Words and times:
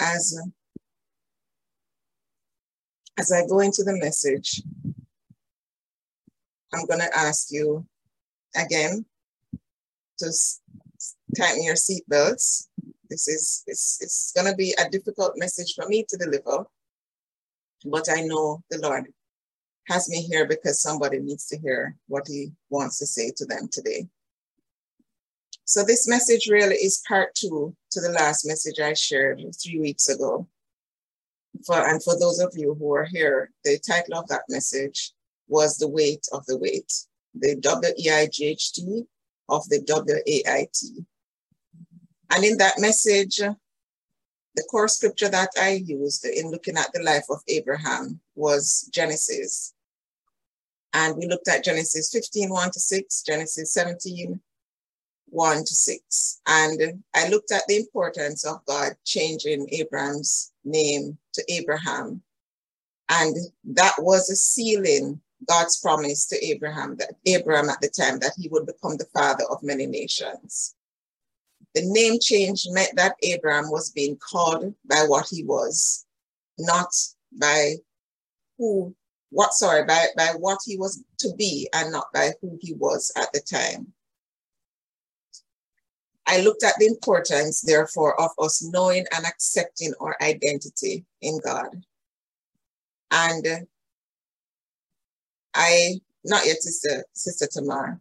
as, 0.00 0.38
as 3.18 3.32
I 3.32 3.46
go 3.46 3.60
into 3.60 3.82
the 3.82 3.98
message, 3.98 4.62
I'm 6.72 6.86
going 6.86 7.00
to 7.00 7.16
ask 7.16 7.48
you 7.50 7.86
again 8.56 9.04
to 10.18 10.32
tighten 11.36 11.64
your 11.64 11.74
seatbelts. 11.74 12.68
This 13.08 13.28
is 13.28 13.62
it's, 13.66 13.98
it's 14.00 14.32
going 14.34 14.50
to 14.50 14.56
be 14.56 14.74
a 14.78 14.90
difficult 14.90 15.34
message 15.36 15.74
for 15.74 15.86
me 15.88 16.04
to 16.08 16.16
deliver, 16.16 16.66
but 17.84 18.08
I 18.10 18.22
know 18.22 18.62
the 18.70 18.78
Lord 18.78 19.06
has 19.88 20.08
me 20.08 20.22
here 20.22 20.46
because 20.46 20.82
somebody 20.82 21.20
needs 21.20 21.46
to 21.48 21.58
hear 21.58 21.96
what 22.08 22.26
He 22.26 22.52
wants 22.70 22.98
to 22.98 23.06
say 23.06 23.32
to 23.36 23.46
them 23.46 23.68
today. 23.70 24.08
So 25.68 25.82
this 25.82 26.06
message 26.06 26.46
really 26.48 26.76
is 26.76 27.02
part 27.08 27.34
two 27.34 27.74
to 27.90 28.00
the 28.00 28.10
last 28.10 28.46
message 28.46 28.78
I 28.78 28.94
shared 28.94 29.42
three 29.60 29.80
weeks 29.80 30.08
ago. 30.08 30.46
For, 31.66 31.74
and 31.74 32.00
for 32.04 32.16
those 32.16 32.38
of 32.38 32.52
you 32.54 32.76
who 32.78 32.94
are 32.94 33.04
here, 33.04 33.50
the 33.64 33.76
title 33.78 34.16
of 34.16 34.28
that 34.28 34.42
message 34.48 35.12
was 35.48 35.76
The 35.76 35.88
Weight 35.88 36.24
of 36.32 36.46
the 36.46 36.56
Weight, 36.56 36.92
the 37.34 37.56
W-E-I-G-H-T 37.56 39.02
of 39.48 39.68
the 39.68 39.80
W-A-I-T. 39.80 41.04
And 42.30 42.44
in 42.44 42.58
that 42.58 42.78
message, 42.78 43.38
the 43.38 44.64
core 44.70 44.86
scripture 44.86 45.28
that 45.30 45.50
I 45.60 45.82
used 45.84 46.24
in 46.26 46.52
looking 46.52 46.76
at 46.76 46.92
the 46.92 47.02
life 47.02 47.26
of 47.28 47.40
Abraham 47.48 48.20
was 48.36 48.88
Genesis. 48.94 49.74
And 50.92 51.16
we 51.16 51.26
looked 51.26 51.48
at 51.48 51.64
Genesis 51.64 52.08
15, 52.12 52.50
1 52.50 52.70
to 52.70 52.78
6, 52.78 53.22
Genesis 53.22 53.72
17, 53.72 54.40
1 55.28 55.58
to 55.58 55.74
6. 55.74 56.40
And 56.46 57.02
I 57.14 57.28
looked 57.28 57.52
at 57.52 57.62
the 57.68 57.76
importance 57.76 58.44
of 58.44 58.64
God 58.66 58.92
changing 59.04 59.68
Abram's 59.72 60.52
name 60.64 61.18
to 61.34 61.44
Abraham. 61.52 62.22
And 63.08 63.36
that 63.64 63.94
was 63.98 64.30
a 64.30 64.36
sealing 64.36 65.20
God's 65.48 65.78
promise 65.78 66.26
to 66.26 66.44
Abraham 66.44 66.96
that 66.96 67.14
Abraham 67.26 67.68
at 67.68 67.80
the 67.80 67.88
time 67.88 68.18
that 68.20 68.32
he 68.36 68.48
would 68.48 68.66
become 68.66 68.96
the 68.96 69.06
father 69.14 69.44
of 69.50 69.62
many 69.62 69.86
nations. 69.86 70.74
The 71.74 71.82
name 71.84 72.18
change 72.20 72.66
meant 72.70 72.96
that 72.96 73.16
Abraham 73.22 73.70
was 73.70 73.90
being 73.90 74.16
called 74.16 74.74
by 74.86 75.04
what 75.06 75.26
he 75.30 75.44
was, 75.44 76.06
not 76.58 76.88
by 77.38 77.74
who, 78.56 78.94
what, 79.30 79.52
sorry, 79.52 79.84
by, 79.84 80.06
by 80.16 80.28
what 80.38 80.58
he 80.64 80.78
was 80.78 81.04
to 81.18 81.34
be 81.36 81.68
and 81.74 81.92
not 81.92 82.06
by 82.14 82.32
who 82.40 82.58
he 82.62 82.72
was 82.72 83.12
at 83.16 83.30
the 83.32 83.40
time. 83.40 83.92
I 86.26 86.40
looked 86.40 86.64
at 86.64 86.74
the 86.78 86.86
importance, 86.86 87.60
therefore, 87.60 88.20
of 88.20 88.30
us 88.38 88.62
knowing 88.62 89.06
and 89.14 89.24
accepting 89.24 89.92
our 90.00 90.16
identity 90.20 91.04
in 91.22 91.38
God. 91.44 91.84
And 93.12 93.66
I, 95.54 96.00
not 96.24 96.44
yet, 96.44 96.62
Sister, 96.62 97.04
Sister 97.14 97.46
Tamar, 97.50 98.00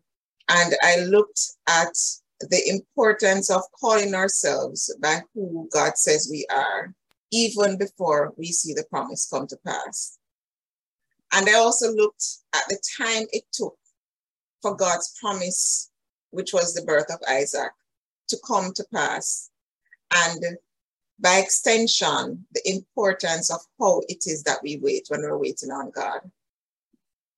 and 0.49 0.75
I 0.81 1.01
looked 1.05 1.41
at 1.67 1.95
the 2.41 2.61
importance 2.67 3.49
of 3.49 3.61
calling 3.79 4.13
ourselves 4.13 4.93
by 5.01 5.21
who 5.33 5.69
God 5.71 5.97
says 5.97 6.27
we 6.29 6.45
are, 6.51 6.93
even 7.31 7.77
before 7.77 8.33
we 8.37 8.47
see 8.47 8.73
the 8.73 8.85
promise 8.89 9.27
come 9.31 9.47
to 9.47 9.57
pass. 9.65 10.17
And 11.33 11.47
I 11.47 11.53
also 11.53 11.91
looked 11.93 12.25
at 12.53 12.63
the 12.69 12.79
time 12.99 13.25
it 13.31 13.43
took 13.51 13.77
for 14.61 14.75
God's 14.75 15.13
promise, 15.19 15.91
which 16.31 16.53
was 16.53 16.73
the 16.73 16.83
birth 16.83 17.11
of 17.11 17.19
Isaac, 17.29 17.71
to 18.29 18.37
come 18.45 18.73
to 18.73 18.85
pass. 18.93 19.49
And 20.13 20.43
by 21.19 21.37
extension, 21.37 22.45
the 22.53 22.61
importance 22.65 23.49
of 23.51 23.61
how 23.79 24.01
it 24.07 24.23
is 24.25 24.43
that 24.43 24.59
we 24.63 24.79
wait 24.81 25.05
when 25.09 25.21
we're 25.21 25.37
waiting 25.37 25.71
on 25.71 25.91
God. 25.91 26.19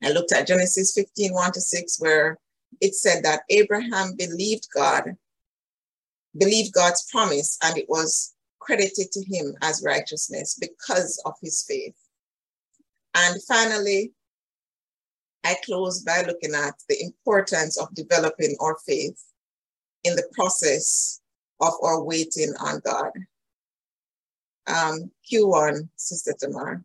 I 0.04 0.12
looked 0.12 0.32
at 0.32 0.48
Genesis 0.48 0.94
15, 0.94 1.34
1 1.34 1.52
to 1.54 1.62
6, 1.62 2.00
where 2.00 2.40
it 2.82 2.96
said 2.96 3.24
that 3.24 3.42
Abraham 3.50 4.16
believed 4.16 4.68
God, 4.74 5.16
believed 6.38 6.74
God's 6.74 7.08
promise, 7.12 7.58
and 7.64 7.78
it 7.78 7.90
was 7.90 8.36
credited 8.60 9.12
to 9.12 9.24
him 9.24 9.56
as 9.62 9.84
righteousness 9.86 10.58
because 10.60 11.22
of 11.26 11.34
his 11.42 11.64
faith. 11.68 11.96
And 13.16 13.42
finally, 13.44 14.12
I 15.44 15.56
close 15.64 16.04
by 16.04 16.24
looking 16.24 16.54
at 16.54 16.76
the 16.90 17.02
importance 17.02 17.78
of 17.78 17.94
developing 17.96 18.56
our 18.60 18.78
faith 18.86 19.24
in 20.04 20.16
the 20.16 20.28
process 20.34 21.22
of 21.60 21.74
our 21.82 22.04
waiting 22.04 22.54
on 22.60 22.82
God. 22.86 23.12
Um, 24.68 25.12
Q1, 25.32 25.88
Sister 25.96 26.34
Tamar. 26.40 26.84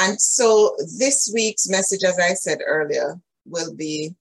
And 0.00 0.20
so 0.20 0.74
this 0.98 1.30
week's 1.32 1.68
message, 1.68 2.02
as 2.02 2.18
I 2.18 2.34
said 2.34 2.58
earlier, 2.66 3.20
will 3.44 3.74
be 3.74 4.14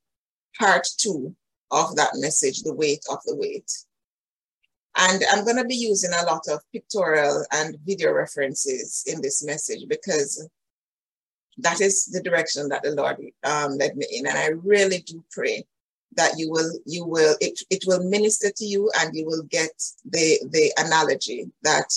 part 0.59 0.87
two 0.97 1.35
of 1.71 1.95
that 1.95 2.11
message, 2.15 2.61
the 2.61 2.73
weight 2.73 3.03
of 3.09 3.19
the 3.25 3.35
weight. 3.35 3.71
And 4.97 5.23
I'm 5.31 5.45
going 5.45 5.57
to 5.57 5.65
be 5.65 5.75
using 5.75 6.11
a 6.13 6.25
lot 6.25 6.47
of 6.49 6.59
pictorial 6.73 7.45
and 7.53 7.77
video 7.85 8.11
references 8.11 9.03
in 9.07 9.21
this 9.21 9.43
message 9.43 9.85
because 9.87 10.47
that 11.57 11.79
is 11.79 12.05
the 12.05 12.21
direction 12.21 12.67
that 12.69 12.83
the 12.83 12.91
Lord 12.91 13.17
um, 13.43 13.77
led 13.77 13.95
me 13.95 14.05
in. 14.11 14.27
And 14.27 14.37
I 14.37 14.47
really 14.47 14.99
do 14.99 15.23
pray 15.31 15.65
that 16.13 16.37
you 16.37 16.49
will 16.49 16.71
you 16.85 17.05
will 17.05 17.35
it, 17.39 17.59
it 17.69 17.83
will 17.87 18.03
minister 18.03 18.51
to 18.55 18.65
you 18.65 18.91
and 18.99 19.15
you 19.15 19.25
will 19.25 19.43
get 19.43 19.71
the 20.09 20.39
the 20.51 20.71
analogy 20.77 21.49
that 21.63 21.91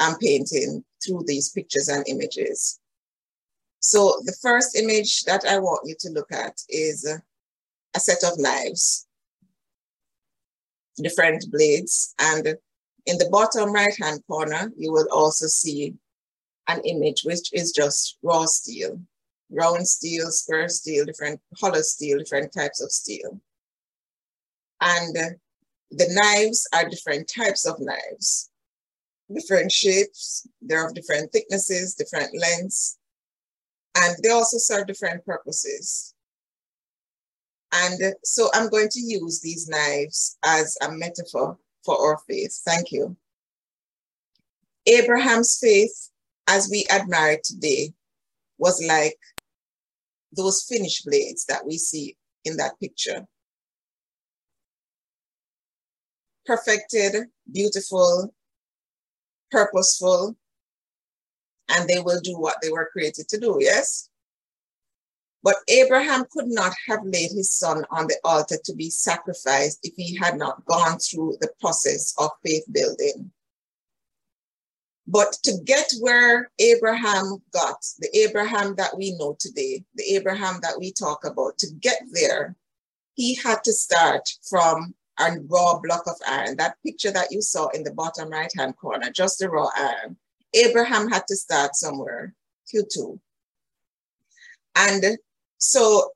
i'm 0.00 0.16
painting 0.18 0.84
through 1.04 1.22
these 1.26 1.48
pictures 1.50 1.88
and 1.88 2.06
images. 2.08 2.78
So 3.80 4.14
the 4.24 4.36
first 4.40 4.76
image 4.76 5.24
that 5.24 5.44
i 5.44 5.58
want 5.58 5.80
you 5.84 5.96
to 6.00 6.10
look 6.10 6.32
at 6.32 6.60
is 6.68 7.04
a 7.94 8.00
set 8.00 8.22
of 8.24 8.38
knives 8.38 9.06
different 10.96 11.50
blades 11.50 12.14
and 12.18 12.54
in 13.06 13.18
the 13.18 13.28
bottom 13.30 13.72
right 13.72 13.96
hand 13.98 14.20
corner 14.28 14.70
you 14.76 14.92
will 14.92 15.08
also 15.10 15.46
see 15.46 15.94
an 16.68 16.80
image 16.84 17.22
which 17.24 17.52
is 17.52 17.72
just 17.72 18.18
raw 18.22 18.44
steel 18.44 19.00
round 19.52 19.86
steel, 19.86 20.30
square 20.30 20.68
steel, 20.68 21.04
different 21.04 21.40
hollow 21.60 21.82
steel, 21.82 22.18
different 22.18 22.52
types 22.52 22.80
of 22.80 22.90
steel. 22.90 23.40
And 24.80 25.14
the 25.90 26.08
knives 26.08 26.66
are 26.74 26.88
different 26.88 27.30
types 27.32 27.66
of 27.66 27.76
knives, 27.78 28.50
different 29.32 29.70
shapes, 29.70 30.46
they're 30.60 30.86
of 30.86 30.94
different 30.94 31.30
thicknesses, 31.32 31.94
different 31.94 32.30
lengths, 32.36 32.98
and 33.96 34.16
they 34.22 34.30
also 34.30 34.58
serve 34.58 34.86
different 34.86 35.24
purposes. 35.24 36.14
And 37.74 38.14
so 38.24 38.48
I'm 38.54 38.68
going 38.68 38.88
to 38.90 39.00
use 39.00 39.40
these 39.40 39.68
knives 39.68 40.38
as 40.44 40.76
a 40.82 40.90
metaphor 40.90 41.58
for 41.84 41.98
our 41.98 42.18
faith. 42.28 42.60
Thank 42.64 42.92
you. 42.92 43.16
Abraham's 44.86 45.58
faith, 45.58 46.10
as 46.48 46.68
we 46.70 46.86
admire 46.90 47.32
it 47.32 47.44
today, 47.44 47.92
was 48.58 48.82
like 48.86 49.18
those 50.32 50.64
finished 50.68 51.04
blades 51.04 51.44
that 51.46 51.66
we 51.66 51.78
see 51.78 52.16
in 52.44 52.56
that 52.56 52.78
picture. 52.80 53.26
Perfected, 56.46 57.26
beautiful, 57.52 58.34
purposeful, 59.50 60.36
and 61.68 61.88
they 61.88 62.00
will 62.00 62.20
do 62.20 62.38
what 62.38 62.56
they 62.62 62.70
were 62.70 62.90
created 62.92 63.28
to 63.28 63.38
do, 63.38 63.58
yes? 63.60 64.08
But 65.42 65.56
Abraham 65.68 66.24
could 66.30 66.48
not 66.48 66.72
have 66.88 67.04
laid 67.04 67.30
his 67.32 67.52
son 67.52 67.84
on 67.90 68.06
the 68.06 68.16
altar 68.24 68.58
to 68.64 68.74
be 68.74 68.90
sacrificed 68.90 69.80
if 69.82 69.94
he 69.96 70.16
had 70.16 70.36
not 70.36 70.64
gone 70.66 70.98
through 70.98 71.36
the 71.40 71.50
process 71.60 72.14
of 72.18 72.30
faith 72.44 72.64
building. 72.70 73.32
But 75.06 75.32
to 75.44 75.58
get 75.64 75.92
where 76.00 76.50
Abraham 76.58 77.42
got, 77.52 77.84
the 77.98 78.08
Abraham 78.16 78.76
that 78.76 78.96
we 78.96 79.12
know 79.18 79.36
today, 79.38 79.84
the 79.94 80.04
Abraham 80.14 80.60
that 80.62 80.78
we 80.78 80.92
talk 80.92 81.24
about, 81.24 81.58
to 81.58 81.66
get 81.80 82.00
there, 82.12 82.56
he 83.14 83.34
had 83.34 83.64
to 83.64 83.72
start 83.72 84.28
from 84.48 84.94
a 85.18 85.36
raw 85.48 85.78
block 85.80 86.06
of 86.06 86.16
iron. 86.26 86.56
That 86.56 86.76
picture 86.84 87.10
that 87.10 87.32
you 87.32 87.42
saw 87.42 87.68
in 87.68 87.82
the 87.82 87.92
bottom 87.92 88.30
right 88.30 88.50
hand 88.56 88.76
corner, 88.76 89.10
just 89.10 89.38
the 89.38 89.50
raw 89.50 89.68
iron. 89.76 90.16
Abraham 90.54 91.10
had 91.10 91.26
to 91.28 91.36
start 91.36 91.74
somewhere, 91.74 92.34
Q2. 92.72 93.18
And 94.76 95.18
so 95.58 96.10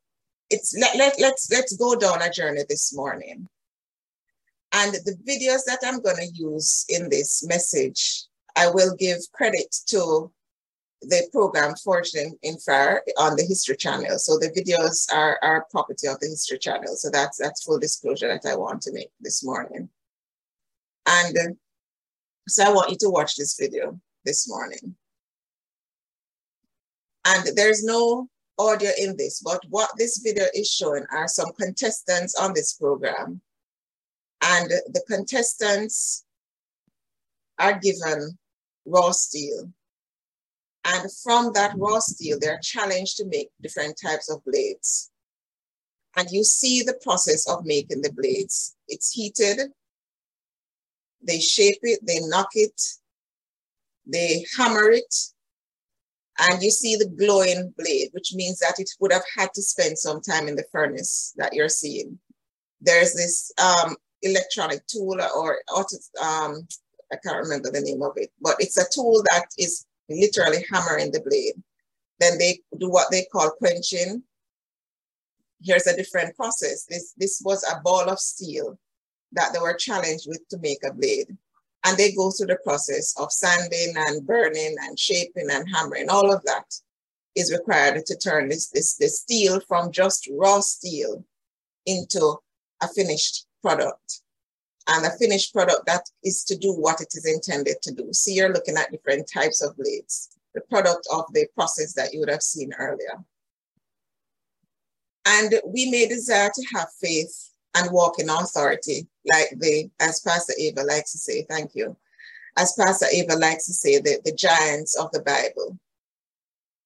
it's 0.49 0.77
let, 0.79 0.97
let, 0.97 1.15
let's 1.21 1.51
let's 1.51 1.77
go 1.77 1.97
down 1.97 2.23
a 2.23 2.31
journey 2.31 2.63
this 2.69 2.95
morning. 2.95 3.49
And 4.73 4.95
the 4.95 5.17
videos 5.27 5.65
that 5.67 5.81
I'm 5.85 6.01
going 6.01 6.17
to 6.17 6.33
use 6.33 6.85
in 6.89 7.09
this 7.09 7.47
message 7.47 8.25
I 8.57 8.71
will 8.71 8.95
give 8.97 9.19
credit 9.33 9.75
to 9.89 10.33
the 11.03 11.29
program 11.31 11.75
Forged 11.85 12.17
in, 12.17 12.59
Fire 12.59 13.03
on 13.19 13.37
the 13.37 13.45
History 13.45 13.77
Channel. 13.77 14.19
So 14.19 14.39
the 14.39 14.51
videos 14.51 15.13
are, 15.15 15.39
are 15.43 15.67
property 15.71 16.09
of 16.09 16.19
the 16.21 16.29
History 16.29 16.59
Channel. 16.59 16.97
So 16.97 17.11
that's 17.11 17.37
that's 17.39 17.63
full 17.63 17.79
disclosure 17.79 18.29
that 18.29 18.51
I 18.51 18.57
want 18.57 18.83
to 18.83 18.93
make 18.93 19.11
this 19.21 19.45
morning. 19.45 19.89
And 21.07 21.37
uh, 21.37 21.55
So 22.49 22.65
I 22.65 22.73
want 22.73 22.91
you 22.91 22.97
to 23.01 23.11
watch 23.11 23.37
this 23.37 23.57
video 23.59 24.01
this 24.25 24.49
morning. 24.49 24.97
And 27.27 27.57
there's 27.57 27.85
no 27.85 28.29
audio 28.59 28.91
in 28.99 29.17
this, 29.17 29.43
but 29.43 29.63
what 29.69 29.91
this 29.99 30.19
video 30.19 30.45
is 30.55 30.71
showing 30.71 31.05
are 31.11 31.29
some 31.29 31.53
contestants 31.61 32.35
on 32.37 32.55
this 32.55 32.73
program. 32.73 33.41
And 34.43 34.71
the 34.71 35.03
contestants 35.09 36.25
are 37.59 37.79
given 37.79 38.39
raw 38.87 39.11
steel. 39.11 39.71
And 40.85 41.11
from 41.25 41.53
that 41.55 41.75
raw 41.77 41.99
steel, 41.99 42.39
they're 42.41 42.61
challenged 42.63 43.17
to 43.17 43.27
make 43.27 43.49
different 43.61 43.99
types 44.03 44.31
of 44.31 44.45
blades. 44.45 45.11
And 46.17 46.31
you 46.31 46.45
see 46.45 46.83
the 46.83 46.99
process 47.03 47.49
of 47.49 47.67
making 47.67 48.03
the 48.03 48.13
blades. 48.13 48.77
It's 48.89 49.13
heated, 49.13 49.73
they 51.23 51.41
shape 51.41 51.79
it, 51.83 52.01
they 52.07 52.21
knock 52.21 52.51
it, 52.55 52.81
they 54.07 54.47
hammer 54.57 54.91
it, 54.91 55.15
and 56.39 56.63
you 56.63 56.71
see 56.71 56.97
the 56.97 57.09
glowing 57.09 57.75
blade, 57.79 58.09
which 58.13 58.35
means 58.35 58.59
that 58.59 58.79
it 58.79 58.91
would 59.01 59.13
have 59.13 59.25
had 59.37 59.53
to 59.55 59.63
spend 59.63 59.99
some 59.99 60.21
time 60.21 60.49
in 60.49 60.57
the 60.57 60.67
furnace 60.71 61.33
that 61.37 61.55
you're 61.55 61.69
seeing. 61.69 62.19
There's 62.81 63.15
this 63.15 63.51
um, 63.59 63.97
electronic 64.23 64.87
tool 64.87 65.17
or 65.35 65.59
um, 66.23 66.67
I 67.13 67.17
can't 67.17 67.43
remember 67.45 67.71
the 67.71 67.81
name 67.81 68.03
of 68.03 68.13
it, 68.17 68.31
but 68.41 68.57
it's 68.59 68.79
a 68.79 68.89
tool 68.93 69.23
that 69.31 69.47
is 69.59 69.87
literally 70.09 70.65
hammering 70.71 71.13
the 71.13 71.21
blade. 71.21 71.55
Then 72.19 72.39
they 72.39 72.61
do 72.79 72.89
what 72.91 73.11
they 73.11 73.27
call 73.33 73.51
quenching. 73.51 74.23
Here's 75.63 75.87
a 75.87 75.97
different 75.97 76.37
process. 76.37 76.87
This, 76.89 77.13
this 77.17 77.43
was 77.45 77.65
a 77.65 77.81
ball 77.81 78.09
of 78.09 78.19
steel 78.19 78.79
that 79.33 79.53
they 79.53 79.59
were 79.59 79.75
challenged 79.75 80.27
with 80.29 80.47
to 80.51 80.59
make 80.59 80.79
a 80.85 80.93
blade. 80.93 81.37
And 81.85 81.97
they 81.97 82.13
go 82.13 82.31
through 82.31 82.49
the 82.49 82.59
process 82.65 83.15
of 83.19 83.31
sanding 83.31 83.95
and 83.97 84.27
burning 84.27 84.75
and 84.83 84.99
shaping 84.99 85.49
and 85.51 85.69
hammering. 85.73 86.09
All 86.09 86.33
of 86.33 86.43
that 86.45 86.65
is 87.37 87.53
required 87.53 88.05
to 88.07 88.17
turn 88.17 88.49
this, 88.49 88.69
this, 88.71 88.97
this 88.97 89.21
steel 89.21 89.61
from 89.69 89.93
just 89.93 90.29
raw 90.33 90.61
steel 90.61 91.25
into 91.85 92.37
a 92.83 92.89
finished 92.89 93.47
product. 93.63 94.23
And 94.89 95.05
a 95.05 95.11
finished 95.19 95.53
product 95.53 95.87
that 95.87 96.03
is 96.23 96.45
to 96.45 96.57
do 96.57 96.73
what 96.73 97.01
it 97.01 97.09
is 97.15 97.27
intended 97.27 97.83
to 97.83 97.93
do. 97.93 98.13
See, 98.13 98.35
you're 98.35 98.53
looking 98.53 98.77
at 98.77 98.93
different 98.93 99.29
types 99.33 99.61
of 99.61 99.77
blades, 99.77 100.31
the 100.55 100.61
product 100.63 101.07
of 101.13 101.25
the 101.33 101.47
process 101.55 101.93
that 101.95 102.13
you 102.13 102.21
would 102.21 102.31
have 102.31 102.43
seen 102.43 102.73
earlier. 102.79 103.25
And 105.27 105.55
we 105.67 105.91
may 105.91 106.07
desire 106.07 106.51
to 106.55 106.67
have 106.75 106.89
faith 107.01 107.51
and 107.75 107.91
walk 107.91 108.21
in 108.21 108.31
authority, 108.31 109.09
like 109.27 109.49
the, 109.59 109.91
as 110.01 110.21
Pastor 110.21 110.55
Ava 110.59 110.83
likes 110.83 111.13
to 111.13 111.19
say, 111.19 111.45
thank 111.51 111.75
you. 111.75 111.97
As 112.57 112.73
Pastor 112.79 113.07
Ava 113.13 113.35
likes 113.35 113.67
to 113.67 113.75
say, 113.75 113.99
the, 113.99 114.21
the 114.25 114.33
giants 114.33 114.97
of 114.97 115.11
the 115.11 115.21
Bible. 115.21 115.79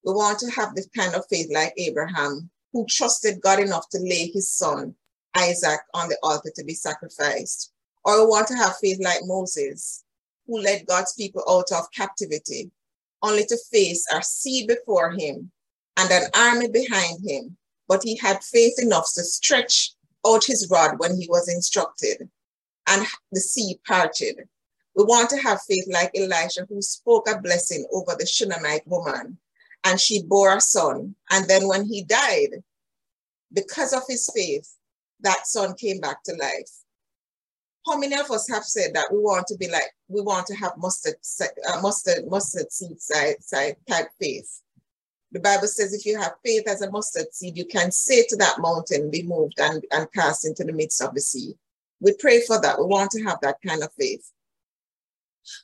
We 0.04 0.14
want 0.14 0.38
to 0.40 0.50
have 0.52 0.74
this 0.74 0.88
kind 0.96 1.14
of 1.14 1.26
faith 1.28 1.48
like 1.52 1.74
Abraham, 1.76 2.50
who 2.72 2.86
trusted 2.86 3.42
God 3.42 3.60
enough 3.60 3.88
to 3.90 3.98
lay 3.98 4.30
his 4.32 4.50
son, 4.50 4.94
Isaac, 5.36 5.80
on 5.92 6.08
the 6.08 6.16
altar 6.22 6.50
to 6.56 6.64
be 6.64 6.74
sacrificed. 6.74 7.72
Or 8.04 8.20
we 8.20 8.30
want 8.30 8.48
to 8.48 8.56
have 8.56 8.78
faith 8.78 8.98
like 9.00 9.20
Moses, 9.24 10.04
who 10.46 10.60
led 10.60 10.86
God's 10.86 11.12
people 11.14 11.42
out 11.48 11.70
of 11.72 11.90
captivity, 11.92 12.70
only 13.22 13.44
to 13.46 13.56
face 13.70 14.04
or 14.12 14.22
see 14.22 14.66
before 14.66 15.12
him 15.12 15.50
and 15.96 16.10
an 16.10 16.30
army 16.34 16.68
behind 16.68 17.20
him. 17.26 17.56
But 17.88 18.02
he 18.02 18.16
had 18.16 18.42
faith 18.42 18.74
enough 18.78 19.12
to 19.14 19.22
stretch 19.22 19.92
out 20.26 20.44
his 20.44 20.68
rod 20.70 20.98
when 20.98 21.16
he 21.20 21.26
was 21.28 21.48
instructed, 21.48 22.28
and 22.86 23.06
the 23.32 23.40
sea 23.40 23.80
parted. 23.86 24.36
We 24.94 25.04
want 25.04 25.30
to 25.30 25.38
have 25.38 25.62
faith 25.62 25.86
like 25.88 26.10
Elisha, 26.16 26.66
who 26.68 26.82
spoke 26.82 27.28
a 27.28 27.40
blessing 27.40 27.86
over 27.92 28.14
the 28.18 28.26
Shunammite 28.26 28.86
woman, 28.86 29.38
and 29.84 30.00
she 30.00 30.22
bore 30.22 30.56
a 30.56 30.60
son. 30.60 31.14
And 31.30 31.48
then 31.48 31.66
when 31.68 31.84
he 31.84 32.02
died, 32.02 32.62
because 33.52 33.92
of 33.92 34.02
his 34.08 34.30
faith, 34.34 34.76
that 35.20 35.46
son 35.46 35.74
came 35.74 36.00
back 36.00 36.22
to 36.24 36.34
life. 36.34 36.70
Many 37.98 38.16
of 38.16 38.30
us 38.30 38.48
have 38.48 38.64
said 38.64 38.94
that 38.94 39.08
we 39.12 39.18
want 39.18 39.46
to 39.48 39.56
be 39.56 39.68
like, 39.68 39.94
we 40.08 40.20
want 40.20 40.46
to 40.46 40.54
have 40.54 40.72
mustard, 40.78 41.14
uh, 41.68 41.80
mustard, 41.80 42.28
mustard 42.28 42.70
seed 42.72 43.00
side, 43.00 43.42
side 43.42 43.76
type 43.88 44.08
faith? 44.20 44.60
the 45.32 45.40
Bible 45.40 45.68
says 45.68 45.94
if 45.94 46.04
you 46.04 46.18
have 46.18 46.32
faith 46.44 46.66
as 46.66 46.82
a 46.82 46.90
mustard 46.90 47.32
seed, 47.32 47.56
you 47.56 47.64
can 47.64 47.92
say 47.92 48.24
to 48.28 48.36
that 48.36 48.58
mountain, 48.58 49.10
be 49.10 49.22
moved 49.22 49.54
and, 49.58 49.84
and 49.92 50.12
cast 50.12 50.46
into 50.46 50.64
the 50.64 50.72
midst 50.72 51.00
of 51.00 51.14
the 51.14 51.20
sea. 51.20 51.54
We 52.00 52.14
pray 52.18 52.42
for 52.42 52.60
that. 52.60 52.78
We 52.78 52.86
want 52.86 53.10
to 53.12 53.22
have 53.24 53.38
that 53.42 53.58
kind 53.64 53.82
of 53.82 53.92
faith. 53.98 54.30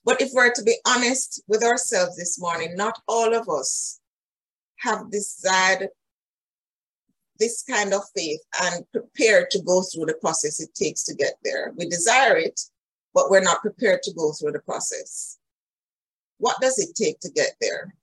But 0.05 0.21
if 0.21 0.31
we're 0.33 0.53
to 0.53 0.63
be 0.63 0.77
honest 0.87 1.43
with 1.49 1.63
ourselves 1.63 2.17
this 2.17 2.39
morning, 2.39 2.77
not 2.77 3.01
all 3.09 3.35
of 3.35 3.49
us 3.49 4.01
have 4.79 5.11
desired 5.11 5.89
this 7.39 7.63
kind 7.63 7.93
of 7.93 8.03
faith 8.15 8.41
and 8.63 8.85
prepared 8.93 9.51
to 9.51 9.63
go 9.63 9.83
through 9.83 10.07
the 10.07 10.15
process 10.15 10.61
it 10.61 10.75
takes 10.75 11.05
to 11.05 11.15
get 11.15 11.35
there. 11.45 11.73
We 11.77 11.89
desire 11.89 12.37
it, 12.37 12.61
but 13.15 13.31
we're 13.31 13.41
not 13.41 13.63
prepared 13.63 14.03
to 14.05 14.15
go 14.15 14.33
through 14.33 14.53
the 14.53 14.61
process. 14.61 15.39
What 16.39 16.61
does 16.61 16.79
it 16.79 16.95
take 16.95 17.21
to 17.21 17.31
get 17.31 17.53
there? 17.61 17.95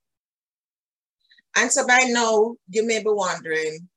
And 1.56 1.70
so 1.70 1.86
by 1.86 2.00
now, 2.08 2.56
you 2.68 2.86
may 2.86 2.98
be 2.98 3.10
wondering, 3.10 3.88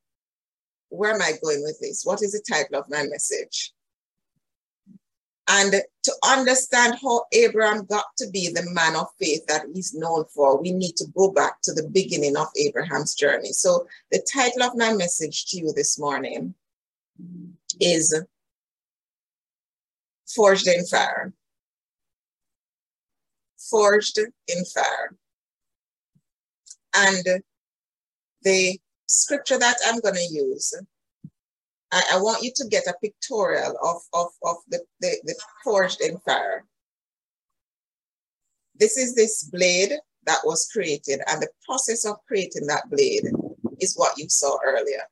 where 0.90 1.12
am 1.12 1.22
I 1.22 1.32
going 1.42 1.62
with 1.62 1.78
this? 1.80 2.02
What 2.04 2.22
is 2.22 2.32
the 2.32 2.42
title 2.48 2.78
of 2.78 2.88
my 2.88 3.02
message? 3.04 3.72
And 5.50 5.72
to 6.02 6.12
understand 6.26 6.96
how 7.02 7.24
Abraham 7.32 7.86
got 7.86 8.04
to 8.18 8.28
be 8.30 8.48
the 8.48 8.68
man 8.70 8.94
of 8.94 9.06
faith 9.18 9.46
that 9.46 9.64
he's 9.72 9.94
known 9.94 10.26
for, 10.34 10.60
we 10.60 10.72
need 10.72 10.96
to 10.96 11.06
go 11.16 11.30
back 11.30 11.62
to 11.62 11.72
the 11.72 11.88
beginning 11.88 12.36
of 12.36 12.48
Abraham's 12.56 13.14
journey. 13.14 13.52
So, 13.52 13.86
the 14.12 14.24
title 14.30 14.62
of 14.62 14.76
my 14.76 14.92
message 14.92 15.46
to 15.46 15.58
you 15.58 15.72
this 15.74 15.98
morning 15.98 16.54
is 17.80 18.14
Forged 20.34 20.68
in 20.68 20.84
Fire. 20.84 21.32
Forged 23.70 24.18
in 24.18 24.64
Fire. 24.66 25.16
And 26.94 27.42
the 28.42 28.78
scripture 29.06 29.58
that 29.58 29.76
I'm 29.86 30.00
going 30.00 30.14
to 30.14 30.28
use, 30.30 30.74
I, 31.90 32.02
I, 32.14 32.20
want 32.20 32.42
you 32.42 32.52
to 32.56 32.68
get 32.68 32.86
a 32.86 32.94
pictorial 33.02 33.74
of, 33.82 34.02
of, 34.12 34.28
of 34.42 34.56
the, 34.68 34.80
the, 35.00 35.16
the 35.24 35.34
forged 35.64 36.00
in 36.00 36.18
fire. 36.18 36.64
This 38.78 38.96
is 38.96 39.14
this 39.14 39.44
blade 39.44 39.92
that 40.26 40.40
was 40.44 40.68
created, 40.70 41.20
and 41.26 41.40
the 41.40 41.48
process 41.64 42.04
of 42.04 42.16
creating 42.26 42.66
that 42.66 42.88
blade 42.90 43.24
is 43.80 43.96
what 43.96 44.18
you 44.18 44.28
saw 44.28 44.58
earlier. 44.64 45.02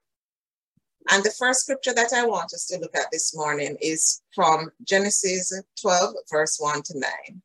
And 1.10 1.24
the 1.24 1.34
first 1.38 1.60
scripture 1.60 1.94
that 1.94 2.12
I 2.12 2.26
want 2.26 2.52
us 2.52 2.66
to 2.66 2.78
look 2.78 2.94
at 2.96 3.10
this 3.12 3.34
morning 3.34 3.76
is 3.80 4.22
from 4.34 4.70
Genesis 4.84 5.52
12, 5.80 6.14
verse 6.30 6.58
1 6.58 6.82
to 6.82 6.98
9. 6.98 7.42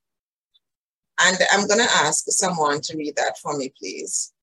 And 1.24 1.38
I'm 1.52 1.68
going 1.68 1.80
to 1.80 1.94
ask 1.94 2.26
someone 2.28 2.82
to 2.82 2.98
read 2.98 3.16
that 3.18 3.38
for 3.38 3.56
me, 3.56 3.72
please. 3.78 4.34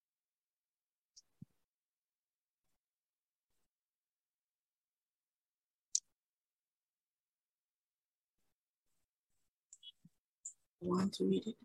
Want 10.81 11.15
to 11.15 11.25
read 11.25 11.45
it? 11.47 11.57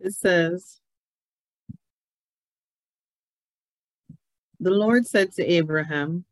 It 0.00 0.12
says, 0.14 0.80
The 4.60 4.70
Lord 4.70 5.06
said 5.06 5.32
to 5.32 5.44
Abraham, 5.44 6.24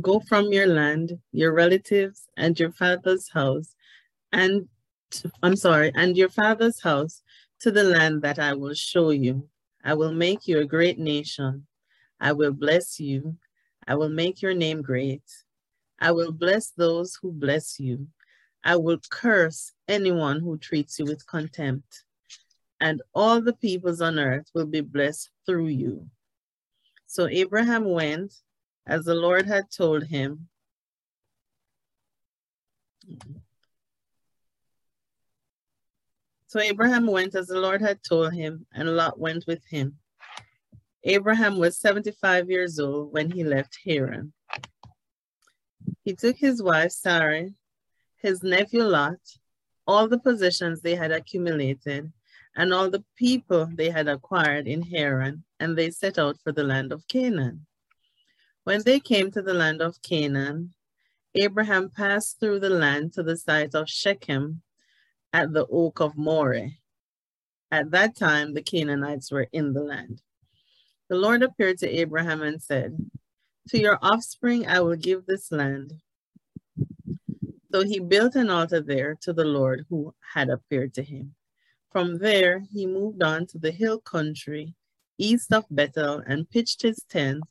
Go 0.00 0.20
from 0.20 0.52
your 0.52 0.66
land, 0.66 1.18
your 1.32 1.52
relatives, 1.52 2.28
and 2.36 2.58
your 2.58 2.72
father's 2.72 3.28
house, 3.28 3.74
and 4.32 4.68
I'm 5.42 5.56
sorry, 5.56 5.92
and 5.94 6.16
your 6.16 6.30
father's 6.30 6.80
house 6.82 7.22
to 7.60 7.70
the 7.70 7.84
land 7.84 8.22
that 8.22 8.38
I 8.38 8.54
will 8.54 8.74
show 8.74 9.10
you. 9.10 9.48
I 9.84 9.94
will 9.94 10.12
make 10.12 10.48
you 10.48 10.58
a 10.58 10.64
great 10.64 10.98
nation. 10.98 11.66
I 12.20 12.32
will 12.32 12.52
bless 12.52 12.98
you. 12.98 13.36
I 13.86 13.94
will 13.96 14.08
make 14.08 14.42
your 14.42 14.54
name 14.54 14.82
great. 14.82 15.22
I 16.00 16.12
will 16.12 16.32
bless 16.32 16.70
those 16.70 17.18
who 17.20 17.32
bless 17.32 17.78
you. 17.78 18.08
I 18.64 18.76
will 18.76 18.98
curse 19.10 19.72
anyone 19.88 20.40
who 20.40 20.58
treats 20.58 20.98
you 20.98 21.04
with 21.04 21.26
contempt. 21.26 22.04
And 22.80 23.02
all 23.14 23.40
the 23.40 23.52
peoples 23.52 24.00
on 24.00 24.18
earth 24.18 24.46
will 24.54 24.66
be 24.66 24.80
blessed 24.80 25.30
through 25.46 25.68
you. 25.68 26.08
So 27.06 27.28
Abraham 27.28 27.84
went 27.84 28.34
as 28.86 29.04
the 29.04 29.14
Lord 29.14 29.46
had 29.46 29.70
told 29.70 30.04
him. 30.04 30.48
So 36.46 36.60
Abraham 36.60 37.06
went 37.06 37.34
as 37.34 37.48
the 37.48 37.60
Lord 37.60 37.80
had 37.80 38.02
told 38.02 38.32
him, 38.32 38.66
and 38.72 38.96
Lot 38.96 39.18
went 39.18 39.44
with 39.46 39.64
him. 39.66 39.98
Abraham 41.02 41.58
was 41.58 41.76
75 41.78 42.48
years 42.48 42.78
old 42.78 43.12
when 43.12 43.30
he 43.30 43.44
left 43.44 43.78
Haran. 43.84 44.32
He 46.04 46.14
took 46.14 46.36
his 46.36 46.62
wife 46.62 46.92
Sarai, 46.92 47.54
his 48.16 48.42
nephew 48.42 48.82
Lot, 48.82 49.18
all 49.86 50.06
the 50.06 50.18
possessions 50.18 50.82
they 50.82 50.94
had 50.94 51.10
accumulated, 51.10 52.12
and 52.54 52.74
all 52.74 52.90
the 52.90 53.04
people 53.16 53.66
they 53.74 53.88
had 53.88 54.06
acquired 54.06 54.66
in 54.66 54.82
Haran, 54.82 55.44
and 55.58 55.76
they 55.76 55.90
set 55.90 56.18
out 56.18 56.38
for 56.44 56.52
the 56.52 56.62
land 56.62 56.92
of 56.92 57.08
Canaan. 57.08 57.66
When 58.64 58.82
they 58.82 59.00
came 59.00 59.30
to 59.30 59.40
the 59.40 59.54
land 59.54 59.80
of 59.80 60.00
Canaan, 60.02 60.74
Abraham 61.34 61.88
passed 61.88 62.38
through 62.38 62.60
the 62.60 62.70
land 62.70 63.14
to 63.14 63.22
the 63.22 63.36
site 63.36 63.74
of 63.74 63.88
Shechem 63.88 64.62
at 65.32 65.52
the 65.52 65.66
oak 65.66 66.00
of 66.00 66.16
Moreh. 66.16 66.70
At 67.70 67.90
that 67.92 68.14
time, 68.14 68.52
the 68.52 68.62
Canaanites 68.62 69.32
were 69.32 69.48
in 69.52 69.72
the 69.72 69.82
land. 69.82 70.22
The 71.08 71.16
Lord 71.16 71.42
appeared 71.42 71.78
to 71.78 71.88
Abraham 71.88 72.42
and 72.42 72.62
said, 72.62 72.96
To 73.68 73.78
your 73.78 73.98
offspring 74.02 74.66
I 74.66 74.80
will 74.80 74.96
give 74.96 75.26
this 75.26 75.50
land. 75.50 75.94
So 77.72 77.82
he 77.82 77.98
built 77.98 78.36
an 78.36 78.50
altar 78.50 78.80
there 78.80 79.16
to 79.22 79.32
the 79.32 79.44
Lord 79.44 79.86
who 79.88 80.14
had 80.34 80.48
appeared 80.48 80.94
to 80.94 81.02
him. 81.02 81.34
From 81.90 82.18
there, 82.18 82.62
he 82.72 82.86
moved 82.86 83.22
on 83.22 83.46
to 83.48 83.58
the 83.58 83.70
hill 83.70 84.00
country 84.00 84.74
east 85.18 85.52
of 85.52 85.64
Bethel 85.70 86.22
and 86.26 86.48
pitched 86.50 86.82
his 86.82 87.02
tent 87.08 87.42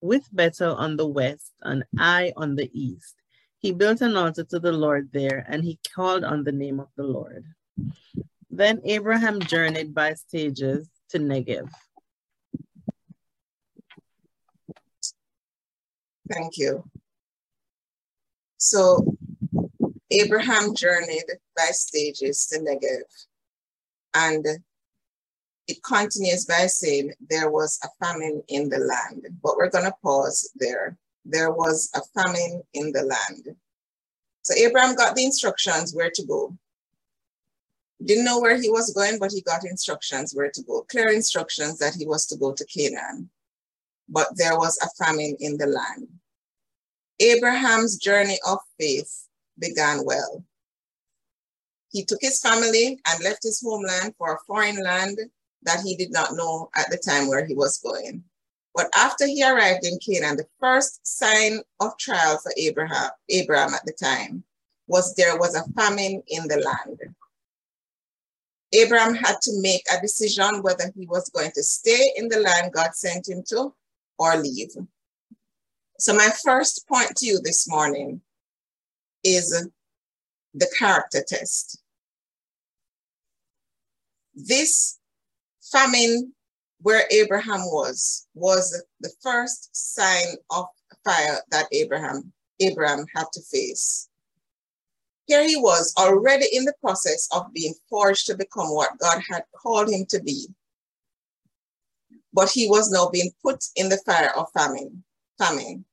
with 0.00 0.28
Bethel 0.32 0.74
on 0.76 0.96
the 0.96 1.06
west 1.06 1.52
and 1.62 1.84
Ai 1.98 2.32
on 2.36 2.54
the 2.54 2.70
east. 2.72 3.16
He 3.58 3.72
built 3.72 4.00
an 4.00 4.16
altar 4.16 4.44
to 4.44 4.58
the 4.60 4.72
Lord 4.72 5.10
there, 5.12 5.44
and 5.48 5.64
he 5.64 5.80
called 5.94 6.22
on 6.22 6.44
the 6.44 6.52
name 6.52 6.78
of 6.78 6.88
the 6.96 7.02
Lord. 7.02 7.44
Then 8.50 8.80
Abraham 8.84 9.40
journeyed 9.40 9.92
by 9.92 10.14
stages 10.14 10.88
to 11.10 11.18
Negev. 11.18 11.68
Thank 16.30 16.56
you. 16.56 16.84
So 18.58 19.16
Abraham 20.10 20.74
journeyed 20.74 21.24
by 21.56 21.70
stages 21.70 22.46
to 22.46 22.58
Negev, 22.58 23.02
and 24.14 24.46
it 25.66 25.82
continues 25.82 26.44
by 26.46 26.66
saying 26.66 27.12
there 27.28 27.50
was 27.50 27.78
a 27.84 28.04
famine 28.04 28.42
in 28.48 28.68
the 28.68 28.78
land. 28.78 29.26
But 29.42 29.56
we're 29.56 29.70
going 29.70 29.84
to 29.84 29.94
pause 30.02 30.50
there 30.56 30.98
there 31.28 31.52
was 31.52 31.90
a 31.94 32.00
famine 32.14 32.62
in 32.72 32.90
the 32.92 33.02
land. 33.02 33.56
So 34.42 34.54
Abraham 34.54 34.94
got 34.94 35.14
the 35.14 35.24
instructions 35.24 35.94
where 35.94 36.10
to 36.10 36.24
go. 36.24 36.56
Didn't 38.04 38.24
know 38.24 38.40
where 38.40 38.60
he 38.60 38.70
was 38.70 38.92
going, 38.94 39.18
but 39.18 39.32
he 39.32 39.42
got 39.42 39.64
instructions 39.64 40.32
where 40.34 40.50
to 40.50 40.62
go, 40.62 40.86
clear 40.88 41.08
instructions 41.08 41.78
that 41.78 41.94
he 41.94 42.06
was 42.06 42.26
to 42.26 42.36
go 42.36 42.52
to 42.52 42.64
Canaan. 42.64 43.28
But 44.08 44.28
there 44.36 44.56
was 44.56 44.78
a 44.78 45.04
famine 45.04 45.36
in 45.40 45.58
the 45.58 45.66
land. 45.66 46.08
Abraham's 47.20 47.96
journey 47.96 48.38
of 48.46 48.58
faith 48.78 49.26
began 49.58 50.04
well. 50.04 50.44
He 51.90 52.04
took 52.04 52.20
his 52.20 52.40
family 52.40 53.00
and 53.06 53.24
left 53.24 53.42
his 53.42 53.60
homeland 53.60 54.14
for 54.18 54.34
a 54.34 54.38
foreign 54.46 54.82
land 54.82 55.18
that 55.62 55.80
he 55.80 55.96
did 55.96 56.12
not 56.12 56.34
know 56.34 56.70
at 56.76 56.90
the 56.90 56.98
time 56.98 57.28
where 57.28 57.44
he 57.44 57.54
was 57.54 57.78
going. 57.78 58.22
But 58.74 58.90
after 58.94 59.26
he 59.26 59.42
arrived 59.42 59.84
in 59.84 59.98
Canaan, 59.98 60.36
the 60.36 60.46
first 60.60 61.04
sign 61.06 61.60
of 61.80 61.96
trial 61.98 62.38
for 62.38 62.52
Abraham, 62.56 63.10
Abraham 63.28 63.74
at 63.74 63.84
the 63.84 63.92
time 63.92 64.44
was 64.86 65.14
there 65.14 65.38
was 65.38 65.54
a 65.54 65.64
famine 65.72 66.22
in 66.28 66.46
the 66.46 66.58
land. 66.58 67.14
Abraham 68.72 69.14
had 69.14 69.40
to 69.42 69.60
make 69.60 69.82
a 69.92 70.00
decision 70.00 70.62
whether 70.62 70.92
he 70.94 71.06
was 71.06 71.28
going 71.30 71.50
to 71.54 71.62
stay 71.62 72.12
in 72.16 72.28
the 72.28 72.40
land 72.40 72.72
God 72.72 72.94
sent 72.94 73.28
him 73.28 73.42
to 73.48 73.74
or 74.18 74.36
leave. 74.36 74.70
So, 75.98 76.14
my 76.14 76.30
first 76.44 76.86
point 76.88 77.16
to 77.16 77.26
you 77.26 77.40
this 77.42 77.68
morning 77.68 78.20
is 79.24 79.68
the 80.54 80.74
character 80.78 81.24
test. 81.26 81.80
This 84.34 84.98
famine 85.72 86.32
where 86.80 87.04
Abraham 87.10 87.60
was, 87.62 88.26
was 88.34 88.82
the 89.00 89.10
first 89.20 89.74
sign 89.74 90.36
of 90.50 90.66
fire 91.04 91.40
that 91.50 91.66
Abraham, 91.72 92.32
Abraham 92.60 93.04
had 93.14 93.26
to 93.32 93.42
face. 93.42 94.08
Here 95.26 95.46
he 95.46 95.56
was 95.56 95.92
already 95.98 96.46
in 96.52 96.64
the 96.64 96.74
process 96.80 97.28
of 97.32 97.52
being 97.52 97.74
forged 97.90 98.26
to 98.26 98.36
become 98.36 98.68
what 98.68 98.98
God 98.98 99.22
had 99.28 99.42
called 99.54 99.90
him 99.90 100.06
to 100.06 100.22
be. 100.22 100.46
But 102.32 102.50
he 102.50 102.68
was 102.68 102.90
now 102.90 103.08
being 103.08 103.30
put 103.42 103.64
in 103.76 103.88
the 103.88 103.98
fire 104.04 104.30
of 104.36 104.50
famine. 104.52 105.04
Famine. 105.38 105.84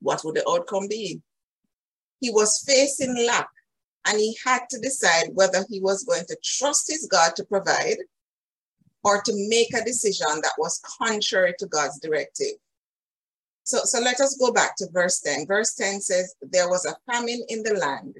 What 0.00 0.22
would 0.24 0.36
the 0.36 0.48
outcome 0.48 0.88
be? 0.88 1.22
He 2.20 2.30
was 2.30 2.62
facing 2.66 3.26
lack 3.26 3.48
and 4.06 4.18
he 4.18 4.36
had 4.44 4.62
to 4.70 4.78
decide 4.80 5.30
whether 5.34 5.64
he 5.68 5.80
was 5.80 6.04
going 6.04 6.24
to 6.28 6.36
trust 6.42 6.90
his 6.90 7.06
God 7.10 7.34
to 7.36 7.44
provide 7.44 7.98
or 9.04 9.20
to 9.22 9.48
make 9.48 9.74
a 9.74 9.84
decision 9.84 10.26
that 10.42 10.54
was 10.58 10.80
contrary 10.98 11.54
to 11.58 11.66
God's 11.66 11.98
directive. 12.00 12.56
So, 13.64 13.78
so 13.84 14.00
let 14.00 14.20
us 14.20 14.36
go 14.36 14.52
back 14.52 14.76
to 14.76 14.86
verse 14.92 15.20
10. 15.20 15.46
Verse 15.46 15.74
10 15.74 16.00
says, 16.00 16.34
There 16.42 16.68
was 16.68 16.84
a 16.84 16.96
famine 17.10 17.42
in 17.48 17.62
the 17.62 17.74
land, 17.74 18.16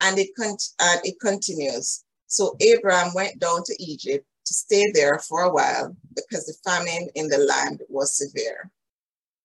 and 0.00 0.18
it, 0.18 0.30
con- 0.38 0.56
and 0.80 1.00
it 1.04 1.20
continues. 1.20 2.04
So 2.26 2.56
Abraham 2.60 3.12
went 3.14 3.38
down 3.38 3.62
to 3.64 3.82
Egypt 3.82 4.26
to 4.44 4.54
stay 4.54 4.90
there 4.92 5.18
for 5.18 5.42
a 5.42 5.52
while 5.52 5.96
because 6.14 6.46
the 6.46 6.54
famine 6.64 7.08
in 7.14 7.28
the 7.28 7.38
land 7.38 7.82
was 7.88 8.16
severe. 8.16 8.70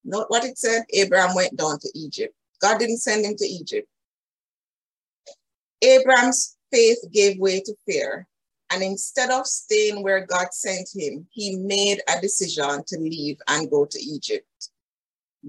Note 0.04 0.26
what 0.30 0.46
it 0.46 0.58
said 0.58 0.84
Abraham 0.94 1.36
went 1.36 1.56
down 1.56 1.80
to 1.80 1.90
Egypt. 1.96 2.34
God 2.62 2.80
didn't 2.80 3.00
send 3.00 3.26
him 3.26 3.36
to 3.36 3.46
Egypt. 3.46 3.88
Abraham's 5.82 6.58
faith 6.72 7.00
gave 7.12 7.40
way 7.40 7.62
to 7.62 7.76
fear 7.86 8.28
and 8.70 8.84
instead 8.84 9.30
of 9.30 9.48
staying 9.48 10.04
where 10.04 10.26
God 10.26 10.48
sent 10.52 10.90
him, 10.94 11.28
he 11.32 11.56
made 11.56 12.02
a 12.08 12.20
decision 12.20 12.84
to 12.88 13.00
leave 13.00 13.38
and 13.48 13.72
go 13.72 13.86
to 13.86 14.00
Egypt. 14.00 14.46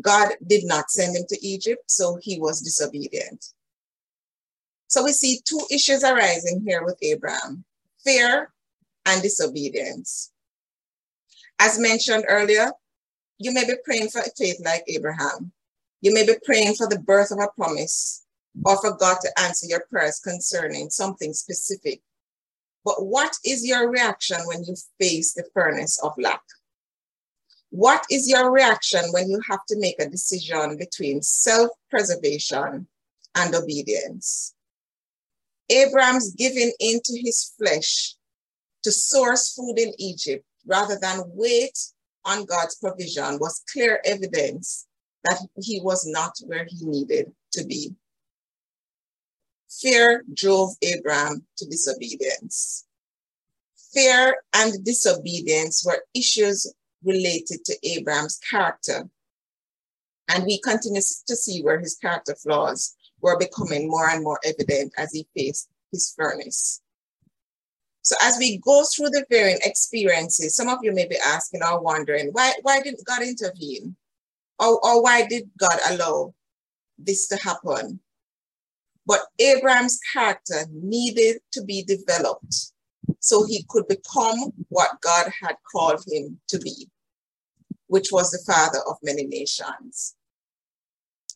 God 0.01 0.29
did 0.47 0.65
not 0.65 0.91
send 0.91 1.17
him 1.17 1.25
to 1.29 1.47
Egypt, 1.47 1.91
so 1.91 2.19
he 2.23 2.39
was 2.39 2.61
disobedient. 2.61 3.45
So 4.87 5.03
we 5.05 5.13
see 5.13 5.41
two 5.45 5.61
issues 5.71 6.05
arising 6.05 6.63
here 6.65 6.85
with 6.85 6.97
Abraham 7.03 7.65
fear 8.05 8.53
and 9.09 9.23
disobedience. 9.23 10.31
As 11.59 11.81
mentioned 11.81 12.25
earlier, 12.29 12.71
you 13.39 13.53
may 13.53 13.65
be 13.65 13.75
praying 13.85 14.11
for 14.11 14.21
a 14.21 14.31
faith 14.37 14.61
like 14.65 14.85
Abraham. 14.87 15.51
You 16.01 16.15
may 16.15 16.25
be 16.25 16.35
praying 16.45 16.77
for 16.77 16.87
the 16.87 17.01
birth 17.01 17.33
of 17.33 17.39
a 17.41 17.49
promise 17.57 18.25
or 18.65 18.81
for 18.81 18.97
God 18.97 19.19
to 19.23 19.41
answer 19.41 19.67
your 19.67 19.85
prayers 19.91 20.21
concerning 20.21 20.91
something 20.91 21.33
specific 21.33 22.01
but 22.89 23.05
what 23.05 23.37
is 23.45 23.67
your 23.67 23.91
reaction 23.91 24.39
when 24.47 24.65
you 24.65 24.75
face 24.99 25.35
the 25.35 25.45
furnace 25.53 26.03
of 26.03 26.15
lack? 26.17 26.41
What 27.69 28.07
is 28.11 28.31
your 28.31 28.51
reaction 28.51 29.03
when 29.11 29.29
you 29.29 29.41
have 29.47 29.65
to 29.69 29.79
make 29.79 30.01
a 30.01 30.09
decision 30.09 30.79
between 30.79 31.21
self 31.21 31.69
preservation 31.91 32.87
and 33.35 33.55
obedience? 33.55 34.55
Abraham's 35.69 36.35
giving 36.35 36.73
into 36.81 37.13
his 37.23 37.53
flesh 37.59 38.15
to 38.83 38.93
source 38.93 39.53
food 39.55 39.79
in 39.79 39.93
Egypt 39.99 40.45
rather 40.67 40.99
than 41.01 41.23
wait 41.27 41.79
on 42.25 42.45
God's 42.45 42.77
provision 42.77 43.39
was 43.39 43.63
clear 43.73 44.01
evidence 44.05 44.87
that 45.25 45.41
he 45.61 45.81
was 45.81 46.07
not 46.07 46.33
where 46.45 46.67
he 46.69 46.85
needed 46.85 47.33
to 47.53 47.65
be. 47.65 47.95
Fear 49.71 50.25
drove 50.35 50.71
Abraham 50.83 51.45
to 51.57 51.67
disobedience. 51.67 52.87
Fear 53.93 54.37
and 54.55 54.85
disobedience 54.85 55.85
were 55.85 56.05
issues 56.15 56.73
related 57.05 57.65
to 57.65 57.77
Abraham's 57.83 58.39
character. 58.51 59.09
And 60.29 60.45
we 60.45 60.61
continue 60.61 61.01
to 61.01 61.37
see 61.37 61.63
where 61.63 61.79
his 61.79 61.97
character 61.97 62.35
flaws 62.35 62.95
were 63.21 63.39
becoming 63.39 63.89
more 63.89 64.09
and 64.09 64.23
more 64.23 64.41
evident 64.45 64.93
as 64.99 65.13
he 65.13 65.27
faced 65.35 65.69
his 65.91 66.13
furnace. 66.17 66.83
So 68.09 68.17
as 68.23 68.39
we 68.39 68.57
go 68.57 68.85
through 68.85 69.11
the 69.11 69.27
varying 69.29 69.59
experiences, 69.65 70.57
some 70.57 70.71
of 70.71 70.79
you 70.81 70.95
may 70.95 71.07
be 71.07 71.19
asking 71.27 71.63
or 71.63 71.79
wondering, 71.79 72.31
why, 72.33 72.55
why 72.63 72.81
didn't 72.81 73.05
God 73.05 73.21
intervene? 73.21 73.97
Or, 74.59 74.83
or 74.83 75.03
why 75.03 75.27
did 75.27 75.51
God 75.59 75.79
allow 75.91 76.33
this 76.97 77.29
to 77.29 77.37
happen? 77.37 78.01
But 79.05 79.21
Abraham's 79.39 80.01
character 80.11 80.65
needed 80.73 81.43
to 81.53 81.63
be 81.63 81.83
developed 81.83 82.73
so 83.21 83.45
he 83.45 83.67
could 83.69 83.87
become 83.89 84.55
what 84.71 85.03
God 85.03 85.31
had 85.43 85.57
called 85.71 86.03
him 86.11 86.41
to 86.49 86.59
be, 86.59 86.89
which 87.89 88.09
was 88.11 88.31
the 88.31 88.51
father 88.51 88.79
of 88.89 88.97
many 89.03 89.27
nations. 89.27 90.17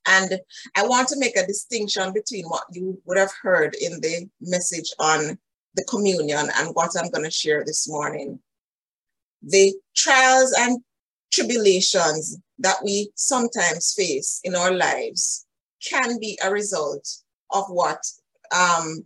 And 0.07 0.41
I 0.75 0.87
want 0.87 1.09
to 1.09 1.19
make 1.19 1.37
a 1.37 1.47
distinction 1.47 2.15
between 2.15 2.47
what 2.47 2.65
you 2.73 2.99
would 3.05 3.19
have 3.19 3.33
heard 3.43 3.77
in 3.79 4.01
the 4.01 4.31
message 4.41 4.91
on 4.99 5.39
the 5.75 5.85
communion 5.85 6.49
and 6.57 6.75
what 6.75 6.91
I'm 6.99 7.11
going 7.11 7.25
to 7.25 7.31
share 7.31 7.65
this 7.65 7.89
morning. 7.89 8.39
The 9.43 9.75
trials 9.97 10.55
and 10.59 10.83
tribulations 11.33 12.39
that 12.59 12.77
we 12.85 13.11
sometimes 13.17 13.95
face 13.95 14.41
in 14.45 14.55
our 14.55 14.73
lives 14.73 15.47
can 15.83 16.19
be 16.21 16.39
a 16.45 16.51
result 16.51 17.09
of 17.51 17.65
what 17.69 17.99
um, 18.55 19.05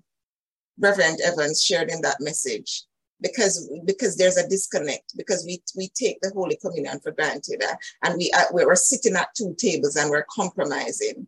Reverend 0.78 1.20
Evans 1.25 1.62
shared 1.62 1.90
in 1.90 2.02
that 2.02 2.16
message 2.20 2.85
because 3.20 3.70
because 3.87 4.16
there's 4.16 4.37
a 4.37 4.49
disconnect 4.49 5.16
because 5.16 5.44
we 5.46 5.62
we 5.76 5.88
take 5.88 6.20
the 6.20 6.30
Holy 6.30 6.56
Communion 6.56 7.00
for 7.00 7.12
granted 7.12 7.62
uh, 7.62 7.75
and 8.02 8.16
we 8.18 8.30
uh, 8.37 8.44
we're 8.52 8.75
sitting 8.75 9.16
at 9.16 9.35
two 9.35 9.54
tables 9.58 9.96
and 9.96 10.11
we're 10.11 10.26
compromising. 10.30 11.26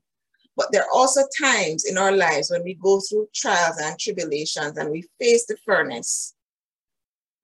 But 0.59 0.73
there 0.73 0.83
are 0.83 0.93
also 0.93 1.21
times 1.41 1.85
in 1.85 1.97
our 1.97 2.11
lives 2.11 2.51
when 2.51 2.65
we 2.65 2.75
go 2.75 3.01
through 3.01 3.29
trials 3.33 3.79
and 3.81 3.97
tribulations 3.97 4.77
and 4.77 4.91
we 4.91 5.09
face 5.21 5.47
the 5.47 5.57
furnace 5.65 6.35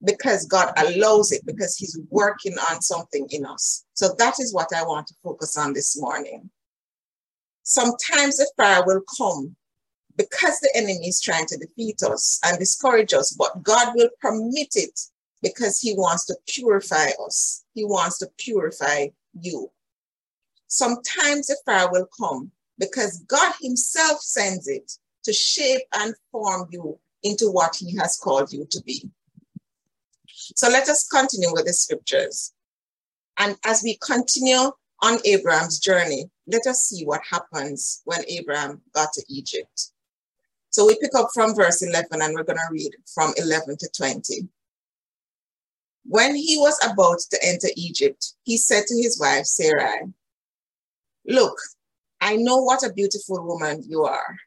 because 0.04 0.46
God 0.46 0.72
allows 0.76 1.30
it 1.30 1.46
because 1.46 1.76
He's 1.76 1.96
working 2.10 2.56
on 2.70 2.82
something 2.82 3.28
in 3.30 3.46
us. 3.46 3.84
So 3.94 4.16
that 4.18 4.40
is 4.40 4.52
what 4.52 4.74
I 4.74 4.82
want 4.82 5.06
to 5.06 5.14
focus 5.22 5.56
on 5.56 5.74
this 5.74 5.96
morning. 5.98 6.50
Sometimes 7.62 8.38
the 8.38 8.50
fire 8.56 8.82
will 8.84 9.02
come 9.16 9.54
because 10.16 10.58
the 10.58 10.72
enemy 10.74 11.06
is 11.06 11.20
trying 11.20 11.46
to 11.46 11.56
defeat 11.56 12.02
us 12.02 12.40
and 12.44 12.58
discourage 12.58 13.14
us, 13.14 13.32
but 13.38 13.62
God 13.62 13.94
will 13.94 14.10
permit 14.20 14.72
it 14.74 15.00
because 15.40 15.80
He 15.80 15.94
wants 15.94 16.24
to 16.26 16.36
purify 16.48 17.10
us. 17.24 17.64
He 17.74 17.84
wants 17.84 18.18
to 18.18 18.28
purify 18.38 19.06
you. 19.40 19.70
Sometimes 20.66 21.46
the 21.46 21.56
fire 21.64 21.88
will 21.92 22.08
come 22.18 22.50
because 22.78 23.24
God 23.26 23.54
Himself 23.60 24.20
sends 24.20 24.68
it 24.68 24.92
to 25.24 25.32
shape 25.32 25.82
and 25.94 26.14
form 26.30 26.68
you 26.70 26.98
into 27.22 27.50
what 27.50 27.76
He 27.76 27.96
has 27.96 28.16
called 28.16 28.52
you 28.52 28.66
to 28.70 28.82
be. 28.82 29.08
So 30.56 30.68
let 30.68 30.88
us 30.88 31.06
continue 31.08 31.52
with 31.52 31.66
the 31.66 31.72
scriptures. 31.72 32.52
And 33.38 33.56
as 33.64 33.82
we 33.82 33.98
continue 34.02 34.70
on 35.02 35.18
Abraham's 35.24 35.78
journey, 35.78 36.30
let 36.46 36.66
us 36.66 36.82
see 36.82 37.04
what 37.04 37.20
happens 37.28 38.02
when 38.04 38.20
Abraham 38.28 38.80
got 38.94 39.12
to 39.14 39.24
Egypt. 39.28 39.90
So 40.70 40.86
we 40.86 40.98
pick 41.00 41.14
up 41.16 41.28
from 41.32 41.54
verse 41.54 41.82
11 41.82 42.20
and 42.20 42.34
we're 42.34 42.42
going 42.42 42.58
to 42.58 42.72
read 42.72 42.90
from 43.14 43.32
11 43.36 43.76
to 43.78 43.88
20. 43.96 44.48
When 46.06 46.34
he 46.34 46.56
was 46.58 46.78
about 46.84 47.20
to 47.30 47.38
enter 47.42 47.68
Egypt, 47.76 48.34
he 48.42 48.56
said 48.56 48.84
to 48.86 48.96
his 49.02 49.18
wife 49.18 49.46
Sarai, 49.46 50.12
Look, 51.26 51.56
I 52.24 52.36
know 52.36 52.56
what 52.62 52.82
a 52.82 52.90
beautiful 52.90 53.44
woman 53.44 53.82
you 53.86 54.04
are. 54.04 54.38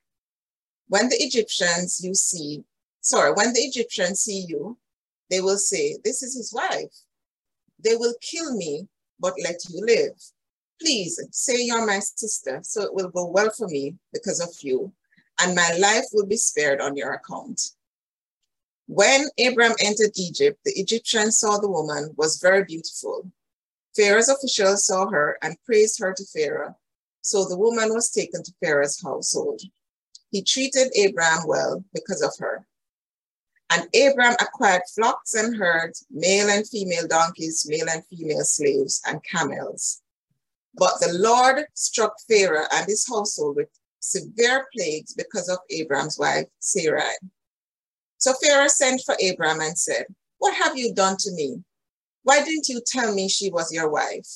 When 0.87 1.09
the 1.09 1.15
Egyptians 1.19 2.03
you 2.03 2.15
see, 2.15 2.63
sorry, 3.01 3.33
when 3.33 3.53
the 3.53 3.59
Egyptians 3.59 4.21
see 4.21 4.45
you, 4.49 4.79
they 5.29 5.41
will 5.41 5.59
say, 5.59 5.95
This 6.03 6.23
is 6.23 6.35
his 6.35 6.51
wife. 6.51 6.95
They 7.79 7.95
will 7.95 8.15
kill 8.19 8.57
me, 8.57 8.87
but 9.19 9.35
let 9.43 9.57
you 9.69 9.85
live. 9.85 10.15
Please 10.81 11.23
say 11.29 11.65
you're 11.65 11.85
my 11.85 11.99
sister, 11.99 12.61
so 12.63 12.81
it 12.81 12.95
will 12.95 13.09
go 13.09 13.27
well 13.27 13.51
for 13.51 13.67
me 13.67 13.93
because 14.11 14.39
of 14.39 14.49
you, 14.61 14.91
and 15.39 15.53
my 15.53 15.77
life 15.77 16.05
will 16.13 16.25
be 16.25 16.37
spared 16.37 16.81
on 16.81 16.97
your 16.97 17.13
account. 17.13 17.61
When 18.87 19.27
Abram 19.39 19.73
entered 19.79 20.13
Egypt, 20.15 20.61
the 20.65 20.73
Egyptians 20.79 21.37
saw 21.37 21.59
the 21.59 21.69
woman 21.69 22.15
was 22.17 22.41
very 22.41 22.63
beautiful. 22.63 23.31
Pharaoh's 23.95 24.29
officials 24.29 24.87
saw 24.87 25.11
her 25.11 25.37
and 25.43 25.63
praised 25.63 25.99
her 25.99 26.11
to 26.13 26.25
Pharaoh. 26.25 26.75
So 27.21 27.45
the 27.45 27.57
woman 27.57 27.93
was 27.93 28.09
taken 28.09 28.43
to 28.43 28.53
Pharaoh's 28.63 29.01
household. 29.01 29.61
He 30.31 30.41
treated 30.43 30.91
Abram 30.97 31.45
well 31.45 31.83
because 31.93 32.21
of 32.21 32.33
her. 32.39 32.65
And 33.69 33.83
Abram 33.95 34.35
acquired 34.39 34.83
flocks 34.95 35.33
and 35.33 35.55
herds, 35.57 36.05
male 36.09 36.49
and 36.49 36.67
female 36.67 37.07
donkeys, 37.07 37.65
male 37.67 37.89
and 37.89 38.05
female 38.05 38.43
slaves, 38.43 39.01
and 39.05 39.23
camels. 39.23 40.01
But 40.75 40.99
the 41.01 41.13
Lord 41.13 41.65
struck 41.73 42.13
Pharaoh 42.29 42.67
and 42.71 42.85
his 42.85 43.05
household 43.07 43.57
with 43.57 43.69
severe 43.99 44.67
plagues 44.73 45.13
because 45.13 45.49
of 45.49 45.57
Abram's 45.69 46.17
wife, 46.17 46.47
Sarai. 46.59 47.15
So 48.17 48.33
Pharaoh 48.41 48.67
sent 48.67 49.01
for 49.05 49.15
Abram 49.23 49.59
and 49.59 49.77
said, 49.77 50.05
What 50.37 50.55
have 50.55 50.77
you 50.77 50.93
done 50.93 51.17
to 51.19 51.31
me? 51.31 51.63
Why 52.23 52.43
didn't 52.43 52.69
you 52.69 52.81
tell 52.85 53.13
me 53.13 53.27
she 53.27 53.49
was 53.49 53.73
your 53.73 53.89
wife? 53.89 54.27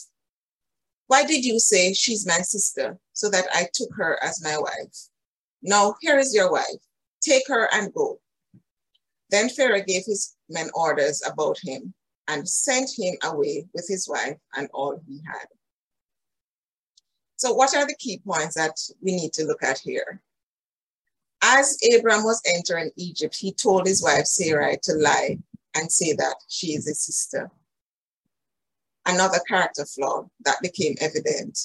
Why 1.11 1.25
did 1.25 1.43
you 1.43 1.59
say 1.59 1.93
she's 1.93 2.25
my 2.25 2.39
sister 2.39 2.97
so 3.11 3.29
that 3.31 3.45
I 3.53 3.67
took 3.73 3.89
her 3.95 4.17
as 4.23 4.41
my 4.41 4.57
wife? 4.57 5.09
Now, 5.61 5.95
here 5.99 6.17
is 6.17 6.33
your 6.33 6.49
wife. 6.49 6.81
Take 7.21 7.49
her 7.49 7.67
and 7.73 7.93
go. 7.93 8.21
Then 9.29 9.49
Pharaoh 9.49 9.83
gave 9.85 10.05
his 10.05 10.37
men 10.47 10.69
orders 10.73 11.21
about 11.29 11.57
him 11.61 11.93
and 12.29 12.47
sent 12.47 12.91
him 12.97 13.15
away 13.23 13.67
with 13.73 13.85
his 13.89 14.07
wife 14.07 14.37
and 14.55 14.69
all 14.73 15.01
he 15.05 15.21
had. 15.27 15.47
So, 17.35 17.51
what 17.51 17.75
are 17.75 17.85
the 17.85 17.97
key 17.99 18.21
points 18.25 18.55
that 18.55 18.77
we 19.01 19.13
need 19.13 19.33
to 19.33 19.43
look 19.43 19.63
at 19.63 19.79
here? 19.79 20.21
As 21.41 21.77
Abram 21.93 22.23
was 22.23 22.41
entering 22.45 22.91
Egypt, 22.95 23.35
he 23.35 23.51
told 23.51 23.85
his 23.85 24.01
wife 24.01 24.27
Sarai 24.27 24.77
to 24.83 24.93
lie 24.93 25.39
and 25.75 25.91
say 25.91 26.13
that 26.13 26.37
she 26.47 26.67
is 26.67 26.87
his 26.87 27.01
sister. 27.01 27.51
Another 29.05 29.39
character 29.47 29.85
flaw 29.85 30.27
that 30.45 30.57
became 30.61 30.95
evident. 31.01 31.57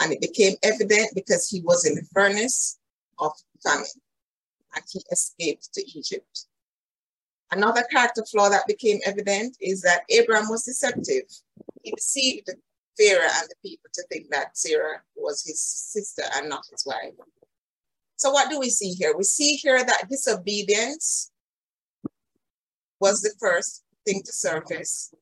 And 0.00 0.12
it 0.12 0.20
became 0.20 0.56
evident 0.62 1.10
because 1.14 1.48
he 1.48 1.60
was 1.62 1.84
in 1.84 1.94
the 1.94 2.06
furnace 2.12 2.78
of 3.18 3.32
famine 3.64 3.86
and 4.74 4.84
he 4.90 5.02
escaped 5.10 5.72
to 5.74 5.98
Egypt. 5.98 6.46
Another 7.50 7.82
character 7.90 8.24
flaw 8.30 8.48
that 8.50 8.66
became 8.66 9.00
evident 9.06 9.56
is 9.60 9.80
that 9.82 10.02
Abraham 10.10 10.48
was 10.48 10.64
deceptive. 10.64 11.24
He 11.82 11.92
deceived 11.92 12.50
Pharaoh 12.98 13.22
and 13.22 13.48
the 13.48 13.54
people 13.68 13.90
to 13.94 14.02
think 14.10 14.30
that 14.30 14.56
Sarah 14.56 15.00
was 15.16 15.42
his 15.44 15.60
sister 15.60 16.22
and 16.34 16.48
not 16.48 16.64
his 16.70 16.84
wife. 16.84 17.14
So 18.16 18.30
what 18.30 18.50
do 18.50 18.58
we 18.58 18.68
see 18.68 18.92
here? 18.92 19.16
We 19.16 19.24
see 19.24 19.54
here 19.54 19.82
that 19.82 20.08
disobedience 20.10 21.30
was 23.00 23.22
the 23.22 23.32
first 23.38 23.84
thing 24.04 24.22
to 24.24 24.32
surface. 24.32 25.14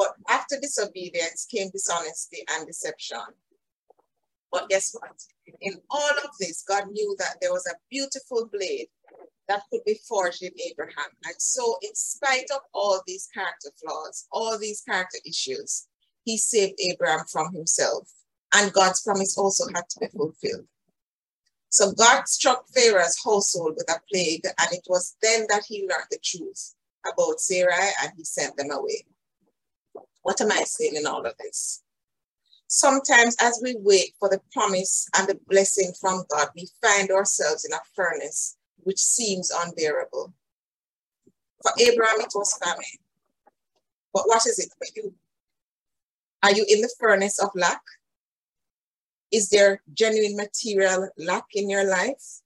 But 0.00 0.14
after 0.30 0.56
disobedience 0.58 1.44
came 1.44 1.68
dishonesty 1.68 2.42
and 2.48 2.66
deception. 2.66 3.20
But 4.50 4.70
guess 4.70 4.96
what? 4.98 5.12
In 5.60 5.74
all 5.90 6.10
of 6.24 6.30
this, 6.40 6.64
God 6.66 6.90
knew 6.90 7.14
that 7.18 7.36
there 7.42 7.52
was 7.52 7.66
a 7.66 7.76
beautiful 7.90 8.48
blade 8.50 8.86
that 9.46 9.60
could 9.70 9.84
be 9.84 10.00
forged 10.08 10.42
in 10.42 10.52
Abraham. 10.70 11.10
And 11.26 11.34
so, 11.36 11.76
in 11.82 11.94
spite 11.94 12.50
of 12.50 12.62
all 12.72 13.02
these 13.06 13.28
character 13.34 13.68
flaws, 13.78 14.26
all 14.32 14.56
these 14.56 14.80
character 14.80 15.18
issues, 15.26 15.86
he 16.24 16.38
saved 16.38 16.80
Abraham 16.80 17.26
from 17.30 17.52
himself. 17.52 18.08
And 18.54 18.72
God's 18.72 19.02
promise 19.02 19.36
also 19.36 19.66
had 19.74 19.86
to 19.90 20.00
be 20.00 20.06
fulfilled. 20.06 20.64
So 21.68 21.92
God 21.92 22.26
struck 22.26 22.64
Pharaoh's 22.70 23.18
household 23.22 23.74
with 23.76 23.90
a 23.90 24.00
plague, 24.10 24.46
and 24.46 24.72
it 24.72 24.86
was 24.88 25.14
then 25.20 25.44
that 25.50 25.64
he 25.68 25.86
learned 25.86 26.08
the 26.10 26.18
truth 26.24 26.74
about 27.12 27.38
Sarai 27.38 27.90
and 28.02 28.12
he 28.16 28.24
sent 28.24 28.56
them 28.56 28.70
away. 28.70 29.04
What 30.22 30.40
am 30.40 30.52
I 30.52 30.64
saying 30.64 30.96
in 30.96 31.06
all 31.06 31.24
of 31.24 31.34
this? 31.38 31.82
Sometimes, 32.66 33.36
as 33.40 33.60
we 33.62 33.74
wait 33.78 34.14
for 34.18 34.28
the 34.28 34.40
promise 34.52 35.08
and 35.16 35.26
the 35.26 35.40
blessing 35.48 35.92
from 36.00 36.24
God, 36.30 36.48
we 36.54 36.68
find 36.80 37.10
ourselves 37.10 37.64
in 37.64 37.72
a 37.72 37.80
furnace 37.94 38.56
which 38.84 38.98
seems 38.98 39.50
unbearable. 39.50 40.32
For 41.62 41.72
Abraham, 41.80 42.20
it 42.20 42.32
was 42.34 42.56
famine. 42.62 42.84
But 44.12 44.22
what 44.26 44.46
is 44.46 44.58
it 44.58 44.72
for 44.78 44.86
you? 44.94 45.14
Are 46.42 46.52
you 46.52 46.64
in 46.68 46.80
the 46.80 46.92
furnace 46.98 47.38
of 47.38 47.50
lack? 47.54 47.82
Is 49.32 49.48
there 49.50 49.82
genuine 49.92 50.36
material 50.36 51.08
lack 51.18 51.44
in 51.54 51.68
your 51.68 51.84
life? 51.84 52.40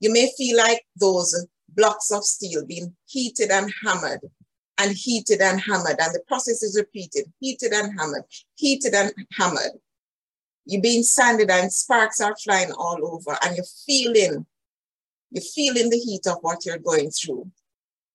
You 0.00 0.12
may 0.12 0.30
feel 0.36 0.56
like 0.56 0.84
those 0.96 1.46
blocks 1.68 2.10
of 2.10 2.24
steel 2.24 2.66
being 2.66 2.94
heated 3.06 3.50
and 3.50 3.72
hammered 3.84 4.20
and 4.78 4.96
heated 4.96 5.40
and 5.40 5.60
hammered, 5.60 5.96
and 6.00 6.14
the 6.14 6.22
process 6.26 6.62
is 6.62 6.76
repeated 6.76 7.24
heated 7.40 7.72
and 7.72 7.98
hammered, 7.98 8.24
heated 8.56 8.94
and 8.94 9.12
hammered. 9.32 9.72
You're 10.66 10.82
being 10.82 11.02
sanded 11.02 11.50
and 11.50 11.72
sparks 11.72 12.20
are 12.20 12.36
flying 12.36 12.72
all 12.72 12.98
over, 13.02 13.36
and 13.42 13.56
you're 13.56 13.64
feeling, 13.86 14.46
you're 15.30 15.42
feeling 15.42 15.90
the 15.90 15.98
heat 15.98 16.26
of 16.26 16.38
what 16.40 16.64
you're 16.64 16.78
going 16.78 17.10
through. 17.10 17.50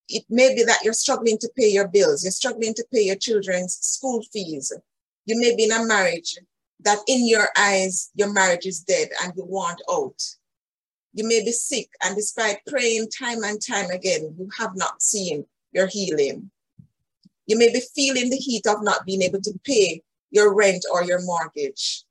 It 0.09 0.23
may 0.29 0.55
be 0.55 0.63
that 0.63 0.79
you're 0.83 0.93
struggling 0.93 1.37
to 1.37 1.49
pay 1.55 1.69
your 1.69 1.87
bills, 1.87 2.23
you're 2.23 2.31
struggling 2.31 2.73
to 2.73 2.85
pay 2.91 3.03
your 3.03 3.15
children's 3.15 3.75
school 3.75 4.23
fees. 4.33 4.73
You 5.25 5.39
may 5.39 5.55
be 5.55 5.65
in 5.65 5.71
a 5.71 5.85
marriage 5.85 6.37
that 6.81 6.99
in 7.07 7.27
your 7.27 7.49
eyes, 7.57 8.09
your 8.15 8.33
marriage 8.33 8.65
is 8.65 8.79
dead 8.79 9.09
and 9.21 9.33
you 9.35 9.45
want 9.45 9.81
out. 9.91 10.19
You 11.13 11.27
may 11.27 11.43
be 11.43 11.51
sick, 11.51 11.89
and 12.03 12.15
despite 12.15 12.65
praying 12.67 13.09
time 13.09 13.43
and 13.43 13.61
time 13.61 13.89
again, 13.91 14.35
you 14.37 14.49
have 14.57 14.75
not 14.75 15.01
seen 15.01 15.45
your 15.71 15.87
healing. 15.87 16.51
You 17.45 17.57
may 17.57 17.71
be 17.71 17.81
feeling 17.95 18.29
the 18.29 18.37
heat 18.37 18.67
of 18.67 18.83
not 18.83 19.05
being 19.05 19.21
able 19.21 19.41
to 19.41 19.59
pay 19.63 20.01
your 20.31 20.53
rent 20.53 20.83
or 20.91 21.03
your 21.03 21.21
mortgage. 21.23 22.03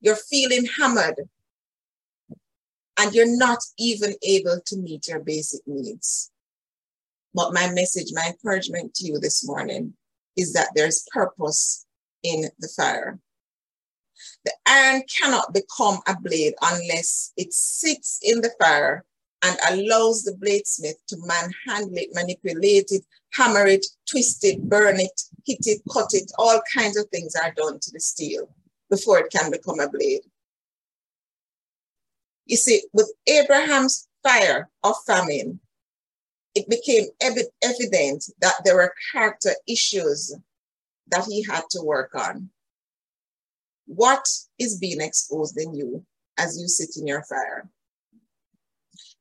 You're 0.00 0.16
feeling 0.16 0.66
hammered 0.78 1.28
and 2.98 3.14
you're 3.14 3.36
not 3.36 3.58
even 3.78 4.14
able 4.22 4.60
to 4.66 4.76
meet 4.76 5.08
your 5.08 5.20
basic 5.20 5.60
needs. 5.66 6.30
But 7.34 7.52
my 7.52 7.70
message, 7.72 8.08
my 8.12 8.28
encouragement 8.28 8.94
to 8.94 9.06
you 9.06 9.18
this 9.18 9.46
morning 9.46 9.94
is 10.36 10.52
that 10.52 10.70
there's 10.74 11.06
purpose 11.12 11.86
in 12.22 12.48
the 12.58 12.68
fire. 12.68 13.18
The 14.44 14.52
iron 14.66 15.02
cannot 15.20 15.54
become 15.54 16.00
a 16.06 16.16
blade 16.20 16.54
unless 16.62 17.32
it 17.36 17.52
sits 17.52 18.18
in 18.22 18.40
the 18.40 18.50
fire 18.60 19.04
and 19.42 19.56
allows 19.70 20.22
the 20.22 20.32
bladesmith 20.32 20.96
to 21.08 21.16
manhandle 21.24 21.96
it, 21.96 22.14
manipulate 22.14 22.90
it, 22.90 23.04
hammer 23.32 23.66
it, 23.66 23.86
twist 24.10 24.44
it, 24.44 24.60
burn 24.62 24.98
it, 24.98 25.20
hit 25.46 25.58
it, 25.62 25.80
cut 25.92 26.08
it. 26.12 26.30
All 26.38 26.60
kinds 26.74 26.96
of 26.96 27.08
things 27.08 27.34
are 27.34 27.52
done 27.52 27.78
to 27.80 27.90
the 27.92 28.00
steel 28.00 28.48
before 28.90 29.18
it 29.18 29.30
can 29.30 29.50
become 29.50 29.80
a 29.80 29.88
blade. 29.88 30.22
You 32.46 32.56
see, 32.56 32.82
with 32.92 33.12
Abraham's 33.26 34.08
fire 34.22 34.70
of 34.82 34.96
famine, 35.06 35.60
it 36.54 36.68
became 36.68 37.04
evident 37.20 38.24
that 38.40 38.54
there 38.64 38.76
were 38.76 38.94
character 39.12 39.50
issues 39.68 40.34
that 41.10 41.26
he 41.26 41.44
had 41.44 41.62
to 41.70 41.82
work 41.82 42.14
on. 42.14 42.50
What 43.86 44.26
is 44.58 44.78
being 44.78 45.00
exposed 45.00 45.58
in 45.60 45.74
you 45.74 46.04
as 46.38 46.60
you 46.60 46.68
sit 46.68 46.96
in 46.96 47.06
your 47.06 47.22
fire? 47.22 47.68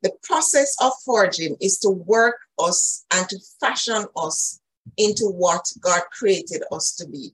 The 0.03 0.11
process 0.23 0.75
of 0.81 0.93
forging 1.03 1.57
is 1.59 1.79
to 1.79 1.89
work 1.89 2.37
us 2.59 3.05
and 3.13 3.27
to 3.29 3.39
fashion 3.59 4.05
us 4.15 4.59
into 4.97 5.25
what 5.25 5.65
God 5.79 6.01
created 6.11 6.63
us 6.71 6.95
to 6.95 7.07
be. 7.07 7.31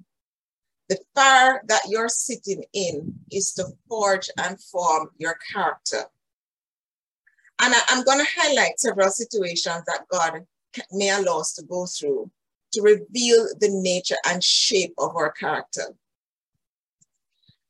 The 0.90 0.98
fire 1.16 1.62
that 1.68 1.82
you're 1.88 2.10
sitting 2.10 2.64
in 2.74 3.14
is 3.32 3.54
to 3.54 3.66
forge 3.88 4.30
and 4.38 4.62
form 4.62 5.10
your 5.18 5.38
character. 5.52 6.04
And 7.62 7.74
I, 7.74 7.82
am 7.90 8.04
going 8.04 8.20
to 8.20 8.32
highlight 8.36 8.80
several 8.80 9.10
situations 9.10 9.84
that 9.88 10.06
God 10.12 10.46
may 10.92 11.10
allow 11.10 11.40
us 11.40 11.54
to 11.54 11.64
go 11.64 11.86
through 11.86 12.32
to 12.74 12.82
reveal 12.82 13.48
the 13.60 13.70
nature 13.70 14.18
and 14.26 14.44
shape 14.44 14.94
of 14.98 15.16
our 15.16 15.32
character. 15.32 15.96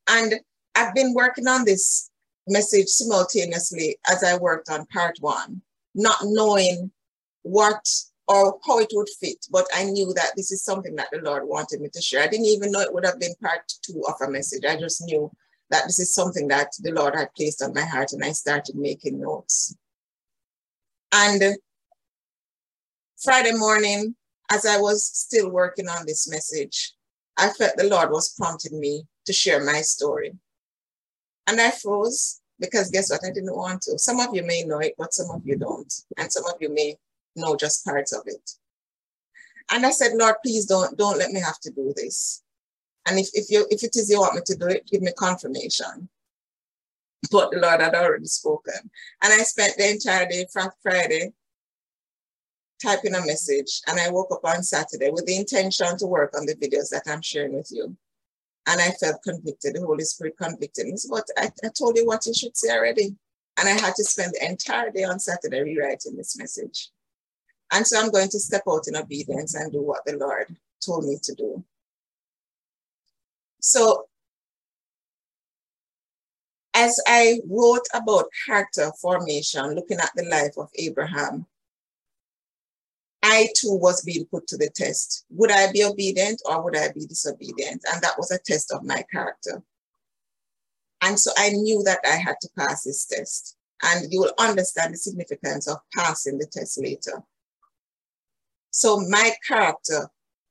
And 0.08 0.34
I've 0.74 0.94
been 0.94 1.14
working 1.14 1.46
on 1.46 1.64
this 1.64 2.10
message 2.48 2.88
simultaneously 2.88 3.98
as 4.10 4.22
I 4.22 4.36
worked 4.36 4.70
on 4.70 4.86
part 4.86 5.18
one, 5.20 5.62
not 5.94 6.18
knowing 6.22 6.90
what 7.42 7.86
or 8.26 8.58
how 8.66 8.78
it 8.78 8.90
would 8.92 9.08
fit, 9.20 9.46
but 9.50 9.66
I 9.74 9.84
knew 9.84 10.12
that 10.14 10.32
this 10.36 10.50
is 10.50 10.64
something 10.64 10.96
that 10.96 11.08
the 11.12 11.20
Lord 11.20 11.46
wanted 11.46 11.80
me 11.80 11.90
to 11.92 12.00
share. 12.00 12.22
I 12.22 12.26
didn't 12.26 12.46
even 12.46 12.72
know 12.72 12.80
it 12.80 12.92
would 12.92 13.04
have 13.04 13.20
been 13.20 13.34
part 13.42 13.70
two 13.82 14.02
of 14.08 14.14
a 14.26 14.30
message. 14.30 14.64
I 14.64 14.76
just 14.76 15.02
knew 15.04 15.30
that 15.70 15.84
this 15.86 15.98
is 15.98 16.14
something 16.14 16.48
that 16.48 16.68
the 16.80 16.92
Lord 16.92 17.14
had 17.14 17.34
placed 17.34 17.62
on 17.62 17.74
my 17.74 17.82
heart, 17.82 18.12
and 18.12 18.24
I 18.24 18.32
started 18.32 18.76
making 18.76 19.20
notes. 19.20 19.76
And 21.12 21.56
Friday 23.22 23.52
morning, 23.52 24.14
as 24.50 24.66
I 24.66 24.78
was 24.78 25.04
still 25.04 25.50
working 25.50 25.88
on 25.88 26.04
this 26.06 26.28
message, 26.28 26.92
I 27.36 27.48
felt 27.50 27.76
the 27.76 27.88
Lord 27.88 28.10
was 28.10 28.34
prompting 28.38 28.78
me 28.78 29.06
to 29.26 29.32
share 29.32 29.64
my 29.64 29.80
story. 29.80 30.34
And 31.46 31.60
I 31.60 31.70
froze 31.70 32.40
because 32.58 32.90
guess 32.90 33.10
what? 33.10 33.24
I 33.24 33.30
didn't 33.30 33.54
want 33.54 33.82
to. 33.82 33.98
Some 33.98 34.20
of 34.20 34.34
you 34.34 34.44
may 34.44 34.62
know 34.64 34.78
it, 34.78 34.94
but 34.96 35.12
some 35.12 35.30
of 35.30 35.42
you 35.44 35.56
don't. 35.56 35.92
And 36.16 36.32
some 36.32 36.44
of 36.46 36.54
you 36.60 36.72
may 36.72 36.96
know 37.36 37.56
just 37.56 37.84
parts 37.84 38.12
of 38.12 38.22
it. 38.26 38.50
And 39.70 39.84
I 39.84 39.90
said, 39.90 40.12
Lord, 40.14 40.36
please 40.44 40.66
don't, 40.66 40.96
don't 40.96 41.18
let 41.18 41.30
me 41.30 41.40
have 41.40 41.58
to 41.60 41.70
do 41.70 41.92
this. 41.96 42.42
And 43.06 43.18
if, 43.18 43.28
if 43.34 43.50
you 43.50 43.66
if 43.70 43.82
it 43.82 43.96
is 43.96 44.08
you 44.08 44.20
want 44.20 44.34
me 44.34 44.40
to 44.46 44.56
do 44.56 44.66
it, 44.66 44.86
give 44.86 45.02
me 45.02 45.12
confirmation. 45.16 46.08
But 47.30 47.50
the 47.50 47.58
Lord 47.58 47.80
had 47.80 47.94
already 47.94 48.26
spoken. 48.26 48.74
And 49.22 49.32
I 49.32 49.38
spent 49.38 49.76
the 49.76 49.90
entire 49.90 50.26
day 50.26 50.46
Friday 50.82 51.32
typing 52.82 53.14
a 53.14 53.24
message. 53.26 53.82
And 53.86 53.98
I 53.98 54.10
woke 54.10 54.32
up 54.32 54.44
on 54.44 54.62
Saturday 54.62 55.10
with 55.10 55.26
the 55.26 55.36
intention 55.36 55.96
to 55.98 56.06
work 56.06 56.34
on 56.36 56.46
the 56.46 56.54
videos 56.54 56.90
that 56.90 57.04
I'm 57.06 57.22
sharing 57.22 57.54
with 57.54 57.70
you. 57.70 57.96
And 58.66 58.80
I 58.80 58.90
felt 58.92 59.22
convicted. 59.22 59.74
The 59.74 59.80
Holy 59.80 60.04
Spirit 60.04 60.36
convicted 60.40 60.86
me. 60.86 60.94
But 61.10 61.24
I, 61.36 61.50
I 61.64 61.68
told 61.76 61.96
you 61.96 62.06
what 62.06 62.24
you 62.26 62.34
should 62.34 62.56
say 62.56 62.70
already. 62.70 63.16
And 63.56 63.68
I 63.68 63.72
had 63.72 63.94
to 63.96 64.04
spend 64.04 64.32
the 64.32 64.48
entire 64.48 64.90
day 64.90 65.04
on 65.04 65.18
Saturday 65.18 65.60
rewriting 65.62 66.16
this 66.16 66.36
message. 66.38 66.90
And 67.72 67.86
so 67.86 68.00
I'm 68.00 68.10
going 68.10 68.28
to 68.28 68.40
step 68.40 68.62
out 68.68 68.88
in 68.88 68.96
obedience 68.96 69.54
and 69.54 69.72
do 69.72 69.82
what 69.82 70.04
the 70.06 70.16
Lord 70.16 70.56
told 70.84 71.04
me 71.04 71.18
to 71.22 71.34
do. 71.34 71.64
So, 73.60 74.06
as 76.74 77.00
I 77.06 77.40
wrote 77.48 77.86
about 77.94 78.26
character 78.46 78.90
formation, 79.00 79.74
looking 79.74 79.98
at 79.98 80.10
the 80.14 80.24
life 80.24 80.58
of 80.58 80.68
Abraham, 80.74 81.46
I 83.26 83.48
too 83.56 83.74
was 83.74 84.02
being 84.02 84.26
put 84.26 84.46
to 84.48 84.58
the 84.58 84.68
test. 84.68 85.24
Would 85.30 85.50
I 85.50 85.72
be 85.72 85.82
obedient 85.82 86.42
or 86.44 86.62
would 86.62 86.76
I 86.76 86.92
be 86.92 87.06
disobedient? 87.06 87.82
And 87.90 88.02
that 88.02 88.18
was 88.18 88.30
a 88.30 88.38
test 88.38 88.70
of 88.70 88.84
my 88.84 89.02
character. 89.10 89.62
And 91.00 91.18
so 91.18 91.30
I 91.38 91.48
knew 91.48 91.82
that 91.84 92.00
I 92.04 92.16
had 92.16 92.36
to 92.42 92.50
pass 92.58 92.84
this 92.84 93.06
test. 93.06 93.56
And 93.82 94.12
you 94.12 94.20
will 94.20 94.34
understand 94.38 94.92
the 94.92 94.98
significance 94.98 95.66
of 95.66 95.78
passing 95.96 96.36
the 96.36 96.46
test 96.46 96.78
later. 96.82 97.22
So 98.70 99.00
my 99.08 99.32
character 99.48 100.10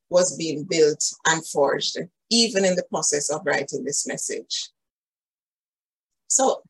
was 0.09 0.35
being 0.35 0.63
built 0.63 1.03
and 1.27 1.45
forged, 1.45 1.99
even 2.31 2.65
in 2.65 2.75
the 2.75 2.85
process 2.89 3.29
of 3.29 3.45
writing 3.45 3.83
this 3.83 4.07
message. 4.07 4.69
So 6.27 6.63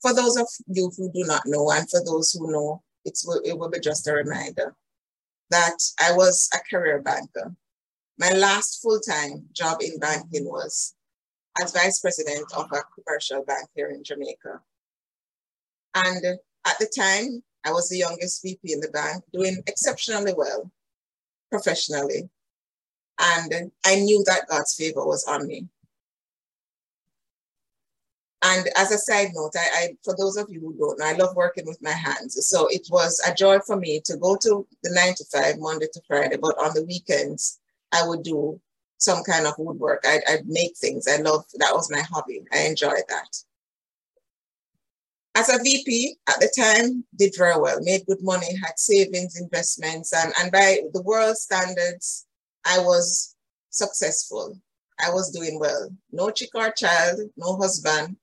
for 0.00 0.14
those 0.14 0.38
of 0.38 0.48
you 0.68 0.90
who 0.96 1.12
do 1.12 1.24
not 1.24 1.42
know, 1.44 1.70
and 1.70 1.88
for 1.90 2.02
those 2.02 2.32
who 2.32 2.50
know, 2.50 2.82
it's, 3.04 3.28
it 3.44 3.58
will 3.58 3.68
be 3.68 3.80
just 3.80 4.08
a 4.08 4.14
reminder 4.14 4.74
that 5.50 5.78
I 6.00 6.12
was 6.12 6.48
a 6.54 6.58
career 6.68 7.00
banker. 7.00 7.54
My 8.18 8.30
last 8.30 8.82
full-time 8.82 9.46
job 9.52 9.78
in 9.82 9.98
banking 9.98 10.44
was 10.44 10.94
as 11.60 11.72
vice 11.72 12.00
president 12.00 12.44
of 12.56 12.66
a 12.72 12.82
commercial 12.94 13.44
bank 13.44 13.68
here 13.74 13.88
in 13.88 14.04
Jamaica. 14.04 14.60
And 15.94 16.24
at 16.66 16.78
the 16.78 16.90
time, 16.96 17.42
I 17.64 17.72
was 17.72 17.88
the 17.88 17.98
youngest 17.98 18.42
VP 18.42 18.72
in 18.72 18.80
the 18.80 18.88
bank, 18.88 19.24
doing 19.32 19.62
exceptionally 19.66 20.34
well 20.36 20.70
professionally. 21.50 22.30
And 23.18 23.72
I 23.84 23.96
knew 23.96 24.22
that 24.26 24.48
God's 24.48 24.74
favor 24.74 25.04
was 25.04 25.24
on 25.24 25.46
me. 25.46 25.66
And 28.42 28.68
as 28.76 28.90
a 28.90 28.98
side 28.98 29.28
note, 29.34 29.52
I, 29.54 29.68
I, 29.74 29.88
for 30.02 30.16
those 30.16 30.36
of 30.38 30.48
you 30.48 30.60
who 30.60 30.74
don't 30.78 30.98
know, 30.98 31.06
I 31.06 31.12
love 31.12 31.36
working 31.36 31.66
with 31.66 31.82
my 31.82 31.90
hands. 31.90 32.38
So 32.46 32.68
it 32.68 32.86
was 32.90 33.20
a 33.28 33.34
joy 33.34 33.58
for 33.60 33.76
me 33.76 34.00
to 34.06 34.16
go 34.16 34.36
to 34.36 34.66
the 34.82 34.90
nine 34.94 35.14
to 35.14 35.24
five, 35.30 35.58
Monday 35.58 35.88
to 35.92 36.00
Friday, 36.08 36.38
but 36.40 36.58
on 36.58 36.72
the 36.74 36.84
weekends, 36.84 37.60
I 37.92 38.06
would 38.06 38.22
do 38.22 38.58
some 38.96 39.22
kind 39.24 39.46
of 39.46 39.54
woodwork. 39.58 40.04
I'd, 40.06 40.22
I'd 40.26 40.46
make 40.46 40.76
things. 40.76 41.06
I 41.06 41.16
love, 41.16 41.44
that 41.58 41.74
was 41.74 41.90
my 41.90 42.00
hobby. 42.00 42.42
I 42.52 42.60
enjoyed 42.60 43.04
that. 43.08 43.36
As 45.34 45.48
a 45.48 45.62
VP 45.62 46.16
at 46.28 46.40
the 46.40 46.50
time, 46.56 47.04
did 47.16 47.34
very 47.36 47.58
well, 47.58 47.80
made 47.82 48.06
good 48.06 48.22
money, 48.22 48.56
had 48.56 48.78
savings, 48.78 49.40
investments, 49.40 50.12
and, 50.12 50.32
and 50.40 50.50
by 50.50 50.80
the 50.92 51.02
world 51.02 51.36
standards, 51.36 52.26
I 52.64 52.78
was 52.80 53.36
successful. 53.70 54.58
I 54.98 55.10
was 55.10 55.30
doing 55.30 55.58
well. 55.58 55.90
No 56.10 56.30
chick 56.30 56.50
or 56.54 56.70
child, 56.72 57.20
no 57.36 57.56
husband, 57.56 58.16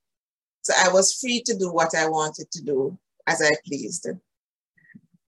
so 0.67 0.73
I 0.77 0.91
was 0.91 1.13
free 1.13 1.41
to 1.45 1.57
do 1.57 1.71
what 1.71 1.95
I 1.95 2.09
wanted 2.09 2.51
to 2.51 2.61
do 2.61 2.97
as 3.25 3.41
I 3.41 3.51
pleased. 3.65 4.05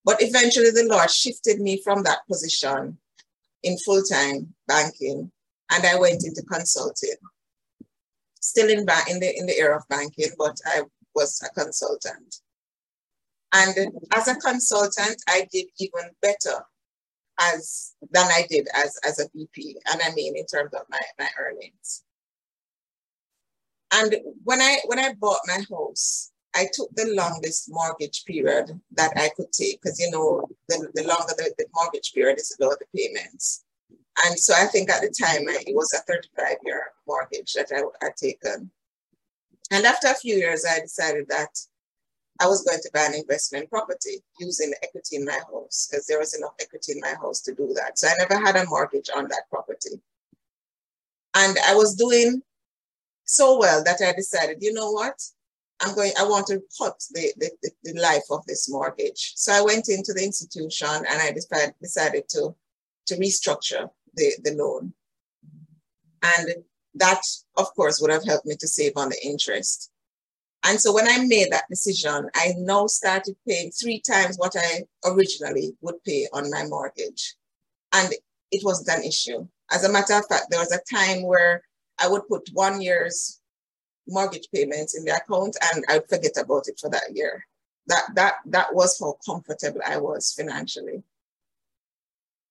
But 0.04 0.21
eventually 0.21 0.71
the 0.71 0.86
Lord 0.89 1.10
shifted 1.10 1.62
me 1.62 1.82
from 1.82 2.04
that 2.04 2.28
position 2.28 2.97
in 3.63 3.78
full-time 3.78 4.54
banking 4.67 5.32
and 5.71 5.86
I 5.86 5.97
went 5.97 6.25
into 6.25 6.41
consulting. 6.41 7.15
Still 8.41 8.69
in, 8.69 8.86
ba- 8.86 9.06
in, 9.10 9.21
the, 9.21 9.34
in 9.38 9.45
the 9.45 9.58
era 9.58 9.78
of 9.78 9.88
banking, 9.88 10.32
but 10.38 10.58
I 10.65 10.82
was 11.15 11.41
a 11.41 11.58
consultant. 11.58 12.41
And 13.54 13.93
as 14.13 14.28
a 14.28 14.36
consultant, 14.36 15.23
I 15.30 15.47
did 15.54 15.67
even 15.80 16.10
better 16.21 16.65
as 17.39 17.93
than 18.12 18.25
I 18.25 18.45
did 18.49 18.67
as, 18.75 18.99
as 19.08 19.19
a 19.19 19.30
VP. 19.34 19.78
And 19.89 20.02
I 20.04 20.13
mean 20.15 20.36
in 20.36 20.45
terms 20.47 20.73
of 20.73 20.82
my, 20.89 20.99
my 21.17 21.30
earnings. 21.39 22.04
And 23.93 24.15
when 24.43 24.62
I 24.62 24.78
when 24.86 24.99
I 24.99 25.13
bought 25.13 25.39
my 25.47 25.60
house, 25.69 26.32
I 26.56 26.67
took 26.73 26.89
the 26.95 27.13
longest 27.15 27.67
mortgage 27.69 28.23
period 28.25 28.80
that 28.91 29.12
I 29.15 29.30
could 29.36 29.52
take 29.52 29.82
because 29.82 29.99
you 29.99 30.12
know 30.12 30.47
the, 30.67 30.89
the 30.93 31.04
longer 31.08 31.34
the, 31.38 31.54
the 31.58 31.65
mortgage 31.73 32.13
period 32.13 32.39
is, 32.39 32.49
the 32.49 32.65
lower 32.65 32.78
the 32.80 32.86
payments. 32.97 33.63
And 34.25 34.38
so 34.38 34.54
I 34.54 34.65
think 34.65 34.89
at 34.89 35.02
the 35.02 35.08
time 35.08 35.47
it 35.47 35.75
was 35.75 35.93
a 35.93 36.12
35 36.12 36.58
year 36.63 36.84
mortgage 37.08 37.54
that 37.54 37.71
I 37.71 38.06
had 38.06 38.15
taken. 38.15 38.71
And 39.71 39.86
after 39.86 40.08
a 40.08 40.15
few 40.15 40.36
years, 40.36 40.65
I 40.69 40.80
decided 40.80 41.28
that 41.30 41.49
I 42.41 42.47
was 42.47 42.63
going 42.63 42.80
to 42.82 42.91
buy 42.93 43.06
an 43.06 43.15
investment 43.15 43.69
property 43.69 44.23
using 44.39 44.73
equity 44.82 45.17
in 45.17 45.25
my 45.25 45.39
house 45.52 45.88
because 45.89 46.06
there 46.08 46.19
was 46.19 46.36
enough 46.36 46.54
equity 46.60 46.93
in 46.93 47.02
my 47.02 47.13
house 47.21 47.41
to 47.41 47.54
do 47.54 47.73
that. 47.75 47.99
So 47.99 48.08
I 48.08 48.13
never 48.17 48.39
had 48.39 48.56
a 48.56 48.65
mortgage 48.65 49.10
on 49.15 49.28
that 49.28 49.43
property. 49.49 50.02
And 51.36 51.58
I 51.67 51.75
was 51.75 51.95
doing 51.95 52.41
so 53.30 53.60
well 53.60 53.84
that 53.84 54.02
I 54.02 54.13
decided, 54.13 54.58
you 54.62 54.74
know 54.74 54.92
what? 54.92 55.22
I'm 55.82 55.96
going, 55.96 56.12
I 56.20 56.24
want 56.24 56.48
to 56.48 56.62
cut 56.78 57.00
the, 57.12 57.32
the, 57.38 57.72
the 57.84 58.00
life 58.00 58.24
of 58.32 58.46
this 58.48 58.70
mortgage. 58.70 59.34
So 59.36 59.54
I 59.54 59.62
went 59.62 59.88
into 59.88 60.13
the 60.13 60.24
institution 60.24 60.89
and 60.89 61.22
I 61.22 61.32
decided, 61.32 61.76
decided 61.82 62.28
to, 62.30 62.56
to 63.06 63.15
restructure 63.15 63.89
the, 64.15 64.34
the 64.44 64.56
loan. 64.56 64.94
And 66.24 66.56
that, 66.96 67.22
of 67.58 67.74
course, 67.76 68.02
would 68.02 68.12
have 68.12 68.26
helped 68.26 68.48
me 68.48 68.56
to 68.60 68.68
save 68.68 68.94
on 68.98 69.10
the 69.10 69.24
interest. 69.24 69.92
And 70.65 70.80
so 70.82 70.94
when 70.94 71.08
I 71.08 71.24
made 71.26 71.52
that 71.52 71.70
decision, 71.70 72.30
I 72.36 72.54
now 72.58 72.88
started 72.88 73.36
paying 73.48 73.72
three 73.72 74.02
times 74.02 74.38
what 74.38 74.56
I 74.58 74.84
originally 75.06 75.74
would 75.82 76.04
pay 76.04 76.28
on 76.34 76.50
my 76.50 76.65
mortgage. 76.65 77.36
And 77.94 78.12
it 78.52 78.65
wasn't 78.65 78.98
an 78.98 79.06
issue. 79.06 79.48
As 79.72 79.86
a 79.86 79.92
matter 79.92 80.15
of 80.15 80.26
fact, 80.26 80.48
there 80.50 80.60
was 80.60 80.74
a 80.74 80.96
time 80.96 81.24
where 81.24 81.63
I 82.01 82.07
would 82.07 82.27
put 82.27 82.49
one 82.53 82.81
year's 82.81 83.39
mortgage 84.07 84.47
payments 84.53 84.97
in 84.97 85.05
the 85.05 85.15
account 85.15 85.55
and 85.73 85.83
I'd 85.89 86.09
forget 86.09 86.38
about 86.38 86.67
it 86.67 86.79
for 86.79 86.89
that 86.89 87.12
year. 87.13 87.45
That 87.88 88.03
that 88.15 88.35
that 88.47 88.73
was 88.73 88.99
how 88.99 89.17
comfortable 89.25 89.81
I 89.85 89.97
was 89.97 90.33
financially. 90.33 91.03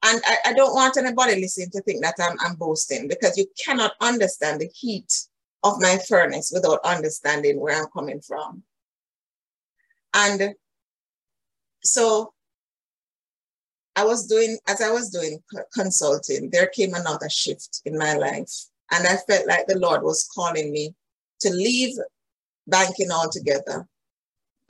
And 0.04 0.20
I, 0.24 0.36
I 0.46 0.52
don't 0.52 0.74
want 0.74 0.96
anybody 0.96 1.40
listening 1.40 1.70
to 1.70 1.82
think 1.82 2.02
that 2.02 2.14
I'm, 2.20 2.36
I'm 2.40 2.54
boasting 2.54 3.08
because 3.08 3.36
you 3.36 3.46
cannot 3.64 3.92
understand 4.00 4.60
the 4.60 4.70
heat 4.72 5.12
of 5.64 5.80
my 5.80 5.98
furnace 6.08 6.52
without 6.54 6.80
understanding 6.84 7.58
where 7.58 7.80
I'm 7.80 7.88
coming 7.92 8.20
from. 8.20 8.62
And 10.14 10.54
so 11.82 12.32
I 13.96 14.04
was 14.04 14.26
doing, 14.26 14.58
as 14.68 14.80
I 14.80 14.90
was 14.90 15.10
doing 15.10 15.42
consulting, 15.74 16.50
there 16.50 16.68
came 16.68 16.94
another 16.94 17.28
shift 17.28 17.82
in 17.84 17.98
my 17.98 18.14
life. 18.14 18.52
And 18.90 19.06
I 19.06 19.16
felt 19.16 19.46
like 19.46 19.66
the 19.66 19.78
Lord 19.78 20.02
was 20.02 20.28
calling 20.34 20.72
me 20.72 20.94
to 21.40 21.50
leave 21.50 21.96
banking 22.66 23.10
altogether. 23.10 23.86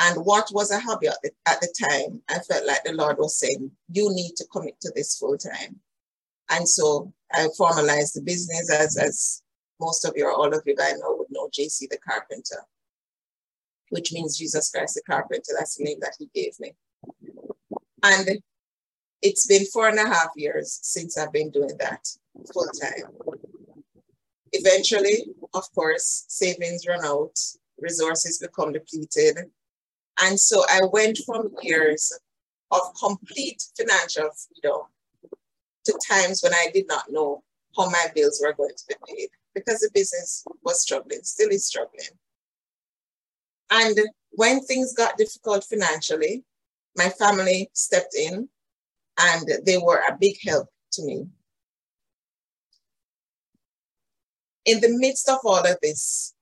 And 0.01 0.25
what 0.25 0.49
was 0.53 0.71
a 0.71 0.79
hobby 0.79 1.09
at 1.09 1.19
the, 1.23 1.31
at 1.47 1.61
the 1.61 1.73
time, 1.81 2.23
I 2.29 2.39
felt 2.41 2.67
like 2.67 2.85
the 2.85 2.93
Lord 2.93 3.19
was 3.19 3.39
saying, 3.39 3.71
you 3.93 4.13
need 4.13 4.35
to 4.37 4.47
commit 4.53 4.81
to 4.81 4.93
this 4.95 5.19
full 5.19 5.37
time. 5.37 5.81
And 6.51 6.69
so 6.69 7.13
I 7.33 7.49
formalized 7.57 8.15
the 8.15 8.23
business 8.23 8.71
as, 8.73 8.97
as 8.97 9.43
most 9.81 10.05
of 10.05 10.15
you 10.17 10.27
or 10.27 10.33
all 10.33 10.55
of 10.55 10.63
you 10.67 10.75
I 10.81 10.93
know 10.93 11.17
would 11.19 11.29
know 11.31 11.49
JC 11.49 11.89
the 11.91 11.99
Carpenter, 11.99 12.65
which 13.91 14.13
means 14.13 14.39
Jesus 14.39 14.71
Christ 14.71 14.95
the 14.95 15.03
Carpenter. 15.11 15.53
That's 15.59 15.77
the 15.77 15.85
name 15.85 15.99
that 16.01 16.15
he 16.19 16.31
gave 16.35 16.59
me. 16.61 16.73
And 18.03 18.39
it's 19.21 19.47
been 19.47 19.65
four 19.67 19.89
and 19.89 19.99
a 19.99 20.07
half 20.07 20.31
years 20.37 20.79
since 20.83 21.19
I've 21.19 21.33
been 21.33 21.51
doing 21.51 21.77
that 21.79 22.07
full 22.53 22.69
time. 22.81 23.13
Eventually, 24.53 25.27
of 25.55 25.65
course, 25.75 26.25
savings 26.29 26.87
run 26.87 27.05
out, 27.05 27.39
resources 27.81 28.39
become 28.39 28.73
depleted. 28.73 29.51
And 30.21 30.39
so 30.39 30.65
I 30.69 30.81
went 30.93 31.19
from 31.25 31.51
years 31.63 32.13
of 32.71 32.81
complete 33.01 33.63
financial 33.77 34.31
freedom 34.31 34.83
to 35.85 35.99
times 36.09 36.43
when 36.43 36.55
I 36.55 36.69
did 36.73 36.87
not 36.89 37.11
know 37.11 37.43
how 37.77 37.89
my 37.89 38.07
bills 38.15 38.41
were 38.43 38.53
going 38.53 38.75
to 38.77 38.85
be 38.89 38.95
paid 39.07 39.29
because 39.55 39.81
the 39.81 39.91
business 39.95 40.45
was 40.63 40.83
struggling, 40.83 41.21
still 41.23 41.51
is 41.51 41.67
struggling. 41.67 42.09
And 43.71 43.99
when 44.31 44.61
things 44.61 44.95
got 44.95 45.19
difficult 45.19 45.65
financially, 45.65 46.45
my 46.97 47.09
family 47.09 47.71
stepped 47.73 48.15
in 48.15 48.49
and 49.19 49.49
they 49.65 49.79
were 49.79 50.03
a 50.09 50.17
big 50.19 50.37
help 50.45 50.69
to 50.93 51.05
me. 51.05 51.27
In 54.69 54.83
the 54.83 54.99
midst 54.99 55.31
of 55.31 55.39
all 55.45 55.67
of 55.67 55.79
this, 55.81 56.35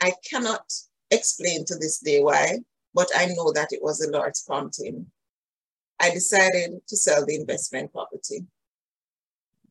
I 0.00 0.14
cannot 0.24 0.72
explain 1.10 1.64
to 1.64 1.74
this 1.74 1.98
day 1.98 2.22
why, 2.22 2.60
but 2.94 3.08
I 3.12 3.26
know 3.26 3.50
that 3.50 3.72
it 3.72 3.82
was 3.82 3.98
the 3.98 4.08
Lord's 4.08 4.44
prompting. 4.44 5.06
I 5.98 6.10
decided 6.10 6.80
to 6.86 6.96
sell 6.96 7.26
the 7.26 7.34
investment 7.34 7.90
property. 7.90 8.46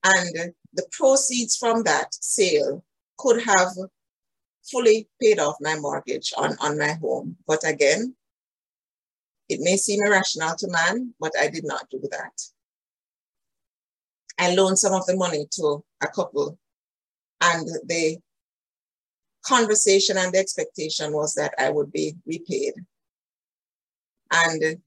And 0.03 0.53
the 0.73 0.85
proceeds 0.91 1.55
from 1.55 1.83
that 1.83 2.13
sale 2.13 2.83
could 3.17 3.43
have 3.43 3.69
fully 4.69 5.07
paid 5.21 5.39
off 5.39 5.55
my 5.61 5.79
mortgage 5.79 6.33
on, 6.35 6.57
on 6.59 6.77
my 6.77 6.97
home. 7.01 7.37
But 7.47 7.65
again, 7.65 8.13
it 9.47 9.61
may 9.61 9.77
seem 9.77 10.03
irrational 10.05 10.57
to 10.57 10.67
man, 10.67 11.13
but 11.17 11.31
I 11.39 11.47
did 11.47 11.63
not 11.63 11.89
do 11.89 12.01
that. 12.11 12.41
I 14.37 14.53
loaned 14.53 14.79
some 14.79 14.93
of 14.93 15.05
the 15.05 15.15
money 15.15 15.47
to 15.51 15.81
a 16.01 16.07
couple, 16.07 16.59
and 17.41 17.67
the 17.85 18.17
conversation 19.45 20.17
and 20.17 20.33
the 20.33 20.39
expectation 20.39 21.13
was 21.13 21.33
that 21.35 21.53
I 21.57 21.69
would 21.69 21.91
be 21.91 22.15
repaid. 22.25 22.73
And 24.31 24.81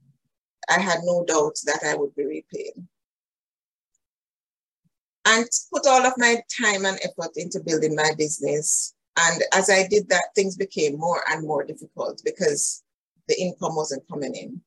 I 0.69 0.79
had 0.79 1.01
no 1.03 1.25
doubt 1.25 1.57
that 1.65 1.81
I 1.85 1.97
would 1.97 2.15
be 2.15 2.25
repaid 2.25 2.73
and 5.25 5.47
put 5.73 5.87
all 5.87 6.05
of 6.05 6.15
my 6.19 6.37
time 6.61 6.85
and 6.85 6.99
effort 7.03 7.33
into 7.37 7.61
building 7.61 7.95
my 7.95 8.11
business. 8.17 8.95
And 9.17 9.43
as 9.55 9.71
I 9.71 9.87
did 9.89 10.09
that, 10.09 10.31
things 10.35 10.57
became 10.57 10.99
more 10.99 11.23
and 11.31 11.47
more 11.47 11.65
difficult 11.65 12.23
because 12.25 12.83
the 13.29 13.41
income 13.41 13.77
wasn't 13.77 14.09
coming 14.09 14.35
in. 14.35 14.61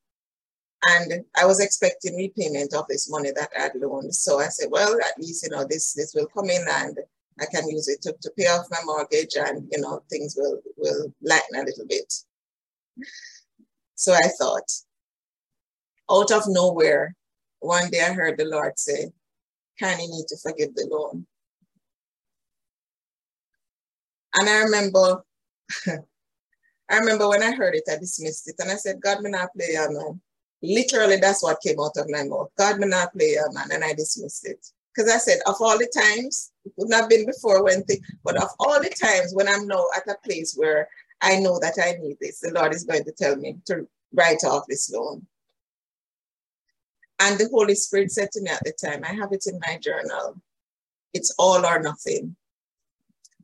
And 0.88 1.26
I 1.36 1.46
was 1.46 1.60
expecting 1.60 2.16
repayment 2.16 2.74
of 2.74 2.88
this 2.88 3.10
money 3.10 3.32
that 3.36 3.50
I 3.58 3.64
had 3.64 3.72
loaned. 3.76 4.14
So 4.14 4.40
I 4.40 4.50
said, 4.50 4.70
well, 4.70 4.94
at 5.02 5.20
least, 5.20 5.44
you 5.44 5.50
know, 5.50 5.66
this, 5.68 5.94
this 5.94 6.14
will 6.14 6.28
come 6.28 6.50
in 6.50 6.64
and 6.70 6.98
I 7.40 7.46
can 7.46 7.68
use 7.70 7.88
it 7.88 8.02
to, 8.04 8.16
to 8.22 8.32
pay 8.38 8.46
off 8.46 8.68
my 8.72 8.80
mortgage 8.86 9.36
and, 9.36 9.68
you 9.72 9.82
know, 9.82 10.04
things 10.10 10.36
will, 10.38 10.62
will 10.78 11.14
lighten 11.22 11.56
a 11.56 11.64
little 11.64 11.86
bit. 11.88 12.14
So 13.96 14.14
I 14.14 14.30
thought, 14.40 14.72
out 16.10 16.32
of 16.32 16.44
nowhere, 16.48 17.16
one 17.60 17.90
day 17.90 18.02
I 18.02 18.14
heard 18.14 18.38
the 18.38 18.46
Lord 18.46 18.78
say, 18.78 19.12
of 19.80 20.08
need 20.08 20.28
to 20.28 20.38
forgive 20.38 20.76
the 20.76 20.88
loan. 20.90 21.26
And 24.36 24.50
I 24.50 24.60
remember, 24.64 25.24
I 25.88 26.98
remember 26.98 27.28
when 27.30 27.44
I 27.44 27.52
heard 27.52 27.76
it, 27.76 27.84
I 27.90 27.98
dismissed 27.98 28.48
it 28.48 28.56
and 28.60 28.72
I 28.72 28.76
said, 28.76 29.02
God, 29.02 29.22
me 29.22 29.32
not 29.32 29.54
play 29.56 29.72
your 29.72 29.92
man. 29.92 30.22
Literally, 30.62 31.18
that's 31.18 31.44
what 31.44 31.62
came 31.62 31.80
out 31.80 31.98
of 31.98 32.10
my 32.10 32.24
mouth. 32.24 32.50
God, 32.58 32.80
me 32.80 32.88
not 32.88 33.14
play 33.14 33.32
your 33.32 33.52
man. 33.52 33.70
And 33.72 33.84
I 33.84 33.94
dismissed 33.94 34.48
it. 34.48 34.66
Because 34.96 35.12
I 35.12 35.18
said, 35.18 35.40
of 35.46 35.56
all 35.60 35.78
the 35.78 35.92
times, 35.94 36.52
it 36.64 36.72
would 36.78 36.90
not 36.90 37.02
have 37.02 37.10
been 37.10 37.26
before 37.26 37.64
when, 37.64 37.84
but 38.24 38.42
of 38.42 38.50
all 38.60 38.80
the 38.82 38.90
times 38.90 39.34
when 39.34 39.48
I'm 39.48 39.68
now 39.68 39.86
at 39.96 40.08
a 40.08 40.18
place 40.26 40.54
where 40.56 40.88
I 41.22 41.40
know 41.40 41.60
that 41.60 41.76
I 41.82 41.98
need 42.02 42.18
this, 42.22 42.40
the 42.40 42.52
Lord 42.52 42.74
is 42.74 42.86
going 42.86 43.04
to 43.04 43.12
tell 43.12 43.36
me 43.36 43.58
to 43.66 43.88
write 44.14 44.44
off 44.46 44.64
this 44.70 44.90
loan. 44.92 45.26
And 47.20 47.38
the 47.38 47.50
Holy 47.50 47.76
Spirit 47.76 48.12
said 48.12 48.32
to 48.34 48.42
me 48.42 48.50
at 48.50 48.64
the 48.64 48.74
time, 48.74 49.04
I 49.04 49.14
have 49.14 49.32
it 49.32 49.46
in 49.48 49.60
my 49.66 49.78
journal. 49.78 50.42
It's 51.14 51.34
all 51.38 51.66
or 51.66 51.82
nothing. 51.82 52.36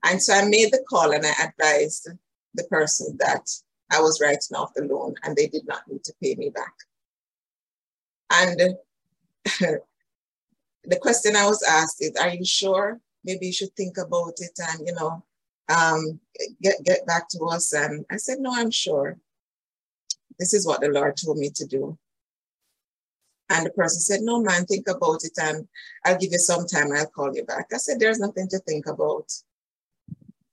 And 0.04 0.22
so 0.22 0.34
I 0.34 0.46
made 0.46 0.72
the 0.72 0.84
call 0.90 1.12
and 1.12 1.26
I 1.26 1.34
advised 1.44 2.10
the 2.54 2.64
person 2.66 3.18
that 3.20 3.50
I 3.92 4.02
was 4.02 4.22
writing 4.22 4.56
off 4.56 4.74
the 4.76 4.84
loan 4.84 5.16
and 5.24 5.36
they 5.36 5.48
did 5.48 5.68
not 5.68 5.88
need 5.88 6.04
to 6.06 6.14
pay 6.22 6.36
me 6.36 6.50
back. 6.50 6.74
And 8.32 8.76
the 10.84 10.98
question 10.98 11.36
I 11.36 11.46
was 11.46 11.63
asked 11.63 12.02
is, 12.02 12.15
are 12.15 12.30
you 12.30 12.46
sure? 12.46 13.00
Maybe 13.24 13.48
you 13.48 13.54
should 13.54 13.76
think 13.76 13.98
about 13.98 14.34
it 14.38 14.58
and, 14.58 14.88
you 14.88 14.94
know, 14.94 15.24
um, 15.70 16.20
get, 16.62 16.84
get 16.84 17.06
back 17.06 17.30
to 17.30 17.39
us. 17.46 17.74
And 17.74 18.06
I 18.10 18.17
said, 18.17 18.39
no, 18.39 18.52
I'm 18.54 18.72
sure. 18.72 19.17
This 20.39 20.54
is 20.54 20.65
what 20.65 20.82
the 20.82 20.89
Lord 20.89 21.17
told 21.17 21.38
me 21.38 21.50
to 21.52 21.65
do. 21.65 21.98
And 23.52 23.65
the 23.65 23.72
person 23.72 24.00
said, 24.00 24.22
No, 24.22 24.41
man, 24.41 24.65
think 24.65 24.88
about 24.88 25.26
it 25.26 25.38
and 25.38 25.67
I'll 26.06 26.17
give 26.17 26.32
you 26.32 26.39
some 26.39 26.65
time, 26.65 26.91
I'll 26.94 27.06
call 27.08 27.36
you 27.36 27.44
back. 27.44 27.67
I 27.74 27.78
said, 27.78 28.00
There's 28.00 28.20
nothing 28.20 28.48
to 28.48 28.60
think 28.60 28.88
about. 28.88 29.32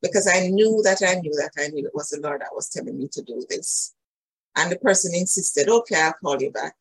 Because 0.03 0.29
I 0.29 0.49
knew 0.49 0.81
that 0.83 1.01
I 1.03 1.15
knew 1.15 1.33
that 1.33 1.53
I 1.59 1.69
knew 1.69 1.87
it 1.87 1.95
was 1.95 2.09
the 2.09 2.21
Lord 2.21 2.41
that 2.41 2.55
was 2.55 2.69
telling 2.69 2.99
me 2.99 3.09
to 3.13 3.23
do 3.23 3.45
this. 3.49 3.95
And 4.57 4.73
the 4.73 4.77
person 4.77 5.15
insisted, 5.15 5.69
Okay, 5.69 6.01
I'll 6.01 6.15
call 6.15 6.43
you 6.43 6.51
back. 6.51 6.75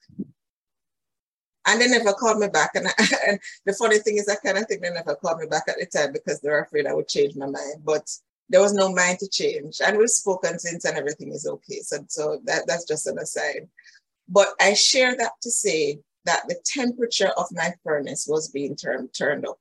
And 1.67 1.81
they 1.81 1.87
never 1.87 2.13
called 2.13 2.39
me 2.39 2.47
back. 2.47 2.71
And, 2.75 2.87
I, 2.87 3.07
and 3.27 3.39
the 3.65 3.73
funny 3.73 3.99
thing 3.99 4.17
is, 4.17 4.27
I 4.29 4.35
kind 4.35 4.57
of 4.57 4.65
think 4.65 4.81
they 4.81 4.89
never 4.89 5.15
called 5.15 5.39
me 5.39 5.47
back 5.47 5.63
at 5.67 5.75
the 5.77 5.85
time 5.85 6.13
because 6.13 6.39
they 6.39 6.49
were 6.49 6.61
afraid 6.61 6.87
I 6.87 6.93
would 6.93 7.07
change 7.07 7.35
my 7.35 7.45
mind. 7.45 7.83
But 7.83 8.09
there 8.49 8.61
was 8.61 8.73
no 8.73 8.91
mind 8.91 9.19
to 9.19 9.27
change. 9.27 9.81
And 9.85 9.97
we've 9.97 10.09
spoken 10.09 10.57
since 10.57 10.85
and 10.85 10.97
everything 10.97 11.31
is 11.31 11.45
okay. 11.45 11.81
So, 11.81 11.97
so 12.07 12.39
that, 12.45 12.63
that's 12.67 12.85
just 12.85 13.07
an 13.07 13.19
aside. 13.19 13.67
But 14.29 14.47
I 14.61 14.73
share 14.73 15.15
that 15.17 15.33
to 15.41 15.51
say 15.51 15.99
that 16.25 16.43
the 16.47 16.57
temperature 16.65 17.31
of 17.37 17.47
my 17.51 17.73
furnace 17.83 18.27
was 18.29 18.49
being 18.49 18.75
turned, 18.75 19.13
turned 19.13 19.45
up. 19.45 19.59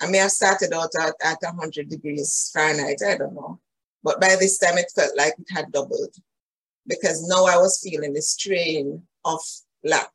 I 0.00 0.06
may 0.06 0.18
have 0.18 0.30
started 0.30 0.72
out 0.72 0.90
at, 1.00 1.14
at 1.22 1.38
100 1.40 1.88
degrees 1.88 2.50
Fahrenheit, 2.54 3.00
I 3.06 3.16
don't 3.16 3.34
know. 3.34 3.60
But 4.02 4.20
by 4.20 4.36
this 4.38 4.58
time, 4.58 4.78
it 4.78 4.92
felt 4.94 5.16
like 5.16 5.34
it 5.38 5.46
had 5.50 5.72
doubled 5.72 6.14
because 6.86 7.26
now 7.28 7.46
I 7.46 7.56
was 7.56 7.80
feeling 7.82 8.14
the 8.14 8.22
strain 8.22 9.02
of 9.24 9.40
lack. 9.84 10.10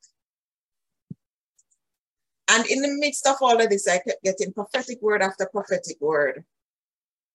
And 2.48 2.66
in 2.66 2.82
the 2.82 2.96
midst 2.98 3.26
of 3.26 3.36
all 3.40 3.60
of 3.60 3.70
this, 3.70 3.88
I 3.88 3.98
kept 3.98 4.22
getting 4.22 4.52
prophetic 4.52 5.00
word 5.00 5.22
after 5.22 5.46
prophetic 5.46 6.00
word 6.00 6.44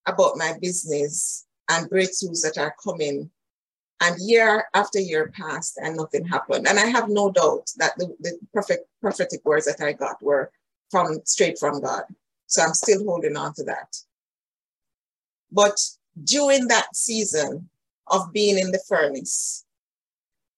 about 0.06 0.36
my 0.36 0.54
business 0.60 1.46
and 1.68 1.90
breakthroughs 1.90 2.42
that 2.42 2.58
are 2.58 2.74
coming 2.82 3.30
and 4.00 4.16
year 4.20 4.64
after 4.74 4.98
year 4.98 5.32
passed 5.36 5.78
and 5.82 5.96
nothing 5.96 6.24
happened. 6.24 6.66
And 6.66 6.78
I 6.78 6.86
have 6.86 7.08
no 7.08 7.30
doubt 7.30 7.70
that 7.76 7.92
the, 7.98 8.14
the 8.20 8.38
perfect 8.54 8.86
prophetic 9.00 9.44
words 9.44 9.66
that 9.66 9.84
I 9.84 9.92
got 9.92 10.22
were 10.22 10.50
from 10.90 11.20
straight 11.24 11.58
from 11.58 11.80
God. 11.80 12.04
So 12.46 12.62
I'm 12.62 12.74
still 12.74 13.04
holding 13.04 13.36
on 13.36 13.52
to 13.54 13.64
that. 13.64 13.96
But 15.52 15.78
during 16.24 16.68
that 16.68 16.94
season 16.94 17.68
of 18.06 18.32
being 18.32 18.58
in 18.58 18.72
the 18.72 18.82
furnace, 18.88 19.64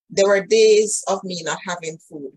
there 0.09 0.29
were 0.29 0.45
days 0.45 1.03
of 1.09 1.25
me 1.25 1.43
not 1.43 1.59
having 1.67 1.99
food. 1.99 2.33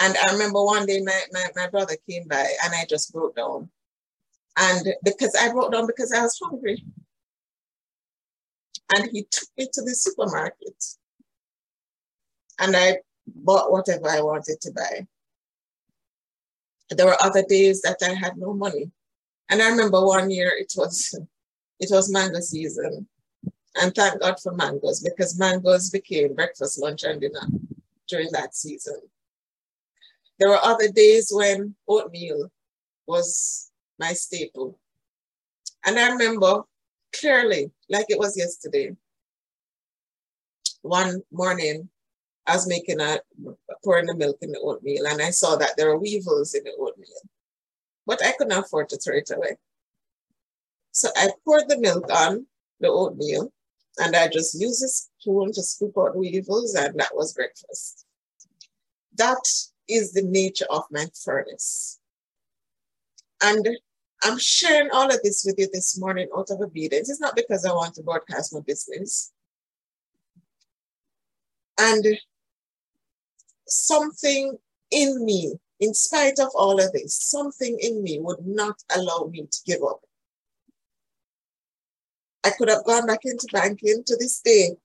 And 0.00 0.16
I 0.16 0.32
remember 0.32 0.64
one 0.64 0.86
day 0.86 1.02
my, 1.02 1.20
my, 1.30 1.46
my 1.54 1.68
brother 1.68 1.94
came 2.08 2.26
by 2.26 2.46
and 2.64 2.74
I 2.74 2.86
just 2.88 3.12
broke 3.12 3.36
down. 3.36 3.68
And 4.56 4.94
because 5.04 5.36
I 5.38 5.52
broke 5.52 5.72
down 5.72 5.86
because 5.86 6.10
I 6.12 6.22
was 6.22 6.38
hungry. 6.42 6.82
And 8.94 9.10
he 9.12 9.24
took 9.30 9.48
me 9.58 9.68
to 9.72 9.82
the 9.82 9.94
supermarket. 9.94 10.84
And 12.58 12.74
I 12.74 12.98
bought 13.26 13.70
whatever 13.70 14.08
I 14.08 14.22
wanted 14.22 14.60
to 14.62 14.72
buy. 14.72 15.06
There 16.90 17.06
were 17.06 17.22
other 17.22 17.42
days 17.42 17.82
that 17.82 17.98
I 18.02 18.14
had 18.14 18.38
no 18.38 18.54
money. 18.54 18.90
And 19.50 19.60
I 19.60 19.68
remember 19.68 20.04
one 20.04 20.30
year 20.30 20.52
it 20.56 20.72
was 20.76 21.14
it 21.80 21.90
was 21.90 22.10
mango 22.10 22.40
season. 22.40 23.06
And 23.80 23.94
thank 23.94 24.20
God 24.20 24.40
for 24.40 24.52
mangoes 24.52 25.00
because 25.00 25.38
mangoes 25.38 25.90
became 25.90 26.34
breakfast, 26.34 26.80
lunch, 26.80 27.04
and 27.04 27.20
dinner 27.20 27.46
during 28.08 28.32
that 28.32 28.54
season. 28.54 29.00
There 30.40 30.48
were 30.48 30.64
other 30.64 30.88
days 30.88 31.30
when 31.30 31.74
oatmeal 31.86 32.50
was 33.06 33.70
my 33.98 34.14
staple. 34.14 34.78
And 35.84 35.98
I 35.98 36.10
remember 36.10 36.62
clearly, 37.14 37.70
like 37.90 38.06
it 38.08 38.18
was 38.18 38.38
yesterday, 38.38 38.96
one 40.82 41.22
morning 41.30 41.90
I 42.46 42.54
was 42.54 42.66
making 42.66 43.00
a 43.00 43.20
pouring 43.84 44.06
the 44.06 44.14
milk 44.14 44.38
in 44.40 44.50
the 44.50 44.60
oatmeal 44.60 45.06
and 45.06 45.20
I 45.20 45.30
saw 45.30 45.56
that 45.56 45.76
there 45.76 45.88
were 45.88 45.98
weevils 45.98 46.54
in 46.54 46.64
the 46.64 46.72
oatmeal. 46.80 47.20
But 48.06 48.24
I 48.24 48.32
couldn't 48.32 48.58
afford 48.58 48.88
to 48.88 48.96
throw 48.96 49.16
it 49.16 49.30
away. 49.30 49.56
So 50.92 51.10
I 51.16 51.28
poured 51.44 51.68
the 51.68 51.78
milk 51.78 52.10
on 52.10 52.46
the 52.80 52.88
oatmeal 52.88 53.52
and 53.98 54.16
I 54.16 54.28
just 54.28 54.58
used 54.58 54.82
a 54.82 54.88
spoon 54.88 55.52
to 55.52 55.62
scoop 55.62 55.92
out 55.98 56.16
weevils, 56.16 56.74
and 56.74 56.98
that 56.98 57.14
was 57.14 57.34
breakfast. 57.34 58.06
That 59.16 59.38
is 59.92 60.12
the 60.12 60.22
nature 60.22 60.66
of 60.70 60.84
my 60.90 61.06
furnace. 61.24 61.98
And 63.42 63.66
I'm 64.22 64.38
sharing 64.38 64.90
all 64.90 65.10
of 65.10 65.22
this 65.22 65.44
with 65.46 65.58
you 65.58 65.68
this 65.72 65.98
morning 65.98 66.28
out 66.36 66.50
of 66.50 66.60
obedience. 66.60 67.08
It's 67.08 67.20
not 67.20 67.36
because 67.36 67.64
I 67.64 67.72
want 67.72 67.94
to 67.94 68.02
broadcast 68.02 68.52
my 68.52 68.60
business. 68.60 69.32
And 71.78 72.04
something 73.66 74.58
in 74.90 75.24
me, 75.24 75.54
in 75.78 75.94
spite 75.94 76.38
of 76.38 76.48
all 76.54 76.80
of 76.80 76.92
this, 76.92 77.14
something 77.14 77.78
in 77.80 78.02
me 78.02 78.18
would 78.20 78.46
not 78.46 78.76
allow 78.94 79.30
me 79.30 79.46
to 79.50 79.58
give 79.64 79.82
up. 79.82 80.00
I 82.44 82.50
could 82.50 82.68
have 82.68 82.84
gone 82.84 83.06
back 83.06 83.20
into 83.24 83.46
banking 83.52 84.02
to 84.06 84.16
this 84.16 84.40
day. 84.40 84.76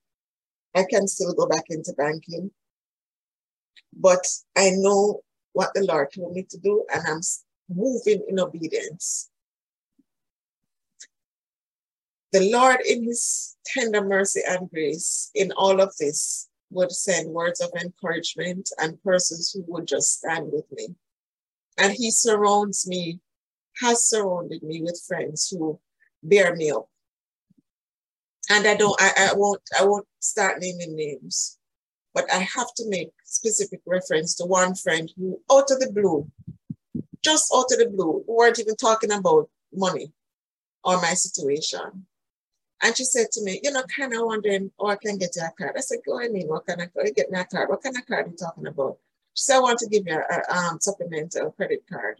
I 0.74 0.84
can 0.88 1.06
still 1.08 1.34
go 1.34 1.46
back 1.46 1.64
into 1.68 1.92
banking. 1.94 2.50
But 3.92 4.26
I 4.56 4.70
know 4.74 5.22
what 5.52 5.70
the 5.74 5.84
Lord 5.84 6.12
told 6.12 6.34
me 6.34 6.46
to 6.50 6.58
do, 6.58 6.84
and 6.92 7.02
I'm 7.06 7.20
moving 7.68 8.22
in 8.28 8.38
obedience. 8.38 9.30
The 12.32 12.50
Lord, 12.50 12.80
in 12.86 13.04
His 13.04 13.56
tender 13.64 14.04
mercy 14.04 14.42
and 14.46 14.68
grace, 14.70 15.30
in 15.34 15.52
all 15.52 15.80
of 15.80 15.96
this, 15.98 16.48
would 16.70 16.92
send 16.92 17.30
words 17.30 17.60
of 17.60 17.70
encouragement 17.80 18.70
and 18.78 19.02
persons 19.02 19.52
who 19.52 19.64
would 19.68 19.86
just 19.86 20.18
stand 20.18 20.52
with 20.52 20.70
me. 20.72 20.88
And 21.78 21.92
He 21.92 22.10
surrounds 22.10 22.86
me, 22.86 23.20
has 23.80 24.04
surrounded 24.04 24.62
me 24.62 24.82
with 24.82 25.02
friends 25.06 25.48
who 25.48 25.78
bear 26.22 26.54
me 26.54 26.70
up 26.70 26.88
and 28.48 28.66
I 28.66 28.76
don't, 28.76 28.96
I, 29.00 29.30
I 29.30 29.34
won't, 29.34 29.60
I 29.78 29.84
won't 29.84 30.06
start 30.20 30.60
naming 30.60 30.94
names, 30.94 31.55
but 32.16 32.32
I 32.32 32.38
have 32.38 32.72
to 32.76 32.88
make 32.88 33.10
specific 33.24 33.80
reference 33.84 34.34
to 34.36 34.46
one 34.46 34.74
friend 34.74 35.12
who, 35.18 35.38
out 35.52 35.70
of 35.70 35.80
the 35.80 35.92
blue, 35.92 36.26
just 37.22 37.52
out 37.54 37.70
of 37.70 37.78
the 37.78 37.90
blue, 37.94 38.24
we 38.26 38.34
weren't 38.34 38.58
even 38.58 38.74
talking 38.74 39.12
about 39.12 39.50
money 39.70 40.10
or 40.82 40.96
my 40.96 41.12
situation. 41.12 42.06
And 42.82 42.96
she 42.96 43.04
said 43.04 43.26
to 43.32 43.44
me, 43.44 43.60
you 43.62 43.70
know, 43.70 43.82
kind 43.94 44.14
of 44.14 44.24
wondering, 44.24 44.70
oh, 44.78 44.86
I 44.86 44.96
can 44.96 45.18
get 45.18 45.36
you 45.36 45.42
a 45.42 45.50
card. 45.58 45.74
I 45.76 45.80
said, 45.80 45.98
go 46.06 46.18
I 46.18 46.28
mean, 46.28 46.48
what 46.48 46.66
kind 46.66 46.80
of 46.80 46.94
card? 46.94 47.14
Get 47.14 47.30
me 47.30 47.38
a 47.38 47.44
card. 47.44 47.68
What 47.68 47.82
kind 47.82 47.98
of 47.98 48.06
card 48.06 48.26
are 48.26 48.30
you 48.30 48.36
talking 48.36 48.66
about? 48.66 48.96
She 49.34 49.42
said, 49.42 49.56
I 49.56 49.60
want 49.60 49.78
to 49.80 49.88
give 49.88 50.06
you 50.06 50.14
a, 50.14 50.54
a 50.54 50.56
um, 50.56 50.78
supplemental 50.80 51.50
credit 51.50 51.84
card. 51.86 52.16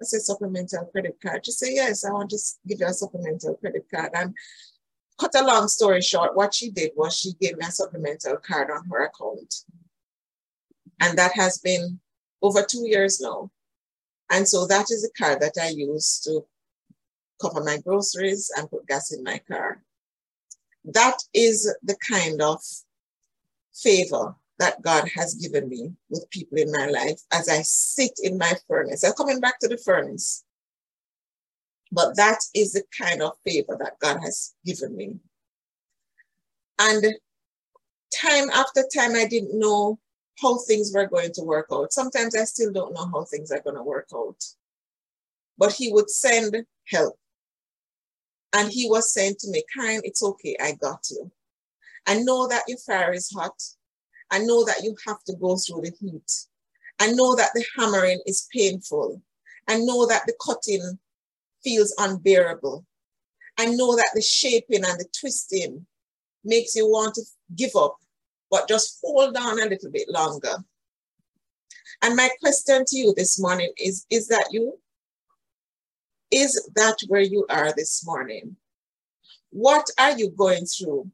I 0.00 0.04
said, 0.04 0.20
supplemental 0.20 0.84
credit 0.92 1.18
card. 1.20 1.44
She 1.44 1.50
said, 1.50 1.70
yes, 1.72 2.04
I 2.04 2.12
want 2.12 2.30
to 2.30 2.38
give 2.68 2.78
you 2.78 2.86
a 2.86 2.92
supplemental 2.92 3.54
credit 3.54 3.86
card. 3.92 4.10
And 4.14 4.32
cut 5.18 5.34
a 5.34 5.44
long 5.44 5.68
story 5.68 6.00
short, 6.00 6.36
what 6.36 6.54
she 6.54 6.70
did 6.70 6.92
was 6.96 7.16
she 7.16 7.32
gave 7.40 7.56
me 7.56 7.66
a 7.66 7.70
supplemental 7.70 8.36
card 8.36 8.70
on 8.70 8.86
her 8.90 9.04
account. 9.04 9.54
And 11.00 11.18
that 11.18 11.32
has 11.34 11.58
been 11.58 12.00
over 12.42 12.62
two 12.62 12.86
years 12.86 13.20
now. 13.20 13.50
And 14.30 14.48
so 14.48 14.66
that 14.66 14.90
is 14.90 15.02
the 15.02 15.10
card 15.16 15.40
that 15.40 15.54
I 15.60 15.68
use 15.68 16.20
to 16.24 16.44
cover 17.40 17.62
my 17.62 17.78
groceries 17.78 18.50
and 18.56 18.70
put 18.70 18.86
gas 18.86 19.12
in 19.12 19.22
my 19.22 19.40
car. 19.48 19.82
That 20.84 21.16
is 21.32 21.72
the 21.82 21.96
kind 22.08 22.40
of 22.42 22.62
favor 23.74 24.34
that 24.58 24.80
God 24.82 25.08
has 25.14 25.34
given 25.34 25.68
me 25.68 25.92
with 26.10 26.30
people 26.30 26.58
in 26.58 26.70
my 26.70 26.86
life 26.86 27.20
as 27.32 27.48
I 27.48 27.62
sit 27.62 28.12
in 28.22 28.38
my 28.38 28.52
furnace. 28.68 29.02
I'm 29.04 29.12
coming 29.14 29.40
back 29.40 29.58
to 29.60 29.68
the 29.68 29.76
furnace. 29.76 30.43
But 31.94 32.16
that 32.16 32.40
is 32.56 32.72
the 32.72 32.82
kind 33.00 33.22
of 33.22 33.34
favor 33.46 33.76
that 33.78 34.00
God 34.00 34.18
has 34.20 34.52
given 34.66 34.96
me. 34.96 35.14
And 36.80 37.04
time 38.12 38.50
after 38.50 38.82
time, 38.92 39.14
I 39.14 39.26
didn't 39.26 39.56
know 39.56 40.00
how 40.42 40.58
things 40.58 40.90
were 40.92 41.06
going 41.06 41.30
to 41.34 41.42
work 41.42 41.68
out. 41.72 41.92
Sometimes 41.92 42.34
I 42.34 42.42
still 42.44 42.72
don't 42.72 42.94
know 42.94 43.08
how 43.12 43.22
things 43.24 43.52
are 43.52 43.60
going 43.60 43.76
to 43.76 43.82
work 43.84 44.08
out. 44.12 44.42
But 45.56 45.72
He 45.72 45.92
would 45.92 46.10
send 46.10 46.56
help. 46.88 47.16
And 48.52 48.72
He 48.72 48.88
was 48.88 49.12
saying 49.12 49.36
to 49.38 49.50
me, 49.52 49.62
Karen, 49.72 50.00
it's 50.02 50.22
okay, 50.22 50.56
I 50.60 50.72
got 50.72 51.06
you. 51.12 51.30
I 52.08 52.18
know 52.18 52.48
that 52.48 52.64
your 52.66 52.78
fire 52.78 53.12
is 53.12 53.30
hot. 53.30 53.54
I 54.32 54.40
know 54.40 54.64
that 54.64 54.82
you 54.82 54.96
have 55.06 55.22
to 55.28 55.36
go 55.36 55.56
through 55.56 55.82
the 55.82 55.92
heat. 56.00 56.32
I 56.98 57.12
know 57.12 57.36
that 57.36 57.50
the 57.54 57.64
hammering 57.78 58.20
is 58.26 58.48
painful. 58.52 59.22
I 59.68 59.78
know 59.78 60.06
that 60.06 60.22
the 60.26 60.34
cutting 60.44 60.98
feels 61.64 61.94
unbearable. 61.98 62.84
I 63.58 63.66
know 63.66 63.96
that 63.96 64.10
the 64.14 64.22
shaping 64.22 64.84
and 64.84 65.00
the 65.00 65.06
twisting 65.18 65.86
makes 66.44 66.76
you 66.76 66.86
want 66.86 67.14
to 67.14 67.22
give 67.56 67.74
up, 67.76 67.96
but 68.50 68.68
just 68.68 68.98
hold 69.02 69.36
on 69.36 69.60
a 69.60 69.66
little 69.66 69.90
bit 69.90 70.08
longer. 70.08 70.56
And 72.02 72.16
my 72.16 72.28
question 72.40 72.84
to 72.86 72.96
you 72.96 73.14
this 73.16 73.40
morning 73.40 73.72
is 73.78 74.06
Is 74.10 74.28
that 74.28 74.48
you? 74.50 74.78
Is 76.30 76.68
that 76.74 76.96
where 77.08 77.22
you 77.22 77.46
are 77.48 77.72
this 77.74 78.04
morning? 78.04 78.56
What 79.50 79.86
are 79.98 80.18
you 80.18 80.30
going 80.30 80.66
through 80.66 81.10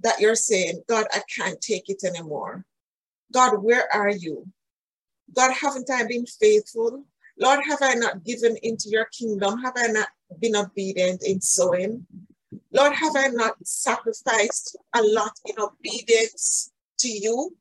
that 0.00 0.20
you're 0.20 0.34
saying, 0.34 0.82
God, 0.88 1.06
I 1.12 1.22
can't 1.34 1.60
take 1.60 1.88
it 1.88 2.04
anymore? 2.04 2.64
God, 3.32 3.62
where 3.62 3.88
are 3.94 4.10
you? 4.10 4.46
God, 5.34 5.52
haven't 5.52 5.88
I 5.90 6.04
been 6.04 6.26
faithful? 6.26 7.04
Lord, 7.40 7.60
have 7.66 7.78
I 7.80 7.94
not 7.94 8.22
given 8.22 8.58
into 8.62 8.90
your 8.90 9.06
kingdom? 9.06 9.62
Have 9.62 9.72
I 9.74 9.86
not 9.86 10.08
been 10.40 10.54
obedient 10.54 11.22
in 11.24 11.40
sowing? 11.40 12.06
Lord, 12.70 12.92
have 12.92 13.16
I 13.16 13.28
not 13.28 13.54
sacrificed 13.66 14.76
a 14.94 15.02
lot 15.02 15.32
in 15.46 15.54
obedience 15.58 16.70
to 16.98 17.08
you? 17.08 17.56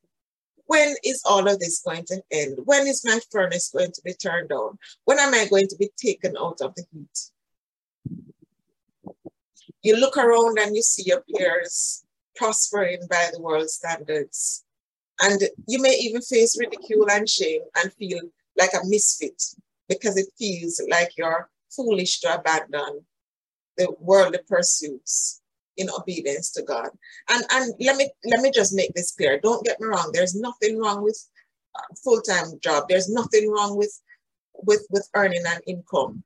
When 0.65 0.95
is 1.05 1.23
all 1.25 1.47
of 1.47 1.59
this 1.59 1.81
going 1.81 2.03
to 2.07 2.21
end? 2.30 2.59
When 2.65 2.88
is 2.88 3.05
my 3.05 3.19
furnace 3.32 3.71
going 3.71 3.93
to 3.93 4.01
be 4.03 4.13
turned 4.13 4.51
on? 4.51 4.77
When 5.05 5.17
am 5.17 5.34
I 5.34 5.47
going 5.49 5.67
to 5.69 5.77
be 5.77 5.89
taken 5.97 6.36
out 6.38 6.59
of 6.61 6.75
the 6.75 6.84
heat? 6.91 7.32
You 9.82 9.95
look 9.95 10.17
around 10.17 10.59
and 10.59 10.75
you 10.75 10.82
see 10.82 11.03
your 11.05 11.21
peers 11.21 12.03
prospering 12.36 12.99
by 13.09 13.30
the 13.32 13.41
world 13.41 13.69
standards. 13.69 14.65
And 15.21 15.41
you 15.67 15.82
may 15.82 15.95
even 16.01 16.21
face 16.21 16.59
ridicule 16.59 17.09
and 17.09 17.30
shame 17.30 17.61
and 17.77 17.93
feel 17.93 18.19
like 18.57 18.73
a 18.73 18.86
misfit 18.86 19.41
because 19.89 20.15
it 20.17 20.27
feels 20.37 20.81
like 20.89 21.11
you're 21.17 21.49
foolish 21.75 22.21
to 22.21 22.35
abandon 22.35 23.01
the 23.77 23.93
worldly 23.99 24.39
pursuits 24.47 25.41
in 25.77 25.89
obedience 25.89 26.51
to 26.51 26.61
God. 26.61 26.89
And 27.29 27.43
and 27.51 27.73
let 27.79 27.97
me 27.97 28.09
let 28.25 28.41
me 28.41 28.51
just 28.51 28.73
make 28.73 28.93
this 28.93 29.11
clear. 29.11 29.39
Don't 29.39 29.65
get 29.65 29.79
me 29.81 29.87
wrong. 29.87 30.11
There's 30.13 30.35
nothing 30.35 30.77
wrong 30.79 31.03
with 31.03 31.19
a 31.75 31.95
full-time 32.03 32.59
job. 32.61 32.85
There's 32.87 33.09
nothing 33.09 33.49
wrong 33.49 33.77
with 33.77 33.99
with 34.53 34.85
with 34.89 35.09
earning 35.15 35.43
an 35.45 35.61
income. 35.65 36.23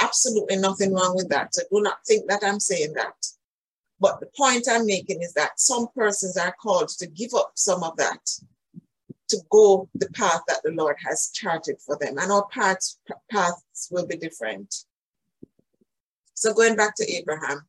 Absolutely 0.00 0.56
nothing 0.56 0.92
wrong 0.92 1.14
with 1.14 1.28
that. 1.30 1.54
So 1.54 1.62
do 1.70 1.82
not 1.82 1.98
think 2.06 2.28
that 2.28 2.42
I'm 2.44 2.60
saying 2.60 2.94
that. 2.94 3.14
But 4.00 4.18
the 4.20 4.28
point 4.36 4.66
I'm 4.68 4.86
making 4.86 5.22
is 5.22 5.32
that 5.34 5.60
some 5.60 5.86
persons 5.94 6.36
are 6.36 6.54
called 6.60 6.88
to 6.98 7.06
give 7.06 7.34
up 7.34 7.52
some 7.54 7.84
of 7.84 7.96
that 7.98 8.20
to 9.32 9.40
go 9.50 9.88
the 9.94 10.10
path 10.10 10.42
that 10.46 10.60
the 10.62 10.72
Lord 10.72 10.96
has 11.02 11.30
charted 11.32 11.80
for 11.80 11.96
them. 11.98 12.18
And 12.18 12.30
our 12.30 12.46
paths, 12.48 13.00
paths 13.30 13.88
will 13.90 14.06
be 14.06 14.16
different. 14.16 14.74
So 16.34 16.52
going 16.52 16.76
back 16.76 16.94
to 16.96 17.10
Abraham, 17.10 17.62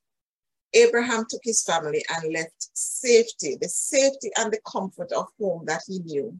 Abraham 0.74 1.26
took 1.30 1.39
his 1.43 1.64
family 1.64 2.03
and 2.14 2.34
left 2.34 2.70
safety, 2.74 3.57
the 3.61 3.70
safety 3.70 4.30
and 4.38 4.51
the 4.51 4.59
comfort 4.70 5.14
of 5.14 5.28
home 5.39 5.64
that 5.68 5.84
he 5.88 5.99
knew, 5.99 6.38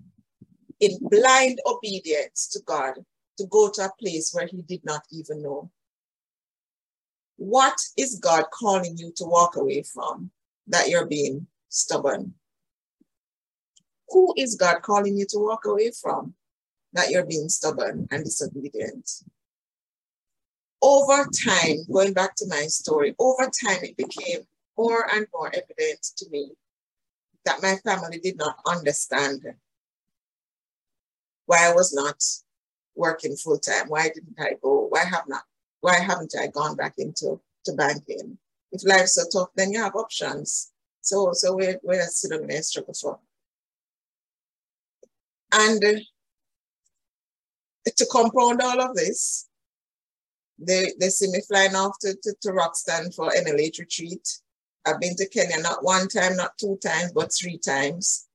in 0.82 0.98
blind 1.02 1.60
obedience 1.66 2.50
to 2.50 2.60
God 2.66 2.96
to 3.38 3.46
go 3.48 3.70
to 3.70 3.86
a 3.86 3.92
place 3.98 4.34
where 4.34 4.48
he 4.48 4.62
did 4.64 4.84
not 4.84 5.04
even 5.12 5.42
know. 5.42 5.72
What 7.38 7.78
is 7.98 8.20
God 8.20 8.46
calling 8.52 8.98
you 8.98 9.14
to 9.16 9.24
walk 9.24 9.56
away 9.56 9.84
from 9.84 10.32
that 10.68 10.90
you're 10.90 11.08
being 11.08 11.48
stubborn? 11.70 12.34
Who 14.10 14.34
is 14.38 14.56
God 14.56 14.82
calling 14.82 15.18
you 15.18 15.26
to 15.30 15.40
walk 15.40 15.66
away 15.66 15.92
from 15.92 16.34
that 16.94 17.10
you're 17.10 17.26
being 17.26 17.50
stubborn 17.50 18.08
and 18.12 18.24
disobedient? 18.24 19.10
Over 20.82 21.30
time, 21.46 21.86
going 21.92 22.14
back 22.14 22.36
to 22.36 22.48
my 22.48 22.68
story, 22.68 23.16
over 23.18 23.44
time 23.44 23.84
it 23.84 23.98
became 23.98 24.42
more 24.78 25.08
and 25.14 25.28
more 25.34 25.48
evident 25.48 26.04
to 26.18 26.30
me 26.30 26.52
that 27.46 27.62
my 27.62 27.76
family 27.84 28.20
did 28.20 28.38
not 28.38 28.60
understand 28.66 29.42
why 31.46 31.68
I 31.70 31.74
was 31.74 31.94
not 31.94 32.22
working 32.96 33.36
full 33.36 33.60
time. 33.60 33.88
Why 33.88 34.10
didn't 34.10 34.40
I 34.40 34.54
go? 34.62 34.88
Why 34.90 35.04
have 35.04 35.28
not? 35.28 35.44
Why 35.82 36.00
haven't 36.00 36.34
I 36.40 36.48
gone 36.48 36.76
back 36.76 36.96
into 36.98 37.40
to 37.66 37.74
banking? 37.74 38.38
If 38.72 38.86
life's 38.86 39.16
so 39.16 39.24
tough, 39.32 39.50
then 39.56 39.72
you 39.72 39.82
have 39.82 39.96
options. 39.96 40.72
So 41.02 41.32
so 41.34 41.56
we're 41.56 42.08
still 42.08 42.42
in 42.42 42.52
a 42.52 42.64
struggle 42.64 42.94
for. 42.94 43.20
And 45.54 45.82
to 47.86 48.06
compound 48.12 48.62
all 48.62 48.82
of 48.82 48.96
this, 48.96 49.48
they 50.58 50.94
they 51.00 51.10
see 51.10 51.30
me 51.32 51.42
flying 51.48 51.76
off 51.76 51.98
to, 52.02 52.16
to, 52.24 52.34
to 52.42 52.52
Roxton 52.52 53.12
for 53.12 53.30
NLH 53.30 53.80
retreat. 53.80 54.28
I've 54.86 55.00
been 55.00 55.16
to 55.16 55.30
Kenya 55.30 55.60
not 55.62 55.84
one 55.84 56.08
time, 56.08 56.36
not 56.36 56.58
two 56.58 56.78
times, 56.84 57.12
but 57.14 57.32
three 57.32 57.58
times. 57.58 58.28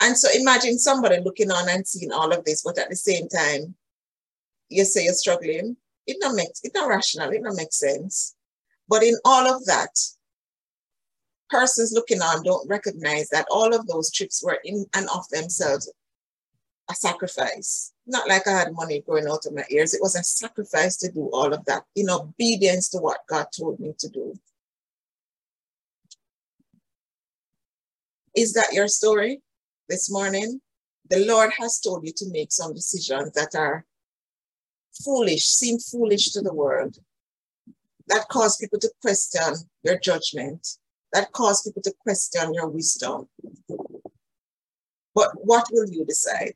And 0.00 0.16
so 0.16 0.28
imagine 0.32 0.78
somebody 0.78 1.20
looking 1.20 1.50
on 1.50 1.68
and 1.68 1.86
seeing 1.86 2.12
all 2.12 2.32
of 2.32 2.44
this, 2.44 2.62
but 2.62 2.78
at 2.78 2.88
the 2.88 2.96
same 2.96 3.28
time, 3.28 3.74
you 4.68 4.84
say 4.84 5.04
you're 5.04 5.14
struggling. 5.14 5.76
It 6.06 6.18
not 6.20 6.36
makes 6.36 6.60
it 6.62 6.72
not 6.74 6.88
rational, 6.88 7.30
it 7.30 7.42
not 7.42 7.56
make 7.56 7.72
sense. 7.72 8.36
But 8.88 9.02
in 9.02 9.16
all 9.24 9.46
of 9.46 9.64
that, 9.66 9.98
persons 11.50 11.92
looking 11.92 12.20
on 12.20 12.42
don't 12.42 12.68
recognize 12.68 13.28
that 13.30 13.46
all 13.50 13.74
of 13.74 13.86
those 13.86 14.10
trips 14.12 14.42
were 14.42 14.58
in 14.64 14.86
and 14.94 15.08
of 15.14 15.28
themselves 15.30 15.90
a 16.90 16.94
sacrifice. 16.94 17.92
Not 18.06 18.28
like 18.28 18.46
I 18.46 18.52
had 18.52 18.72
money 18.72 19.02
going 19.06 19.26
out 19.28 19.46
of 19.46 19.54
my 19.54 19.64
ears. 19.70 19.94
It 19.94 20.00
was 20.00 20.16
a 20.16 20.22
sacrifice 20.22 20.96
to 20.98 21.12
do 21.12 21.28
all 21.32 21.52
of 21.52 21.64
that 21.66 21.84
in 21.94 22.08
obedience 22.08 22.88
to 22.90 22.98
what 22.98 23.26
God 23.28 23.46
told 23.56 23.78
me 23.78 23.94
to 23.98 24.08
do. 24.08 24.34
Is 28.34 28.54
that 28.54 28.72
your 28.72 28.88
story 28.88 29.42
this 29.88 30.10
morning? 30.10 30.60
The 31.10 31.24
Lord 31.26 31.50
has 31.58 31.80
told 31.80 32.06
you 32.06 32.12
to 32.16 32.30
make 32.30 32.52
some 32.52 32.74
decisions 32.74 33.32
that 33.32 33.54
are 33.54 33.84
foolish, 35.04 35.46
seem 35.46 35.78
foolish 35.78 36.32
to 36.32 36.42
the 36.42 36.54
world, 36.54 36.98
that 38.08 38.28
cause 38.28 38.56
people 38.56 38.78
to 38.80 38.90
question 39.02 39.54
your 39.82 39.98
judgment, 39.98 40.66
that 41.12 41.32
cause 41.32 41.62
people 41.62 41.82
to 41.82 41.94
question 42.02 42.54
your 42.54 42.68
wisdom. 42.68 43.28
But 45.14 45.30
what 45.44 45.66
will 45.72 45.88
you 45.90 46.04
decide? 46.04 46.54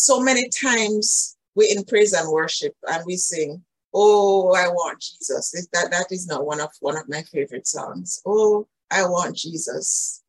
So 0.00 0.20
many 0.20 0.48
times 0.48 1.36
we 1.56 1.74
in 1.76 1.82
praise 1.82 2.12
and 2.12 2.30
worship 2.30 2.72
and 2.86 3.04
we 3.04 3.16
sing, 3.16 3.64
Oh, 3.92 4.54
I 4.54 4.68
want 4.68 5.00
Jesus. 5.00 5.50
That, 5.72 5.90
that 5.90 6.12
is 6.12 6.28
not 6.28 6.46
one 6.46 6.60
of 6.60 6.70
one 6.78 6.96
of 6.96 7.08
my 7.08 7.22
favorite 7.22 7.66
songs. 7.66 8.22
Oh, 8.24 8.68
I 8.92 9.04
want 9.08 9.34
Jesus. 9.34 10.22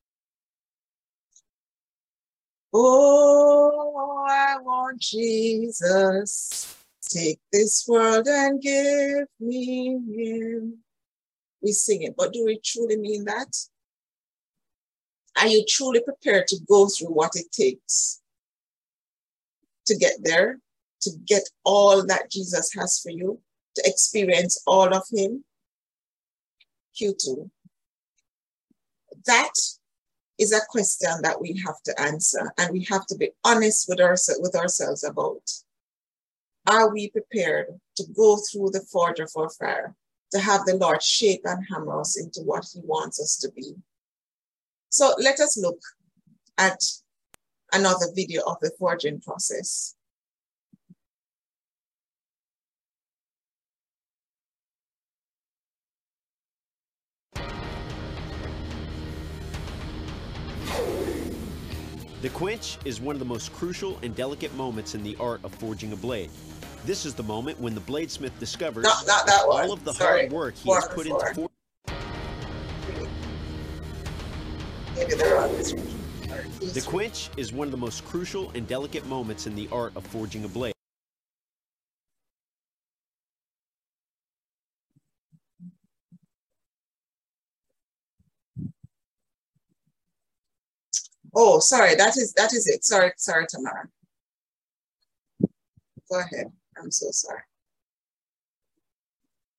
Oh, 2.74 4.26
I 4.28 4.58
want 4.60 5.00
Jesus. 5.02 6.76
Take 7.08 7.40
this 7.54 7.86
world 7.88 8.28
and 8.28 8.60
give 8.60 9.28
me 9.40 10.00
him. 10.16 10.80
We 11.62 11.74
sing 11.74 12.02
it, 12.02 12.16
but 12.18 12.34
do 12.34 12.44
we 12.44 12.60
truly 12.66 12.98
mean 12.98 13.26
that? 13.26 13.56
Are 15.40 15.48
you 15.48 15.64
truly 15.70 16.02
prepared 16.02 16.48
to 16.48 16.58
go 16.68 16.88
through 16.88 17.14
what 17.14 17.36
it 17.36 17.52
takes 17.52 18.20
to 19.90 19.98
get 19.98 20.14
there, 20.22 20.60
to 21.02 21.12
get 21.26 21.44
all 21.66 22.06
that 22.06 22.30
Jesus 22.30 22.72
has 22.74 23.00
for 23.00 23.10
you, 23.10 23.40
to 23.76 23.82
experience 23.86 24.62
all 24.68 24.94
of 24.96 25.04
him? 25.12 25.44
Q2. 27.00 27.50
That 29.26 29.54
is 30.38 30.54
a 30.54 30.62
question 30.70 31.10
that 31.24 31.42
we 31.42 31.62
have 31.66 31.82
to 31.84 32.00
answer 32.00 32.54
and 32.58 32.72
we 32.72 32.84
have 32.86 33.06
to 33.08 33.16
be 33.16 33.32
honest 33.44 33.88
with, 33.90 34.00
our, 34.00 34.16
with 34.40 34.56
ourselves 34.56 35.04
about. 35.04 35.42
Are 36.68 36.94
we 36.94 37.10
prepared 37.10 37.80
to 37.98 38.04
go 38.16 38.38
through 38.38 38.70
the 38.72 38.86
forge 38.92 39.20
of 39.20 39.32
our 39.36 39.50
fire, 39.50 39.96
to 40.32 40.40
have 40.40 40.66
the 40.66 40.76
Lord 40.76 41.02
shape 41.02 41.42
and 41.46 41.66
hammer 41.70 42.00
us 42.00 42.20
into 42.20 42.42
what 42.42 42.66
he 42.72 42.80
wants 42.84 43.20
us 43.20 43.38
to 43.38 43.52
be? 43.52 43.74
So 44.90 45.14
let 45.18 45.40
us 45.40 45.58
look 45.58 45.80
at 46.58 46.80
another 47.74 48.08
video 48.16 48.42
of 48.44 48.58
the 48.62 48.72
forging 48.78 49.20
process. 49.22 49.96
The 62.22 62.30
quench 62.30 62.78
is 62.84 63.00
one 63.00 63.16
of 63.16 63.20
the 63.20 63.26
most 63.26 63.54
crucial 63.54 63.98
and 64.04 64.14
delicate 64.14 64.54
moments 64.56 64.94
in 64.94 65.04
the 65.04 65.16
art 65.22 65.40
of 65.46 65.56
forging 65.56 65.94
a 65.94 65.96
blade. 65.96 66.30
This 66.84 67.06
is 67.06 67.14
the 67.14 67.24
moment 67.24 67.58
when 67.62 67.76
the 67.76 67.82
bladesmith 67.82 68.38
discovers 68.40 68.84
not, 68.84 69.08
not 69.08 69.26
that 69.26 69.46
all 69.48 69.72
of 69.72 69.86
the 69.86 69.94
Sorry. 69.94 70.22
hard 70.22 70.34
work 70.34 70.56
he 70.56 70.70
has 70.70 70.86
put 70.90 71.08
into 71.08 71.26
forging. 71.34 71.50
The 76.44 76.84
quench 76.88 77.30
is 77.38 77.54
one 77.54 77.68
of 77.68 77.72
the 77.72 77.78
most 77.78 78.06
crucial 78.06 78.52
and 78.52 78.68
delicate 78.68 79.06
moments 79.06 79.48
in 79.48 79.56
the 79.56 79.68
art 79.72 79.94
of 79.96 80.06
forging 80.08 80.44
a 80.46 80.48
blade. 80.48 80.74
Oh, 91.36 91.60
sorry, 91.60 91.96
that 91.96 92.18
is 92.18 92.34
that 92.34 92.54
is 92.54 92.68
it. 92.68 92.84
Sorry, 92.84 93.12
sorry, 93.18 93.46
Tamara. 93.50 93.88
Go 96.12 96.20
ahead. 96.20 96.52
I'm 96.78 96.92
so 96.92 97.08
sorry. 97.12 97.42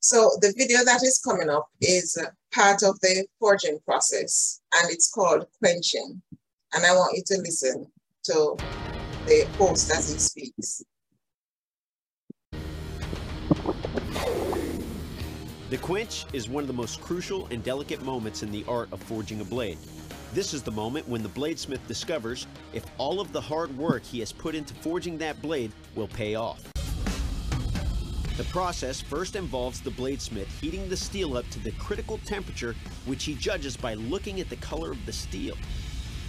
So 0.01 0.31
the 0.41 0.53
video 0.57 0.85
that 0.85 1.03
is 1.03 1.19
coming 1.19 1.51
up 1.51 1.69
is 1.81 2.19
part 2.53 2.83
of 2.83 2.99
the 3.01 3.27
forging 3.39 3.79
process 3.87 4.61
and 4.75 4.91
it's 4.91 5.11
called 5.11 5.47
quenching. 5.59 6.21
And 6.73 6.87
I 6.87 6.93
want 6.93 7.17
you 7.17 7.23
to 7.27 7.39
listen 7.43 7.87
to 8.25 8.57
the 9.27 9.49
host 9.59 9.91
as 9.91 10.13
he 10.13 10.19
speaks. 10.19 10.85
The 15.69 15.79
quench 15.79 16.27
is 16.33 16.49
one 16.49 16.63
of 16.63 16.69
the 16.69 16.73
most 16.75 17.01
crucial 17.01 17.47
and 17.51 17.63
delicate 17.65 18.03
moments 18.03 18.43
in 18.43 18.53
the 18.53 18.65
art 18.69 18.89
of 18.93 19.03
forging 19.03 19.41
a 19.41 19.45
blade. 19.45 19.79
This 20.33 20.55
is 20.55 20.63
the 20.63 20.71
moment 20.71 21.09
when 21.09 21.25
the 21.25 21.29
bladesmith 21.29 21.85
discovers 21.89 22.47
if 22.73 22.85
all 22.99 23.21
of 23.21 23.33
the 23.33 23.41
hard 23.41 23.77
work 23.77 24.05
he 24.05 24.21
has 24.21 24.31
put 24.31 24.55
into 24.55 24.75
forging 24.75 25.19
that 25.19 25.43
blade 25.43 25.73
will 25.97 26.09
pay 26.09 26.37
off. 26.37 26.63
The 28.37 28.45
process 28.45 29.01
first 29.01 29.35
involves 29.35 29.81
the 29.81 29.91
bladesmith 29.91 30.47
heating 30.61 30.89
the 30.89 30.97
steel 30.97 31.37
up 31.37 31.49
to 31.51 31.59
the 31.59 31.73
critical 31.73 32.19
temperature 32.25 32.77
which 33.07 33.25
he 33.25 33.35
judges 33.35 33.77
by 33.77 33.95
looking 33.95 34.41
at 34.41 34.49
the 34.49 34.57
color 34.57 34.93
of 34.93 35.05
the 35.05 35.13
steel. 35.13 35.57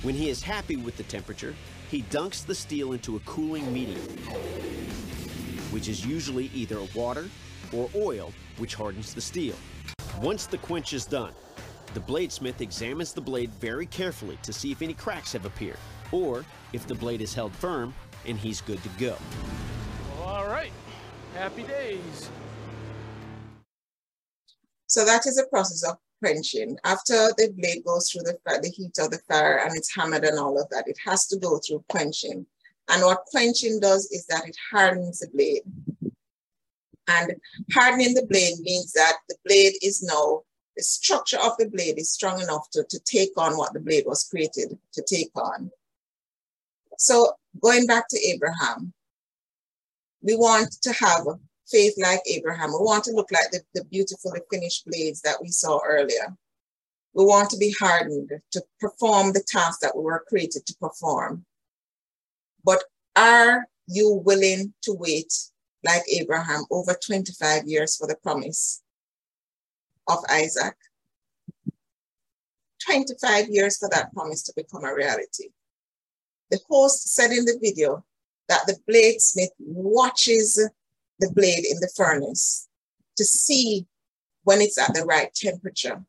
When 0.04 0.16
he 0.16 0.30
is 0.30 0.42
happy 0.42 0.78
with 0.78 0.98
the 0.98 1.04
temperature, 1.04 1.54
he 1.92 2.02
dunks 2.04 2.44
the 2.44 2.56
steel 2.56 2.94
into 2.94 3.18
a 3.18 3.20
cooling 3.20 3.72
medium, 3.72 4.02
which 5.70 5.88
is 5.88 6.04
usually 6.04 6.50
either 6.56 6.80
water 6.96 7.30
or 7.72 7.88
oil, 7.96 8.34
which 8.58 8.74
hardens 8.74 9.14
the 9.14 9.22
steel. 9.22 9.54
Once 10.20 10.48
the 10.48 10.58
quench 10.58 10.94
is 10.94 11.06
done, 11.06 11.34
the 11.94 12.00
bladesmith 12.00 12.62
examines 12.62 13.14
the 13.14 13.22
blade 13.22 13.52
very 13.60 13.86
carefully 13.86 14.40
to 14.42 14.52
see 14.52 14.72
if 14.72 14.82
any 14.82 14.96
cracks 14.96 15.34
have 15.34 15.46
appeared, 15.46 15.78
or 16.12 16.44
if 16.74 16.88
the 16.88 16.96
blade 16.96 17.22
is 17.22 17.36
held 17.36 17.54
firm 17.54 17.94
and 18.26 18.40
he's 18.40 18.60
good 18.62 18.82
to 18.82 18.90
go. 18.98 19.16
All 20.24 20.48
right, 20.48 20.72
happy 21.36 21.62
days. 21.62 22.30
So 24.88 25.06
that 25.06 25.28
is 25.28 25.38
a 25.38 25.46
process 25.46 25.84
of 25.88 25.98
quenching. 26.22 26.78
After 26.84 27.14
the 27.38 27.54
blade 27.58 27.84
goes 27.86 28.10
through 28.10 28.24
the, 28.24 28.38
the 28.46 28.70
heat 28.70 28.98
of 29.00 29.12
the 29.12 29.20
fire 29.28 29.60
and 29.60 29.76
it's 29.76 29.94
hammered 29.94 30.24
and 30.24 30.40
all 30.40 30.62
of 30.62 30.70
that, 30.70 30.88
it 30.88 30.98
has 31.06 31.28
to 31.28 31.38
go 31.38 31.60
through 31.60 31.84
quenching. 31.90 32.46
And 32.90 33.04
what 33.04 33.26
quenching 33.32 33.80
does 33.80 34.06
is 34.12 34.26
that 34.28 34.48
it 34.48 34.56
hardens 34.72 35.20
the 35.20 35.30
blade. 35.30 35.64
And 37.08 37.34
hardening 37.74 38.14
the 38.14 38.26
blade 38.26 38.60
means 38.60 38.94
that 38.94 39.18
the 39.28 39.36
blade 39.46 39.74
is 39.82 40.04
now, 40.04 40.42
the 40.78 40.84
structure 40.84 41.40
of 41.40 41.58
the 41.58 41.70
blade 41.70 41.98
is 41.98 42.12
strong 42.12 42.42
enough 42.42 42.70
to, 42.72 42.84
to 42.90 43.00
take 43.00 43.32
on 43.38 43.58
what 43.58 43.74
the 43.74 43.80
blade 43.80 44.06
was 44.06 44.24
created 44.24 44.78
to 44.94 45.04
take 45.04 45.32
on. 45.36 45.72
So 46.98 47.34
going 47.60 47.88
back 47.88 48.08
to 48.10 48.28
Abraham, 48.28 48.94
we 50.22 50.36
want 50.36 50.72
to 50.84 50.94
have 50.94 51.26
faith 51.72 51.94
like 51.98 52.22
Abraham. 52.28 52.72
We 52.72 52.80
want 52.80 53.04
to 53.06 53.14
look 53.14 53.32
like 53.32 53.52
the, 53.52 53.62
the 53.74 53.84
beautifully 53.86 54.42
finished 54.52 54.86
blades 54.86 55.22
that 55.22 55.42
we 55.42 55.50
saw 55.50 55.80
earlier. 55.86 56.36
We 57.14 57.26
want 57.26 57.50
to 57.52 57.58
be 57.58 57.76
hardened 57.80 58.32
to 58.52 58.64
perform 58.80 59.34
the 59.34 59.44
task 59.48 59.80
that 59.82 59.96
we 59.96 60.04
were 60.04 60.26
created 60.28 60.66
to 60.66 60.76
perform. 60.80 61.46
But 62.64 62.84
are 63.16 63.68
you 63.88 64.22
willing 64.26 64.74
to 64.84 64.94
wait 64.94 65.34
like 65.84 66.04
Abraham 66.20 66.64
over 66.72 66.94
25 66.94 67.66
years 67.66 67.98
for 67.98 68.08
the 68.08 68.16
promise 68.16 68.82
of 70.08 70.20
Isaac? 70.30 70.76
25 72.86 73.50
years 73.50 73.78
for 73.78 73.90
that 73.90 74.14
promise 74.14 74.44
to 74.44 74.54
become 74.56 74.84
a 74.84 74.94
reality. 74.94 75.50
The 76.50 76.60
host 76.70 77.14
said 77.14 77.32
in 77.32 77.46
the 77.46 77.60
video 77.62 78.04
that 78.50 78.66
the 78.68 78.78
bladesmith 78.90 79.52
watches 79.60 80.70
the 81.22 81.32
blade 81.32 81.66
in 81.70 81.80
the 81.80 81.92
furnace 81.96 82.68
to 83.18 83.24
see 83.24 83.86
when 84.44 84.60
it's 84.62 84.78
at 84.78 84.94
the 84.94 85.06
right 85.06 85.34
temperature. 85.34 86.04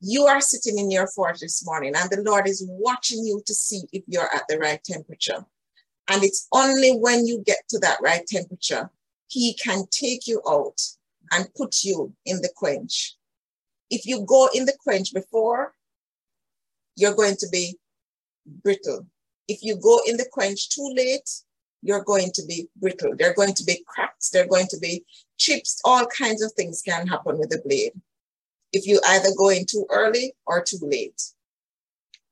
You 0.00 0.26
are 0.26 0.40
sitting 0.40 0.78
in 0.78 0.90
your 0.90 1.08
forge 1.08 1.40
this 1.40 1.64
morning, 1.64 1.94
and 1.96 2.10
the 2.10 2.22
Lord 2.22 2.48
is 2.48 2.64
watching 2.68 3.24
you 3.24 3.42
to 3.46 3.54
see 3.54 3.82
if 3.92 4.02
you're 4.06 4.34
at 4.34 4.44
the 4.48 4.58
right 4.58 4.82
temperature. 4.82 5.44
And 6.08 6.24
it's 6.24 6.48
only 6.52 6.92
when 6.92 7.26
you 7.26 7.42
get 7.44 7.58
to 7.70 7.78
that 7.80 7.98
right 8.00 8.26
temperature, 8.26 8.90
He 9.26 9.54
can 9.54 9.84
take 9.90 10.26
you 10.26 10.40
out 10.48 10.80
and 11.32 11.52
put 11.54 11.84
you 11.84 12.14
in 12.24 12.40
the 12.40 12.50
quench. 12.56 13.16
If 13.90 14.06
you 14.06 14.24
go 14.24 14.48
in 14.54 14.64
the 14.64 14.76
quench 14.82 15.12
before, 15.12 15.74
you're 16.96 17.14
going 17.14 17.36
to 17.36 17.48
be 17.50 17.76
brittle. 18.46 19.06
If 19.48 19.62
you 19.62 19.76
go 19.76 20.00
in 20.06 20.16
the 20.16 20.28
quench 20.30 20.70
too 20.70 20.92
late, 20.96 21.28
you're 21.82 22.04
going 22.04 22.30
to 22.34 22.42
be 22.46 22.68
brittle. 22.76 23.14
There 23.16 23.30
are 23.30 23.34
going 23.34 23.54
to 23.54 23.64
be 23.64 23.84
cracks. 23.86 24.30
There 24.30 24.44
are 24.44 24.48
going 24.48 24.66
to 24.68 24.78
be 24.78 25.04
chips. 25.38 25.80
All 25.84 26.06
kinds 26.06 26.42
of 26.42 26.52
things 26.52 26.82
can 26.82 27.06
happen 27.06 27.38
with 27.38 27.50
the 27.50 27.62
blade 27.64 27.92
if 28.72 28.86
you 28.86 29.00
either 29.08 29.28
go 29.36 29.48
in 29.48 29.64
too 29.64 29.86
early 29.90 30.34
or 30.46 30.62
too 30.62 30.78
late. 30.82 31.22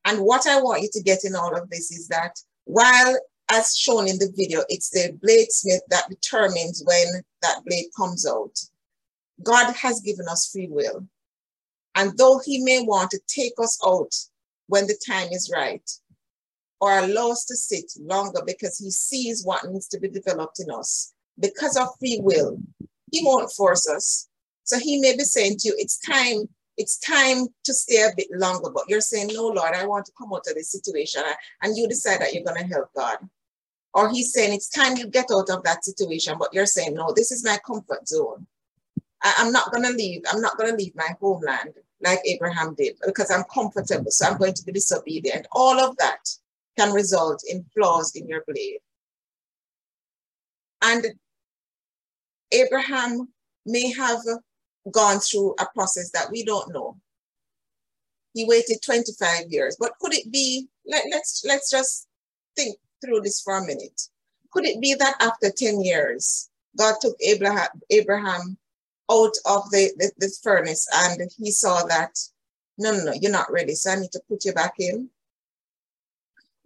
And 0.05 0.21
what 0.21 0.47
I 0.47 0.61
want 0.61 0.83
you 0.83 0.89
to 0.93 1.03
get 1.03 1.25
in 1.25 1.35
all 1.35 1.57
of 1.57 1.71
this 1.71 1.91
is 1.91 2.09
that 2.09 2.39
while 2.65 3.17
as 3.51 3.77
shown 3.77 4.09
in 4.09 4.19
the 4.19 4.33
video, 4.37 4.63
it's 4.69 4.91
the 4.91 5.17
bladesmith 5.25 5.81
that 5.89 6.09
determines 6.09 6.83
when 6.85 7.07
that 7.43 7.65
blade 7.65 7.87
comes 7.97 8.27
out. 8.27 8.59
God 9.43 9.75
has 9.75 10.01
given 10.01 10.27
us 10.29 10.51
free 10.51 10.69
will. 10.69 11.07
And 11.95 12.17
though 12.19 12.41
he 12.45 12.63
may 12.63 12.83
want 12.83 13.11
to 13.13 13.21
take 13.27 13.55
us 13.59 13.79
out 13.87 14.15
when 14.67 14.87
the 14.87 14.99
time 15.07 15.29
is 15.31 15.51
right, 15.55 15.89
or 16.81 16.99
allows 16.99 17.45
to 17.47 17.57
sit 17.57 17.93
longer 18.01 18.41
because 18.47 18.79
he 18.79 18.91
sees 18.91 19.45
what 19.45 19.65
needs 19.69 19.89
to 19.89 20.01
be 20.01 20.09
developed 20.09 20.61
in 20.61 20.71
us, 20.71 21.15
because 21.39 21.77
of 21.77 21.89
free 21.99 22.19
will, 22.23 22.59
he 23.11 23.25
won't 23.25 23.51
force 23.53 23.89
us. 23.89 24.29
So 24.65 24.79
he 24.79 25.01
may 25.01 25.17
be 25.17 25.25
saying 25.25 25.59
to 25.59 25.69
you, 25.69 25.75
it's 25.79 25.99
time, 25.99 26.49
it's 26.77 26.99
time 26.99 27.47
to 27.65 27.73
stay 27.73 28.03
a 28.03 28.15
bit 28.17 28.29
longer, 28.33 28.71
but 28.71 28.85
you're 28.89 29.01
saying, 29.01 29.31
no, 29.33 29.47
Lord, 29.47 29.75
I 29.75 29.87
want 29.87 30.07
to 30.07 30.13
come 30.19 30.33
out 30.33 30.47
of 30.49 30.55
this 30.55 30.71
situation. 30.73 31.23
And 31.63 31.77
you 31.77 31.89
decide 31.89 32.21
that 32.21 32.35
you're 32.35 32.45
going 32.45 32.61
to 32.61 32.75
help 32.75 32.91
God. 32.95 33.19
Or 33.95 34.11
he's 34.11 34.33
saying, 34.33 34.53
it's 34.53 34.69
time 34.69 34.97
you 34.97 35.07
get 35.07 35.27
out 35.33 35.49
of 35.49 35.63
that 35.63 35.85
situation, 35.85 36.37
but 36.39 36.53
you're 36.53 36.67
saying, 36.67 36.95
no, 36.95 37.13
this 37.15 37.33
is 37.33 37.45
my 37.45 37.59
comfort 37.65 38.07
zone. 38.07 38.47
I, 39.23 39.35
am 39.39 39.53
not 39.53 39.73
going 39.73 39.85
to 39.85 39.93
leave. 39.93 40.23
I'm 40.31 40.43
not 40.43 40.59
going 40.59 40.71
to 40.71 40.77
leave 40.77 40.95
my 40.95 41.09
homeland 41.19 41.75
like 42.03 42.21
Abraham 42.27 42.75
did 42.75 42.97
because 43.07 43.31
I'm 43.31 43.45
comfortable. 43.45 44.11
So 44.11 44.27
I'm 44.27 44.37
going 44.37 44.53
to 44.55 44.65
be 44.65 44.73
disobedient. 44.73 45.47
All 45.53 45.81
of 45.81 45.97
that 45.97 46.29
can 46.79 46.93
result 46.93 47.43
in 47.49 47.65
flaws 47.75 48.13
in 48.15 48.29
your 48.29 48.45
blade. 48.47 48.79
And 50.83 51.07
Abraham 52.53 53.29
may 53.65 53.93
have 53.93 54.21
gone 54.91 55.19
through 55.19 55.55
a 55.59 55.67
process 55.75 56.11
that 56.13 56.31
we 56.31 56.45
don't 56.45 56.73
know. 56.73 56.97
He 58.35 58.45
waited 58.45 58.79
25 58.85 59.47
years, 59.49 59.77
but 59.81 59.93
could 60.01 60.15
it 60.15 60.31
be, 60.31 60.69
let, 60.87 61.05
let's, 61.11 61.45
let's 61.47 61.71
just 61.71 62.07
think 62.55 62.77
through 63.05 63.23
this 63.23 63.41
for 63.41 63.59
a 63.59 63.67
minute. 63.67 64.03
Could 64.53 64.67
it 64.67 64.81
be 64.81 64.95
that 64.95 65.17
after 65.21 65.51
10 65.51 65.81
years, 65.83 66.51
God 66.79 66.97
took 67.01 67.17
Abraham, 67.21 67.69
Abraham 67.91 68.59
out 69.11 69.35
of 69.47 69.71
the, 69.71 69.91
the, 69.97 70.13
the 70.19 70.31
furnace 70.43 70.87
and 70.93 71.31
he 71.39 71.51
saw 71.51 71.83
that, 71.85 72.19
no, 72.79 72.93
no, 72.93 73.05
no, 73.05 73.13
you're 73.21 73.33
not 73.33 73.51
ready. 73.51 73.75
So 73.75 73.91
I 73.91 73.97
need 73.97 74.13
to 74.13 74.23
put 74.29 74.45
you 74.45 74.53
back 74.53 74.75
in. 74.79 75.09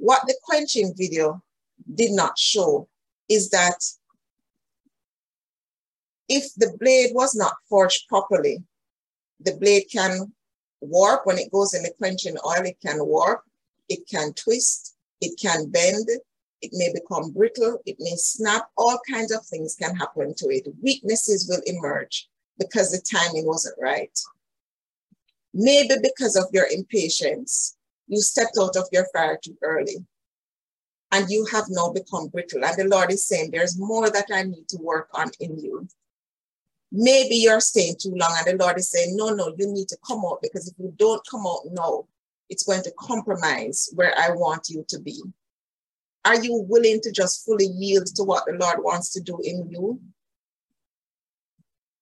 What 0.01 0.23
the 0.27 0.35
quenching 0.43 0.95
video 0.97 1.43
did 1.95 2.13
not 2.13 2.39
show 2.39 2.89
is 3.29 3.51
that 3.51 3.85
if 6.27 6.55
the 6.55 6.75
blade 6.81 7.11
was 7.15 7.35
not 7.35 7.53
forged 7.69 8.09
properly, 8.09 8.65
the 9.41 9.57
blade 9.57 9.85
can 9.93 10.33
warp 10.81 11.27
when 11.27 11.37
it 11.37 11.53
goes 11.53 11.75
in 11.75 11.83
the 11.83 11.93
quenching 11.99 12.39
oil, 12.47 12.65
it 12.65 12.79
can 12.81 13.05
warp, 13.05 13.43
it 13.91 14.09
can 14.09 14.33
twist, 14.33 14.97
it 15.21 15.39
can 15.39 15.69
bend, 15.69 16.09
it 16.63 16.71
may 16.73 16.91
become 16.95 17.33
brittle, 17.33 17.79
it 17.85 17.97
may 17.99 18.17
snap, 18.17 18.71
all 18.79 18.99
kinds 19.07 19.33
of 19.33 19.45
things 19.45 19.77
can 19.77 19.95
happen 19.95 20.35
to 20.37 20.47
it. 20.47 20.67
Weaknesses 20.83 21.47
will 21.47 21.61
emerge 21.67 22.27
because 22.59 22.91
the 22.91 23.03
timing 23.03 23.45
wasn't 23.45 23.77
right. 23.79 24.19
Maybe 25.53 25.97
because 26.03 26.37
of 26.37 26.47
your 26.53 26.69
impatience, 26.73 27.77
you 28.11 28.21
stepped 28.21 28.59
out 28.61 28.77
of 28.77 28.89
your 28.93 29.07
fire 29.15 29.39
too 29.43 29.57
early 29.63 30.05
and 31.13 31.31
you 31.31 31.47
have 31.47 31.65
now 31.69 31.91
become 31.91 32.29
brittle. 32.29 32.65
And 32.65 32.77
the 32.77 32.89
Lord 32.95 33.13
is 33.13 33.27
saying, 33.27 33.51
There's 33.51 33.79
more 33.79 34.11
that 34.11 34.27
I 34.33 34.43
need 34.43 34.69
to 34.69 34.79
work 34.79 35.09
on 35.15 35.31
in 35.39 35.59
you. 35.59 35.89
Maybe 36.93 37.37
you're 37.37 37.61
staying 37.61 37.97
too 38.01 38.13
long, 38.17 38.35
and 38.37 38.47
the 38.59 38.65
Lord 38.65 38.79
is 38.79 38.91
saying, 38.91 39.17
No, 39.17 39.31
no, 39.31 39.55
you 39.57 39.73
need 39.73 39.89
to 39.89 39.99
come 40.07 40.25
out 40.27 40.41
because 40.43 40.69
if 40.69 40.75
you 40.79 40.93
don't 40.97 41.23
come 41.31 41.47
out 41.47 41.63
now, 41.71 42.07
it's 42.49 42.65
going 42.65 42.83
to 42.83 42.93
compromise 42.99 43.89
where 43.95 44.13
I 44.19 44.31
want 44.31 44.69
you 44.69 44.85
to 44.89 44.99
be. 44.99 45.23
Are 46.25 46.43
you 46.43 46.65
willing 46.69 47.01
to 47.03 47.13
just 47.13 47.45
fully 47.47 47.67
yield 47.67 48.07
to 48.17 48.25
what 48.25 48.45
the 48.47 48.53
Lord 48.53 48.83
wants 48.83 49.13
to 49.13 49.21
do 49.21 49.41
in 49.43 49.71
you? 49.71 50.01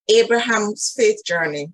Abraham's 0.08 0.94
faith 0.96 1.22
journey 1.24 1.70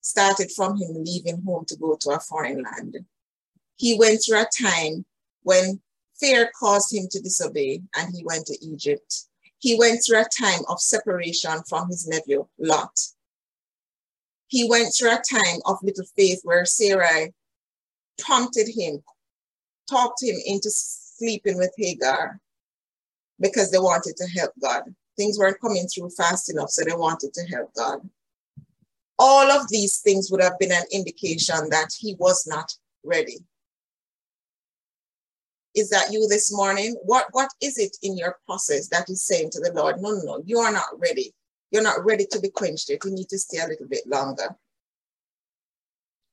started 0.00 0.50
from 0.52 0.76
him 0.76 1.04
leaving 1.04 1.42
home 1.42 1.64
to 1.66 1.76
go 1.76 1.96
to 2.00 2.10
a 2.10 2.20
foreign 2.20 2.62
land. 2.62 2.96
He 3.76 3.96
went 3.98 4.22
through 4.24 4.42
a 4.42 4.62
time 4.62 5.04
when 5.42 5.80
fear 6.18 6.50
caused 6.58 6.94
him 6.94 7.08
to 7.10 7.20
disobey 7.20 7.82
and 7.96 8.14
he 8.14 8.24
went 8.24 8.46
to 8.46 8.64
Egypt 8.64 9.24
he 9.60 9.76
went 9.78 10.00
through 10.04 10.20
a 10.20 10.24
time 10.24 10.62
of 10.68 10.80
separation 10.80 11.62
from 11.68 11.88
his 11.88 12.08
nephew, 12.08 12.46
Lot. 12.58 12.98
He 14.48 14.68
went 14.68 14.94
through 14.94 15.12
a 15.12 15.22
time 15.30 15.60
of 15.66 15.76
little 15.82 16.06
faith 16.16 16.40
where 16.42 16.64
Sarai 16.64 17.34
prompted 18.18 18.68
him, 18.68 19.02
talked 19.88 20.22
him 20.22 20.36
into 20.46 20.70
sleeping 20.70 21.58
with 21.58 21.72
Hagar 21.76 22.40
because 23.38 23.70
they 23.70 23.78
wanted 23.78 24.16
to 24.16 24.26
help 24.28 24.52
God. 24.60 24.94
Things 25.16 25.38
weren't 25.38 25.60
coming 25.60 25.86
through 25.86 26.10
fast 26.10 26.50
enough, 26.50 26.70
so 26.70 26.82
they 26.82 26.96
wanted 26.96 27.34
to 27.34 27.42
help 27.42 27.74
God. 27.74 28.00
All 29.20 29.50
of 29.52 29.68
these 29.68 29.98
things 29.98 30.30
would 30.30 30.42
have 30.42 30.58
been 30.58 30.72
an 30.72 30.84
indication 30.90 31.70
that 31.70 31.90
he 31.96 32.16
was 32.18 32.46
not 32.48 32.72
ready 33.04 33.38
is 35.74 35.88
that 35.90 36.12
you 36.12 36.26
this 36.28 36.52
morning? 36.52 36.96
What 37.02 37.26
what 37.32 37.50
is 37.60 37.78
it 37.78 37.96
in 38.02 38.16
your 38.16 38.38
process 38.46 38.88
that 38.88 39.08
is 39.08 39.24
saying 39.26 39.50
to 39.52 39.60
the 39.60 39.72
Lord, 39.72 40.00
no, 40.00 40.10
no, 40.10 40.22
no, 40.22 40.42
you 40.44 40.58
are 40.58 40.72
not 40.72 40.88
ready. 40.98 41.32
You're 41.70 41.82
not 41.82 42.04
ready 42.04 42.26
to 42.32 42.40
be 42.40 42.50
quenched 42.50 42.88
yet. 42.88 43.04
You 43.04 43.12
need 43.12 43.28
to 43.28 43.38
stay 43.38 43.58
a 43.58 43.68
little 43.68 43.86
bit 43.86 44.06
longer. 44.06 44.56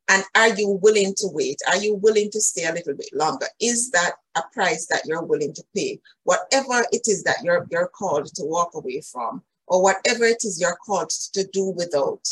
And 0.10 0.24
are 0.36 0.50
you 0.56 0.80
willing 0.82 1.14
to 1.18 1.28
wait? 1.32 1.60
Are 1.68 1.78
you 1.78 1.96
willing 1.96 2.32
to 2.32 2.42
stay 2.42 2.66
a 2.66 2.74
little 2.74 2.96
bit 2.96 3.10
longer? 3.14 3.46
Is 3.60 3.92
that 3.92 4.14
a 4.36 4.42
price 4.54 4.88
that 4.88 5.06
you're 5.06 5.24
willing 5.24 5.54
to 5.54 5.64
pay? 5.76 6.00
Whatever 6.24 6.86
it 6.92 7.08
is 7.08 7.24
that 7.24 7.44
you're, 7.44 7.68
you're 7.70 7.90
called 7.90 8.28
to 8.36 8.44
walk 8.44 8.74
away 8.74 9.02
from, 9.02 9.44
or 9.68 9.84
whatever 9.84 10.24
it 10.24 10.44
is 10.46 10.60
you're 10.62 10.78
called 10.78 11.10
to 11.10 11.46
do 11.52 11.70
without. 11.76 12.26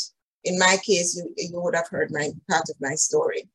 In 0.46 0.58
my 0.58 0.78
case, 0.82 1.14
you, 1.16 1.32
you 1.36 1.60
would 1.60 1.74
have 1.74 1.88
heard 1.88 2.10
my 2.10 2.30
part 2.48 2.70
of 2.70 2.76
my 2.80 2.94
story 2.94 3.50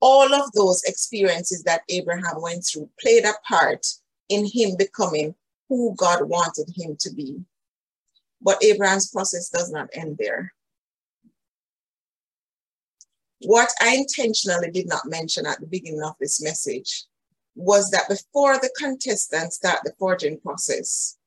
all 0.00 0.34
of 0.34 0.50
those 0.52 0.82
experiences 0.84 1.62
that 1.64 1.82
Abraham 1.88 2.40
went 2.40 2.64
through 2.64 2.88
played 3.00 3.24
a 3.24 3.34
part 3.46 3.86
in 4.28 4.46
him 4.46 4.76
becoming 4.76 5.34
who 5.68 5.94
God 5.96 6.24
wanted 6.24 6.68
him 6.74 6.96
to 7.00 7.12
be. 7.12 7.44
But 8.40 8.62
Abraham's 8.64 9.10
process 9.10 9.50
does 9.50 9.70
not 9.70 9.90
end 9.92 10.16
there. 10.18 10.52
What 13.42 13.70
I 13.80 13.96
intentionally 13.96 14.70
did 14.70 14.88
not 14.88 15.06
mention 15.06 15.46
at 15.46 15.60
the 15.60 15.66
beginning 15.66 16.02
of 16.02 16.14
this 16.18 16.42
message 16.42 17.04
was 17.54 17.90
that 17.90 18.08
before 18.08 18.56
the 18.58 18.70
contestants 18.78 19.56
start 19.56 19.80
the 19.84 19.92
forging 19.98 20.40
process, 20.40 21.18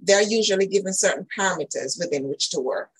they're 0.00 0.22
usually 0.22 0.66
given 0.66 0.92
certain 0.92 1.26
parameters 1.36 1.98
within 1.98 2.28
which 2.28 2.50
to 2.50 2.60
work. 2.60 2.90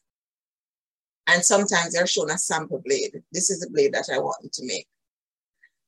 And 1.27 1.45
sometimes 1.45 1.93
they're 1.93 2.07
shown 2.07 2.31
a 2.31 2.39
sample 2.39 2.83
blade. 2.85 3.23
This 3.33 3.51
is 3.51 3.61
the 3.61 3.71
blade 3.71 3.95
that 3.95 4.09
I 4.13 4.19
want 4.19 4.53
to 4.53 4.67
make. 4.67 4.87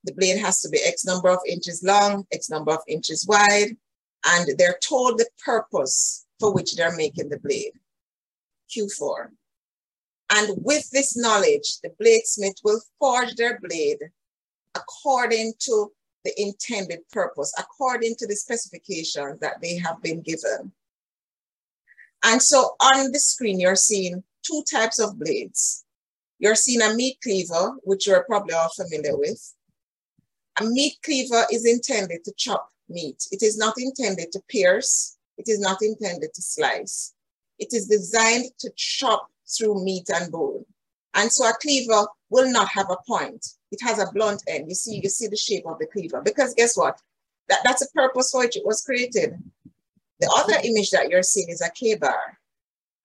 The 0.05 0.13
blade 0.13 0.37
has 0.39 0.61
to 0.61 0.69
be 0.69 0.79
X 0.83 1.03
number 1.03 1.29
of 1.29 1.39
inches 1.47 1.83
long, 1.83 2.25
X 2.31 2.49
number 2.49 2.71
of 2.71 2.81
inches 2.87 3.25
wide, 3.27 3.75
and 4.25 4.57
they're 4.57 4.79
told 4.81 5.17
the 5.17 5.27
purpose 5.43 6.25
for 6.39 6.53
which 6.53 6.75
they're 6.75 6.95
making 6.95 7.29
the 7.29 7.39
blade. 7.39 7.73
Q4. 8.75 9.29
And 10.31 10.57
with 10.63 10.89
this 10.91 11.15
knowledge, 11.15 11.79
the 11.81 11.89
bladesmith 12.01 12.63
will 12.63 12.81
forge 12.99 13.35
their 13.35 13.59
blade 13.59 13.99
according 14.75 15.53
to 15.59 15.91
the 16.23 16.33
intended 16.41 16.99
purpose, 17.11 17.53
according 17.57 18.15
to 18.15 18.27
the 18.27 18.35
specifications 18.35 19.39
that 19.39 19.61
they 19.61 19.77
have 19.77 20.01
been 20.01 20.21
given. 20.21 20.71
And 22.23 22.41
so 22.41 22.75
on 22.81 23.11
the 23.11 23.19
screen, 23.19 23.59
you're 23.59 23.75
seeing 23.75 24.23
two 24.45 24.63
types 24.71 24.99
of 24.99 25.17
blades. 25.17 25.85
You're 26.39 26.55
seeing 26.55 26.81
a 26.81 26.93
meat 26.93 27.17
cleaver, 27.23 27.75
which 27.83 28.07
you're 28.07 28.23
probably 28.23 28.53
all 28.53 28.69
familiar 28.69 29.17
with. 29.17 29.53
A 30.59 30.65
meat 30.65 30.97
cleaver 31.03 31.45
is 31.51 31.65
intended 31.65 32.23
to 32.25 32.33
chop 32.37 32.69
meat. 32.89 33.25
It 33.31 33.41
is 33.41 33.57
not 33.57 33.75
intended 33.77 34.31
to 34.33 34.41
pierce. 34.49 35.17
It 35.37 35.45
is 35.47 35.59
not 35.59 35.81
intended 35.81 36.33
to 36.33 36.41
slice. 36.41 37.13
It 37.59 37.69
is 37.71 37.87
designed 37.87 38.45
to 38.59 38.69
chop 38.75 39.29
through 39.47 39.83
meat 39.83 40.09
and 40.13 40.31
bone. 40.31 40.65
And 41.13 41.31
so 41.31 41.47
a 41.47 41.53
cleaver 41.61 42.07
will 42.29 42.51
not 42.51 42.67
have 42.69 42.89
a 42.89 42.97
point. 43.07 43.45
It 43.71 43.79
has 43.81 43.99
a 43.99 44.11
blunt 44.13 44.43
end. 44.47 44.67
You 44.67 44.75
see, 44.75 44.99
you 45.01 45.09
see 45.09 45.27
the 45.27 45.37
shape 45.37 45.65
of 45.65 45.79
the 45.79 45.87
cleaver 45.87 46.21
because 46.21 46.53
guess 46.53 46.77
what? 46.77 47.01
That, 47.47 47.59
that's 47.63 47.81
a 47.81 47.91
purpose 47.91 48.31
for 48.31 48.41
which 48.41 48.57
it 48.57 48.65
was 48.65 48.81
created. 48.81 49.37
The 50.19 50.33
other 50.37 50.55
image 50.63 50.91
that 50.91 51.09
you're 51.09 51.23
seeing 51.23 51.49
is 51.49 51.61
a 51.61 51.69
Ka-Bar. 51.69 52.39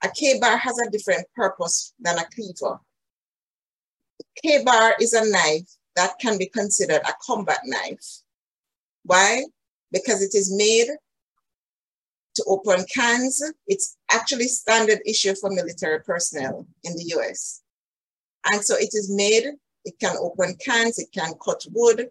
A 0.02 0.08
Ka-Bar 0.08 0.56
has 0.56 0.78
a 0.78 0.90
different 0.90 1.26
purpose 1.34 1.92
than 2.00 2.18
a 2.18 2.24
cleaver. 2.34 2.80
Ka-Bar 4.42 4.96
is 5.00 5.12
a 5.12 5.28
knife 5.30 5.68
that 5.96 6.18
can 6.18 6.38
be 6.38 6.46
considered 6.46 7.02
a 7.04 7.12
combat 7.24 7.60
knife. 7.64 8.22
Why? 9.04 9.44
Because 9.92 10.22
it 10.22 10.34
is 10.34 10.52
made 10.56 10.88
to 12.34 12.44
open 12.46 12.84
cans. 12.92 13.42
It's 13.66 13.96
actually 14.10 14.48
standard 14.48 15.00
issue 15.04 15.34
for 15.34 15.50
military 15.50 16.00
personnel 16.00 16.66
in 16.84 16.94
the 16.96 17.04
US. 17.16 17.62
And 18.50 18.64
so 18.64 18.76
it 18.76 18.90
is 18.94 19.10
made, 19.10 19.44
it 19.84 19.94
can 20.00 20.16
open 20.18 20.56
cans, 20.64 20.98
it 20.98 21.08
can 21.12 21.32
cut 21.44 21.64
wood, 21.72 22.08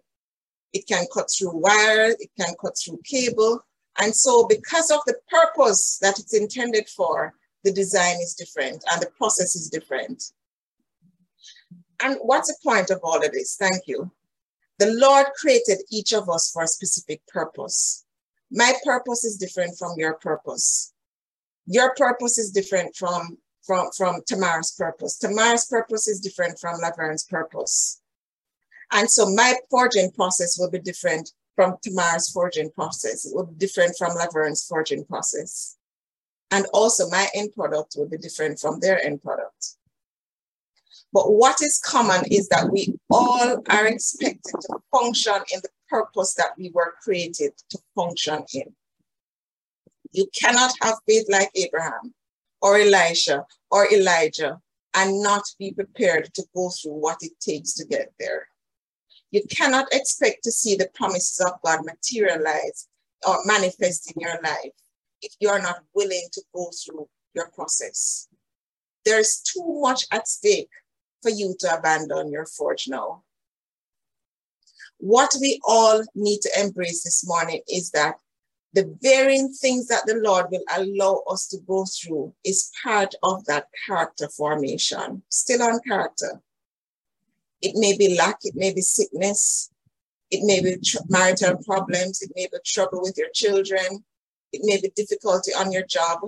it 0.72 0.86
can 0.86 1.06
cut 1.12 1.28
through 1.30 1.56
wire, 1.56 2.14
it 2.18 2.30
can 2.38 2.54
cut 2.60 2.76
through 2.78 3.00
cable. 3.04 3.64
And 3.98 4.14
so 4.14 4.46
because 4.46 4.90
of 4.90 5.00
the 5.06 5.16
purpose 5.28 5.98
that 6.00 6.18
it's 6.18 6.34
intended 6.34 6.88
for, 6.88 7.34
the 7.64 7.72
design 7.72 8.16
is 8.20 8.34
different 8.34 8.82
and 8.90 9.02
the 9.02 9.10
process 9.18 9.54
is 9.54 9.68
different. 9.68 10.32
And 12.02 12.16
what's 12.22 12.48
the 12.48 12.56
point 12.64 12.90
of 12.90 13.00
all 13.02 13.24
of 13.24 13.32
this? 13.32 13.56
Thank 13.56 13.86
you. 13.86 14.10
The 14.78 14.92
Lord 14.92 15.26
created 15.38 15.82
each 15.90 16.14
of 16.14 16.30
us 16.30 16.50
for 16.50 16.62
a 16.62 16.68
specific 16.68 17.20
purpose. 17.26 18.06
My 18.50 18.72
purpose 18.84 19.24
is 19.24 19.36
different 19.36 19.76
from 19.78 19.92
your 19.98 20.14
purpose. 20.14 20.94
Your 21.66 21.94
purpose 21.94 22.38
is 22.38 22.50
different 22.50 22.96
from, 22.96 23.36
from, 23.62 23.90
from 23.96 24.22
Tamara's 24.26 24.72
purpose. 24.72 25.18
Tamara's 25.18 25.66
purpose 25.66 26.08
is 26.08 26.20
different 26.20 26.58
from 26.58 26.80
Laverne's 26.80 27.24
purpose. 27.24 28.00
And 28.92 29.08
so 29.08 29.30
my 29.30 29.54
forging 29.70 30.10
process 30.12 30.58
will 30.58 30.70
be 30.70 30.80
different 30.80 31.30
from 31.54 31.76
Tamara's 31.82 32.30
forging 32.30 32.70
process. 32.70 33.26
It 33.26 33.34
will 33.34 33.46
be 33.46 33.56
different 33.56 33.94
from 33.98 34.16
Laverne's 34.16 34.66
forging 34.66 35.04
process. 35.04 35.76
And 36.50 36.66
also 36.72 37.08
my 37.08 37.28
end 37.34 37.52
product 37.54 37.94
will 37.96 38.08
be 38.08 38.18
different 38.18 38.58
from 38.58 38.80
their 38.80 39.04
end 39.04 39.22
product. 39.22 39.76
But 41.12 41.32
what 41.32 41.60
is 41.62 41.78
common 41.78 42.24
is 42.30 42.48
that 42.48 42.70
we 42.70 42.94
all 43.10 43.62
are 43.68 43.86
expected 43.86 44.54
to 44.60 44.78
function 44.92 45.34
in 45.52 45.60
the 45.62 45.68
purpose 45.88 46.34
that 46.34 46.52
we 46.56 46.70
were 46.72 46.94
created 47.02 47.52
to 47.70 47.78
function 47.94 48.44
in. 48.54 48.74
You 50.12 50.26
cannot 50.34 50.72
have 50.82 50.98
faith 51.06 51.26
like 51.28 51.50
Abraham 51.54 52.14
or 52.62 52.78
Elisha 52.78 53.46
or 53.70 53.92
Elijah 53.92 54.60
and 54.94 55.22
not 55.22 55.42
be 55.58 55.72
prepared 55.72 56.32
to 56.34 56.44
go 56.54 56.70
through 56.70 56.94
what 56.94 57.18
it 57.22 57.32
takes 57.40 57.74
to 57.74 57.86
get 57.86 58.12
there. 58.18 58.48
You 59.30 59.42
cannot 59.50 59.86
expect 59.92 60.42
to 60.44 60.52
see 60.52 60.74
the 60.74 60.90
promises 60.94 61.40
of 61.44 61.60
God 61.64 61.84
materialize 61.84 62.88
or 63.26 63.38
manifest 63.46 64.12
in 64.12 64.20
your 64.20 64.40
life 64.42 64.72
if 65.22 65.34
you 65.40 65.48
are 65.48 65.60
not 65.60 65.82
willing 65.94 66.28
to 66.32 66.42
go 66.54 66.70
through 66.70 67.08
your 67.34 67.48
process. 67.50 68.28
There's 69.04 69.40
too 69.40 69.80
much 69.80 70.06
at 70.10 70.28
stake 70.28 70.70
for 71.22 71.30
you 71.30 71.54
to 71.60 71.78
abandon 71.78 72.30
your 72.30 72.46
forge 72.46 72.88
now. 72.88 73.22
What 74.98 75.34
we 75.40 75.60
all 75.66 76.02
need 76.14 76.40
to 76.42 76.60
embrace 76.60 77.02
this 77.02 77.26
morning 77.26 77.62
is 77.68 77.90
that 77.92 78.16
the 78.72 78.96
very 79.02 79.40
things 79.60 79.88
that 79.88 80.04
the 80.06 80.16
Lord 80.16 80.46
will 80.50 80.62
allow 80.76 81.22
us 81.28 81.48
to 81.48 81.58
go 81.66 81.84
through 81.84 82.34
is 82.44 82.70
part 82.84 83.14
of 83.22 83.44
that 83.46 83.68
character 83.86 84.28
formation, 84.28 85.22
still 85.28 85.62
on 85.62 85.80
character. 85.80 86.40
It 87.62 87.72
may 87.74 87.96
be 87.96 88.16
lack, 88.16 88.38
it 88.42 88.54
may 88.54 88.72
be 88.72 88.80
sickness, 88.80 89.70
it 90.30 90.44
may 90.44 90.60
be 90.62 90.80
marital 91.08 91.56
problems, 91.64 92.22
it 92.22 92.30
may 92.36 92.46
be 92.46 92.58
trouble 92.64 93.00
with 93.02 93.18
your 93.18 93.30
children, 93.34 94.04
it 94.52 94.62
may 94.64 94.80
be 94.80 94.90
difficulty 94.94 95.52
on 95.52 95.72
your 95.72 95.84
job, 95.84 96.20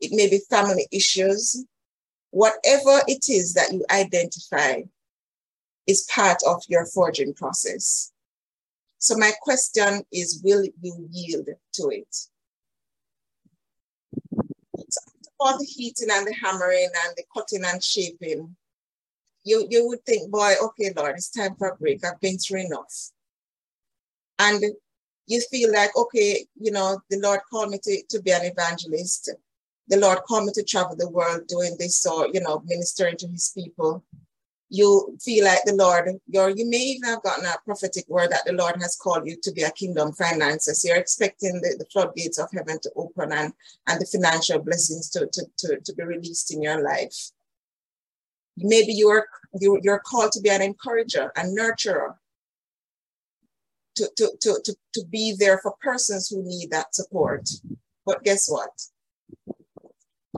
it 0.00 0.12
may 0.12 0.28
be 0.28 0.40
family 0.50 0.86
issues, 0.90 1.64
whatever 2.30 3.00
it 3.06 3.28
is 3.28 3.54
that 3.54 3.72
you 3.72 3.84
identify 3.90 4.82
is 5.86 6.08
part 6.12 6.38
of 6.46 6.62
your 6.68 6.86
forging 6.86 7.34
process. 7.34 8.12
So 8.98 9.16
my 9.16 9.32
question 9.42 10.02
is, 10.12 10.40
will 10.42 10.64
you 10.80 11.08
yield 11.10 11.48
to 11.74 11.88
it? 11.90 12.16
All 15.38 15.58
the 15.58 15.64
heating 15.64 16.08
and 16.10 16.26
the 16.26 16.34
hammering 16.34 16.88
and 17.04 17.14
the 17.16 17.24
cutting 17.34 17.64
and 17.64 17.82
shaping, 17.82 18.56
you, 19.44 19.66
you 19.68 19.86
would 19.86 20.04
think, 20.06 20.30
boy, 20.30 20.54
okay, 20.62 20.92
Lord, 20.96 21.16
it's 21.16 21.30
time 21.30 21.54
for 21.56 21.68
a 21.68 21.76
break. 21.76 22.04
I've 22.04 22.20
been 22.20 22.38
through 22.38 22.60
enough. 22.60 23.10
And 24.38 24.64
you 25.26 25.40
feel 25.50 25.72
like, 25.72 25.96
okay, 25.96 26.46
you 26.60 26.70
know, 26.70 27.00
the 27.10 27.18
Lord 27.18 27.40
called 27.50 27.70
me 27.70 27.78
to, 27.82 28.02
to 28.10 28.22
be 28.22 28.30
an 28.30 28.44
evangelist 28.44 29.30
the 29.88 29.98
Lord 29.98 30.18
called 30.26 30.46
me 30.46 30.52
to 30.52 30.62
travel 30.62 30.96
the 30.96 31.10
world 31.10 31.46
doing 31.46 31.76
this 31.78 32.06
or, 32.06 32.28
you 32.32 32.40
know, 32.40 32.62
ministering 32.64 33.16
to 33.18 33.28
his 33.28 33.52
people. 33.54 34.02
You 34.70 35.16
feel 35.22 35.44
like 35.44 35.62
the 35.64 35.74
Lord, 35.74 36.08
you're, 36.26 36.48
you 36.48 36.68
may 36.68 36.78
even 36.78 37.08
have 37.10 37.22
gotten 37.22 37.44
a 37.44 37.54
prophetic 37.64 38.08
word 38.08 38.30
that 38.30 38.44
the 38.46 38.54
Lord 38.54 38.76
has 38.80 38.96
called 38.96 39.26
you 39.26 39.36
to 39.42 39.52
be 39.52 39.62
a 39.62 39.70
kingdom 39.70 40.12
financer. 40.12 40.74
So 40.74 40.88
you're 40.88 40.96
expecting 40.96 41.60
the, 41.60 41.76
the 41.78 41.84
floodgates 41.92 42.38
of 42.38 42.48
heaven 42.52 42.78
to 42.82 42.90
open 42.96 43.30
and, 43.32 43.52
and 43.86 44.00
the 44.00 44.06
financial 44.06 44.58
blessings 44.60 45.10
to, 45.10 45.28
to, 45.32 45.42
to, 45.58 45.80
to 45.80 45.94
be 45.94 46.02
released 46.02 46.52
in 46.52 46.62
your 46.62 46.82
life. 46.82 47.30
Maybe 48.56 48.94
you're, 48.94 49.26
you, 49.60 49.78
you're 49.82 50.00
called 50.00 50.32
to 50.32 50.40
be 50.40 50.48
an 50.48 50.62
encourager, 50.62 51.30
a 51.36 51.42
nurturer, 51.42 52.14
to, 53.96 54.10
to, 54.16 54.30
to, 54.40 54.60
to, 54.64 54.76
to 54.94 55.04
be 55.10 55.34
there 55.38 55.58
for 55.58 55.74
persons 55.80 56.28
who 56.28 56.42
need 56.42 56.70
that 56.70 56.94
support. 56.94 57.48
But 58.06 58.24
guess 58.24 58.48
what? 58.48 58.70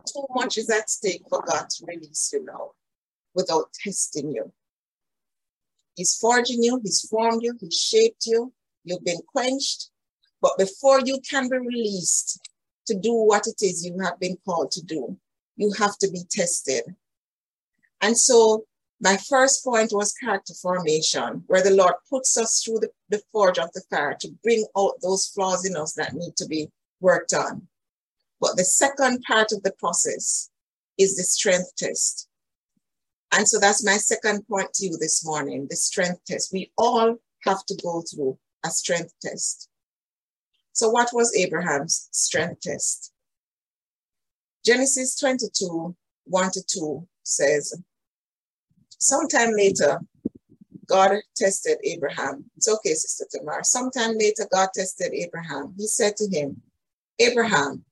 too 0.07 0.27
much 0.35 0.57
is 0.57 0.71
at 0.71 0.89
stake 0.89 1.23
for 1.29 1.43
God 1.43 1.69
to 1.69 1.87
release 1.87 2.31
you 2.33 2.45
now 2.45 2.73
without 3.35 3.73
testing 3.73 4.31
you. 4.31 4.53
He's 5.95 6.17
forging 6.17 6.63
you, 6.63 6.81
He's 6.83 7.07
formed 7.09 7.43
you, 7.43 7.57
He's 7.61 7.79
shaped 7.79 8.27
you, 8.27 8.53
you've 8.85 9.05
been 9.05 9.21
quenched. 9.33 9.91
But 10.41 10.59
before 10.59 11.01
you 11.01 11.19
can 11.29 11.49
be 11.49 11.59
released 11.59 12.41
to 12.87 12.95
do 12.95 13.13
what 13.13 13.47
it 13.47 13.65
is 13.65 13.85
you 13.85 13.99
have 14.03 14.21
been 14.21 14.37
called 14.45 14.71
to 14.73 14.85
do, 14.85 15.17
you 15.57 15.73
have 15.79 15.97
to 15.99 16.11
be 16.11 16.23
tested. 16.31 16.85
And 18.01 18.17
so 18.17 18.65
my 19.01 19.17
first 19.29 19.63
point 19.63 19.91
was 19.93 20.15
character 20.15 20.55
formation, 20.55 21.45
where 21.47 21.63
the 21.63 21.75
Lord 21.75 21.95
puts 22.09 22.37
us 22.39 22.63
through 22.63 22.81
the, 22.81 22.89
the 23.11 23.23
forge 23.31 23.59
of 23.59 23.71
the 23.73 23.83
fire 23.91 24.17
to 24.21 24.31
bring 24.43 24.65
out 24.77 24.95
those 25.03 25.27
flaws 25.27 25.67
in 25.67 25.77
us 25.77 25.93
that 25.95 26.15
need 26.15 26.37
to 26.37 26.47
be 26.47 26.69
worked 27.01 27.35
on. 27.35 27.69
But 28.41 28.57
the 28.57 28.65
second 28.65 29.23
part 29.23 29.53
of 29.53 29.63
the 29.63 29.73
process 29.79 30.51
is 30.99 31.17
the 31.17 31.25
strength 31.25 31.73
test. 31.77 32.29
And 33.33 33.47
so 33.47 33.59
that's 33.59 33.85
my 33.85 33.97
second 33.97 34.47
point 34.49 34.73
to 34.75 34.87
you 34.87 34.97
this 34.99 35.25
morning 35.25 35.67
the 35.69 35.77
strength 35.77 36.25
test. 36.27 36.53
We 36.53 36.73
all 36.79 37.17
have 37.45 37.65
to 37.67 37.79
go 37.83 38.03
through 38.03 38.39
a 38.65 38.71
strength 38.71 39.13
test. 39.21 39.69
So, 40.73 40.89
what 40.89 41.11
was 41.13 41.35
Abraham's 41.37 42.09
strength 42.13 42.61
test? 42.63 43.13
Genesis 44.65 45.19
22 45.19 45.95
1 46.25 46.51
to 46.53 46.63
2 46.67 47.07
says, 47.23 47.81
Sometime 48.99 49.53
later, 49.53 50.01
God 50.87 51.19
tested 51.37 51.79
Abraham. 51.85 52.45
It's 52.57 52.69
okay, 52.69 52.95
Sister 52.95 53.27
Tamar. 53.31 53.63
Sometime 53.65 54.17
later, 54.17 54.47
God 54.53 54.69
tested 54.75 55.13
Abraham. 55.13 55.75
He 55.77 55.87
said 55.87 56.17
to 56.17 56.29
him, 56.29 56.63
Abraham, 57.19 57.85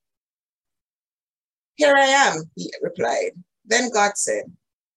Here 1.76 1.94
I 1.96 2.07
am, 2.07 2.50
he 2.57 2.72
replied. 2.82 3.32
Then 3.64 3.90
God 3.90 4.16
said, 4.16 4.44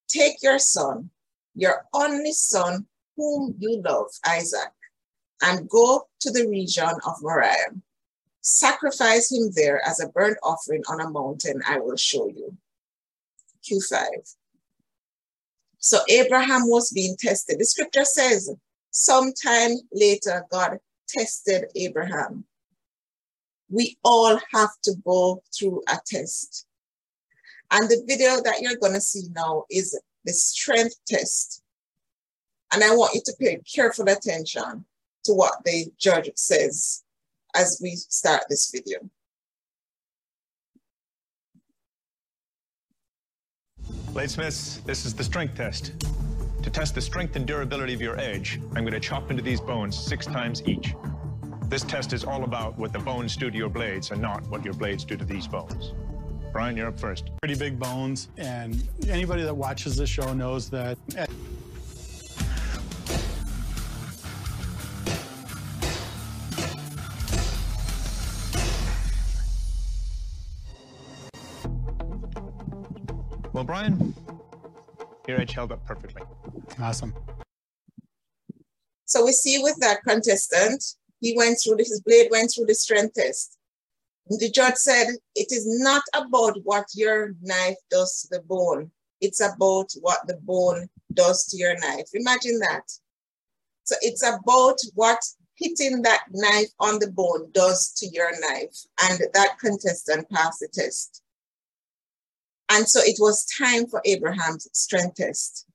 Take 0.08 0.42
your 0.44 0.60
son, 0.60 1.10
your 1.56 1.86
only 1.94 2.34
son, 2.34 2.86
whom 3.16 3.56
you 3.60 3.82
love, 3.84 4.08
Isaac, 4.28 4.72
and 5.42 5.70
go 5.70 6.08
to 6.22 6.32
the 6.32 6.48
region 6.48 6.90
of 7.06 7.22
Moriah. 7.22 7.74
Sacrifice 8.42 9.32
him 9.32 9.52
there 9.56 9.86
as 9.86 10.00
a 10.00 10.08
burnt 10.10 10.38
offering 10.44 10.84
on 10.90 11.02
a 11.02 11.10
mountain 11.10 11.62
I 11.68 11.80
will 11.80 11.98
show 11.98 12.28
you. 12.28 12.56
Q5. 13.64 14.37
So 15.88 16.00
Abraham 16.10 16.68
was 16.68 16.92
being 16.92 17.16
tested. 17.18 17.60
The 17.60 17.66
scripture 17.66 18.04
says, 18.04 18.54
sometime 18.92 19.72
later, 19.94 20.46
God 20.52 20.80
tested 21.08 21.68
Abraham. 21.78 22.44
We 23.70 23.98
all 24.04 24.38
have 24.52 24.72
to 24.84 24.96
go 25.06 25.42
through 25.58 25.84
a 25.88 25.98
test. 26.06 26.66
And 27.72 27.88
the 27.88 28.04
video 28.06 28.42
that 28.44 28.60
you're 28.60 28.76
going 28.76 28.96
to 28.96 29.00
see 29.00 29.30
now 29.34 29.64
is 29.72 29.98
the 30.26 30.34
strength 30.34 30.98
test. 31.08 31.64
And 32.74 32.84
I 32.84 32.94
want 32.94 33.16
you 33.16 33.22
to 33.24 33.34
pay 33.40 33.58
careful 33.74 34.10
attention 34.10 34.84
to 35.24 35.32
what 35.32 35.54
the 35.64 35.86
judge 35.98 36.30
says 36.36 37.06
as 37.56 37.80
we 37.82 37.96
start 37.96 38.44
this 38.50 38.72
video. 38.72 39.10
Bladesmiths, 44.12 44.84
this 44.84 45.06
is 45.06 45.14
the 45.14 45.24
strength 45.24 45.56
test. 45.56 45.94
To 46.64 46.70
test 46.70 46.96
the 46.96 47.02
strength 47.02 47.36
and 47.36 47.46
durability 47.46 47.94
of 47.94 48.02
your 48.02 48.20
edge, 48.20 48.60
I'm 48.76 48.84
going 48.84 48.94
to 48.94 49.00
chop 49.00 49.32
into 49.32 49.44
these 49.44 49.62
bones 49.62 49.98
six 49.98 50.26
times 50.26 50.62
each. 50.68 50.94
This 51.70 51.84
test 51.84 52.14
is 52.14 52.24
all 52.24 52.44
about 52.44 52.78
what 52.78 52.94
the 52.94 53.00
bones 53.00 53.36
do 53.36 53.52
to 53.52 53.58
your 53.58 53.70
blades 53.70 54.12
and 54.12 54.22
not 54.22 54.48
what 54.50 54.66
your 54.66 54.74
blades 54.74 55.06
do 55.06 55.18
to 55.18 55.26
these 55.26 55.48
bones. 55.48 55.94
Brian, 56.52 56.76
you're 56.76 56.88
up 56.88 57.00
first. 57.00 57.30
Pretty 57.42 57.56
big 57.56 57.78
bones, 57.78 58.30
and 58.38 58.88
anybody 59.10 59.44
that 59.44 59.56
watches 59.56 59.96
the 59.96 60.08
show 60.08 60.34
knows 60.34 60.70
that. 60.70 60.98
Well, 73.68 73.76
Brian, 73.76 74.16
your 75.28 75.42
edge 75.42 75.52
held 75.52 75.74
up 75.74 75.86
perfectly. 75.86 76.22
Awesome. 76.80 77.14
So 79.06 79.26
we 79.26 79.34
see 79.34 79.62
with 79.62 79.78
that 79.82 80.04
contestant, 80.08 80.84
he 81.20 81.36
went 81.36 81.60
through, 81.62 81.78
his 81.80 82.02
blade 82.06 82.30
went 82.32 82.52
through 82.54 82.68
the 82.68 82.76
strength 82.76 83.16
test. 83.16 83.58
The 84.30 84.50
judge 84.50 84.76
said, 84.76 85.08
it 85.36 85.52
is 85.52 85.66
not 85.82 86.04
about 86.14 86.60
what 86.64 86.86
your 86.96 87.34
knife 87.42 87.78
does 87.90 88.22
to 88.22 88.38
the 88.38 88.44
bone. 88.44 88.92
It's 89.20 89.42
about 89.42 89.92
what 90.00 90.20
the 90.28 90.38
bone 90.44 90.88
does 91.14 91.46
to 91.48 91.58
your 91.58 91.78
knife. 91.80 92.08
Imagine 92.14 92.60
that. 92.60 92.84
So 93.84 93.96
it's 94.02 94.24
about 94.24 94.78
what 94.96 95.20
hitting 95.56 96.04
that 96.04 96.24
knife 96.32 96.70
on 96.80 97.00
the 97.00 97.12
bone 97.12 97.50
does 97.54 97.92
to 97.98 98.08
your 98.08 98.32
knife. 98.40 98.78
And 99.04 99.20
that 99.34 99.60
contestant 99.60 100.30
passed 100.30 100.60
the 100.60 100.70
test. 100.72 101.24
And 102.70 102.88
so 102.88 103.00
it 103.04 103.18
was 103.20 103.46
time 103.46 103.88
for 103.88 104.02
Abraham's 104.06 104.68
strength 104.74 105.16
test. 105.16 105.66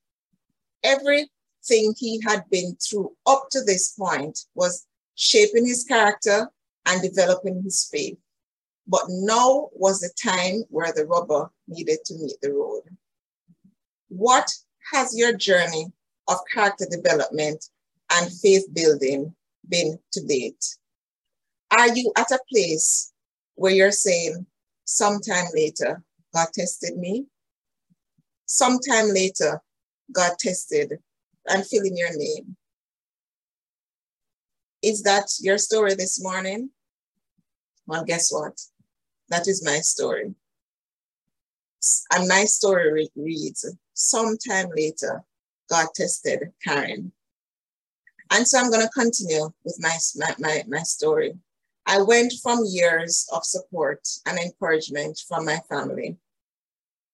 Everything 0.85 1.95
he 1.97 2.21
had 2.27 2.45
been 2.51 2.77
through 2.77 3.13
up 3.27 3.49
to 3.51 3.63
this 3.65 3.93
point 3.93 4.41
was 4.55 4.87
shaping 5.15 5.67
his 5.67 5.85
character 5.85 6.51
and 6.87 7.01
developing 7.01 7.63
his 7.63 7.89
faith. 7.91 8.19
But 8.87 9.03
now 9.09 9.69
was 9.73 10.01
the 10.01 10.11
time 10.23 10.65
where 10.69 10.93
the 10.93 11.07
rubber 11.07 11.51
needed 11.69 12.01
to 12.07 12.15
meet 12.15 12.41
the 12.43 12.53
road. 12.53 12.83
What 14.09 14.51
has 14.93 15.17
your 15.17 15.35
journey 15.35 15.93
of 16.29 16.37
character 16.53 16.87
development 16.91 17.65
and 18.13 18.33
faith 18.33 18.67
building 18.75 19.35
been 19.69 19.99
to 20.13 20.27
date? 20.27 20.77
Are 21.71 21.89
you 21.89 22.13
at 22.17 22.31
a 22.31 22.41
place 22.51 23.13
where 23.55 23.73
you're 23.73 23.93
saying, 23.93 24.45
sometime 24.85 25.47
later, 25.55 26.03
God 26.35 26.49
tested 26.55 26.97
me? 26.97 27.27
Sometime 28.47 29.09
later, 29.09 29.61
God 30.13 30.33
tested 30.39 30.99
I'm 31.49 31.63
filling 31.63 31.97
your 31.97 32.17
name. 32.17 32.57
Is 34.83 35.03
that 35.03 35.29
your 35.41 35.59
story 35.59 35.95
this 35.95 36.23
morning? 36.23 36.71
Well, 37.87 38.05
guess 38.05 38.33
what? 38.33 38.61
That 39.29 39.49
is 39.49 39.65
my 39.65 39.79
story. 39.79 40.35
And 42.13 42.29
my 42.29 42.45
story 42.45 43.09
reads 43.17 43.67
Sometime 43.95 44.69
later, 44.75 45.23
God 45.69 45.89
tested 45.95 46.53
Karen. 46.65 47.13
And 48.31 48.47
so 48.47 48.59
I'm 48.59 48.71
going 48.71 48.83
to 48.87 48.89
continue 48.89 49.51
with 49.65 49.77
my, 49.81 49.97
my, 50.17 50.35
my, 50.39 50.63
my 50.69 50.83
story. 50.83 51.35
I 51.87 52.01
went 52.01 52.33
from 52.43 52.65
years 52.65 53.27
of 53.33 53.45
support 53.45 54.07
and 54.27 54.39
encouragement 54.39 55.21
from 55.27 55.45
my 55.45 55.59
family 55.69 56.17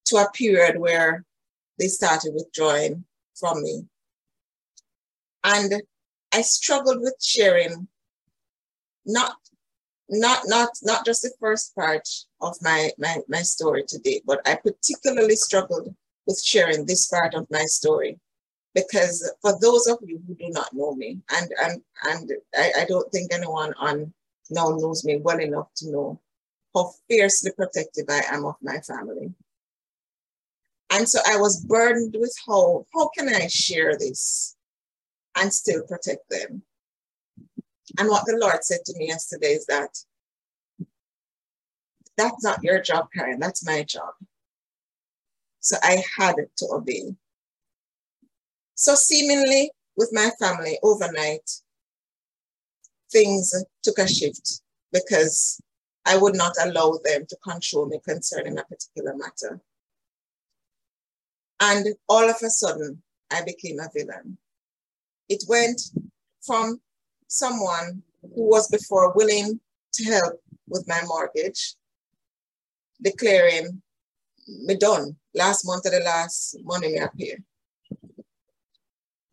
to 0.06 0.16
a 0.16 0.30
period 0.32 0.78
where 0.78 1.24
they 1.78 1.88
started 1.88 2.34
withdrawing 2.34 3.04
from 3.38 3.62
me. 3.62 3.84
And 5.44 5.82
I 6.32 6.42
struggled 6.42 7.00
with 7.00 7.16
sharing 7.20 7.88
not 9.06 9.36
not 10.10 10.42
not 10.46 10.70
not 10.82 11.04
just 11.04 11.22
the 11.22 11.32
first 11.40 11.74
part 11.74 12.08
of 12.40 12.56
my, 12.62 12.90
my 12.98 13.18
my 13.28 13.42
story 13.42 13.84
today, 13.86 14.22
but 14.26 14.46
I 14.46 14.56
particularly 14.56 15.36
struggled 15.36 15.94
with 16.26 16.42
sharing 16.42 16.84
this 16.86 17.06
part 17.06 17.34
of 17.34 17.46
my 17.50 17.64
story 17.64 18.18
because 18.74 19.30
for 19.40 19.58
those 19.60 19.86
of 19.86 19.98
you 20.02 20.20
who 20.26 20.34
do 20.34 20.48
not 20.50 20.72
know 20.72 20.94
me, 20.94 21.20
and 21.30 21.50
and 21.62 21.82
and 22.04 22.32
I, 22.54 22.72
I 22.80 22.84
don't 22.84 23.10
think 23.12 23.32
anyone 23.32 23.74
on 23.78 24.12
now 24.50 24.70
knows 24.70 25.04
me 25.04 25.16
well 25.16 25.40
enough 25.40 25.68
to 25.76 25.90
know 25.90 26.20
how 26.74 26.92
fiercely 27.08 27.50
protective 27.52 28.06
I 28.08 28.22
am 28.30 28.44
of 28.44 28.56
my 28.62 28.78
family. 28.80 29.32
And 30.90 31.08
so 31.08 31.20
I 31.26 31.36
was 31.36 31.64
burdened 31.64 32.16
with 32.18 32.34
how, 32.46 32.86
how 32.94 33.08
can 33.16 33.28
I 33.28 33.46
share 33.46 33.96
this 33.96 34.56
and 35.36 35.52
still 35.52 35.82
protect 35.82 36.28
them? 36.30 36.62
And 37.98 38.08
what 38.08 38.24
the 38.26 38.38
Lord 38.40 38.64
said 38.64 38.80
to 38.86 38.98
me 38.98 39.08
yesterday 39.08 39.52
is 39.52 39.66
that 39.66 39.90
that's 42.16 42.42
not 42.42 42.62
your 42.62 42.80
job, 42.80 43.08
Karen, 43.14 43.38
that's 43.38 43.64
my 43.64 43.82
job. 43.82 44.12
So 45.60 45.76
I 45.82 46.02
had 46.16 46.36
to 46.56 46.66
obey. 46.72 47.14
So 48.74 48.94
seemingly 48.94 49.70
with 49.96 50.10
my 50.12 50.30
family 50.38 50.78
overnight, 50.82 51.50
things 53.10 53.54
took 53.82 53.98
a 53.98 54.08
shift 54.08 54.62
because 54.92 55.60
I 56.04 56.16
would 56.16 56.34
not 56.34 56.54
allow 56.60 56.98
them 57.04 57.26
to 57.28 57.36
control 57.36 57.86
me 57.86 58.00
concerning 58.04 58.58
a 58.58 58.64
particular 58.64 59.14
matter. 59.14 59.60
And 61.60 61.86
all 62.08 62.28
of 62.28 62.36
a 62.42 62.50
sudden, 62.50 63.02
I 63.30 63.42
became 63.42 63.78
a 63.80 63.90
villain. 63.94 64.38
It 65.28 65.44
went 65.48 65.82
from 66.46 66.80
someone 67.26 68.02
who 68.22 68.48
was 68.48 68.68
before 68.68 69.12
willing 69.14 69.60
to 69.92 70.04
help 70.04 70.40
with 70.66 70.86
my 70.88 71.00
mortgage, 71.06 71.74
declaring 73.02 73.82
me 74.46 74.76
done 74.76 75.16
last 75.34 75.66
month 75.66 75.84
of 75.86 75.92
the 75.92 76.00
last 76.00 76.56
money 76.62 76.92
me 76.92 76.98
appear. 76.98 77.36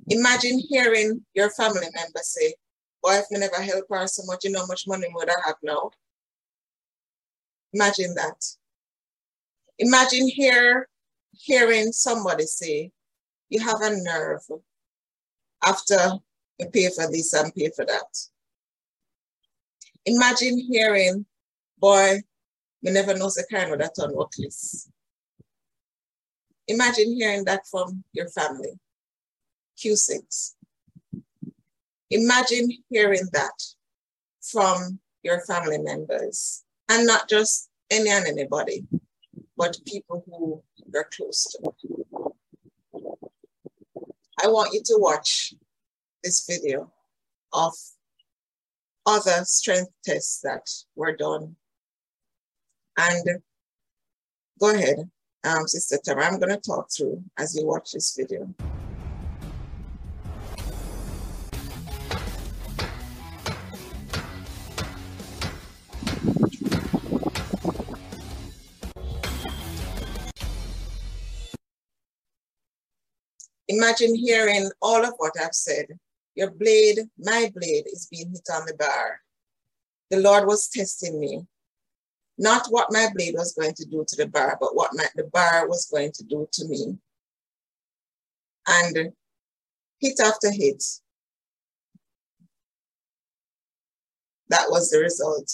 Imagine 0.09 0.59
hearing 0.59 1.26
your 1.34 1.49
family 1.51 1.88
member 1.95 2.19
say, 2.21 2.53
Boy, 3.06 3.18
if 3.18 3.26
never 3.30 3.62
help 3.62 3.86
her 3.91 4.08
so 4.08 4.24
much, 4.26 4.45
you 4.45 4.49
know 4.49 4.62
how 4.62 4.66
much 4.66 4.88
money 4.88 5.06
would 5.14 5.30
I 5.30 5.36
have 5.45 5.58
now? 5.62 5.91
Imagine 7.72 8.16
that. 8.16 8.43
Imagine 9.78 10.28
here 10.28 10.89
hearing 11.32 11.91
somebody 11.91 12.45
say, 12.45 12.91
you 13.49 13.60
have 13.60 13.80
a 13.82 13.95
nerve 13.95 14.41
after 15.64 16.14
you 16.58 16.68
pay 16.70 16.89
for 16.89 17.12
this 17.12 17.32
and 17.34 17.53
pay 17.53 17.70
for 17.76 17.86
that. 17.86 18.18
Imagine 20.08 20.58
hearing, 20.58 21.28
boy, 21.78 22.22
you 22.82 22.91
never 22.91 23.16
know 23.16 23.28
the 23.28 23.45
kind 23.51 23.72
of 23.72 23.78
that 23.78 23.99
on 24.01 24.16
workless. 24.16 24.89
Imagine 26.68 27.14
hearing 27.14 27.45
that 27.45 27.68
from 27.68 28.03
your 28.14 28.30
family. 28.30 28.80
Q6. 29.78 30.55
Imagine 32.12 32.70
hearing 32.89 33.28
that 33.34 33.53
from 34.41 34.99
your 35.24 35.41
family 35.41 35.80
members 35.80 36.64
and 36.89 37.06
not 37.08 37.28
just 37.30 37.70
any 37.89 38.10
and 38.10 38.28
anybody, 38.28 38.86
but 39.58 39.78
people 39.86 40.24
who 40.26 40.62
you're 40.91 41.10
close 41.16 41.43
to. 41.45 41.74
I 44.43 44.47
want 44.47 44.74
you 44.74 44.82
to 44.86 44.97
watch 44.99 45.53
this 46.24 46.45
video 46.47 46.91
of 47.53 47.74
other 49.06 49.43
strength 49.45 49.91
tests 50.03 50.41
that 50.41 50.68
were 50.95 51.16
done. 51.16 51.56
And 52.97 53.41
Go 54.60 54.74
ahead, 54.74 55.10
um, 55.43 55.68
Sister 55.68 55.99
Tara. 56.03 56.26
I'm 56.26 56.39
going 56.39 56.49
to 56.49 56.58
talk 56.58 56.88
through 56.89 57.22
as 57.38 57.56
you 57.56 57.66
watch 57.66 57.91
this 57.91 58.16
video. 58.18 58.53
Imagine 73.76 74.15
hearing 74.15 74.69
all 74.82 75.03
of 75.03 75.15
what 75.17 75.34
I've 75.38 75.53
said. 75.53 75.88
Your 76.34 76.49
blade, 76.49 76.99
my 77.17 77.51
blade, 77.53 77.88
is 77.88 78.07
being 78.09 78.32
hit 78.32 78.47
on 78.53 78.65
the 78.65 78.73
bar. 78.76 79.19
The 80.09 80.19
Lord 80.21 80.47
was 80.47 80.69
testing 80.69 81.19
me. 81.19 81.45
Not 82.38 82.67
what 82.69 82.93
my 82.93 83.09
blade 83.13 83.36
was 83.38 83.53
going 83.53 83.73
to 83.73 83.86
do 83.86 84.05
to 84.07 84.15
the 84.15 84.28
bar, 84.28 84.57
but 84.61 84.76
what 84.76 84.91
my, 84.93 85.07
the 85.15 85.26
bar 85.26 85.67
was 85.67 85.89
going 85.91 86.13
to 86.13 86.23
do 86.23 86.47
to 86.53 86.65
me. 86.65 86.97
And 88.65 89.11
hit 89.99 90.19
after 90.21 90.51
hit, 90.51 90.82
that 94.47 94.67
was 94.69 94.89
the 94.89 94.99
result. 94.99 95.51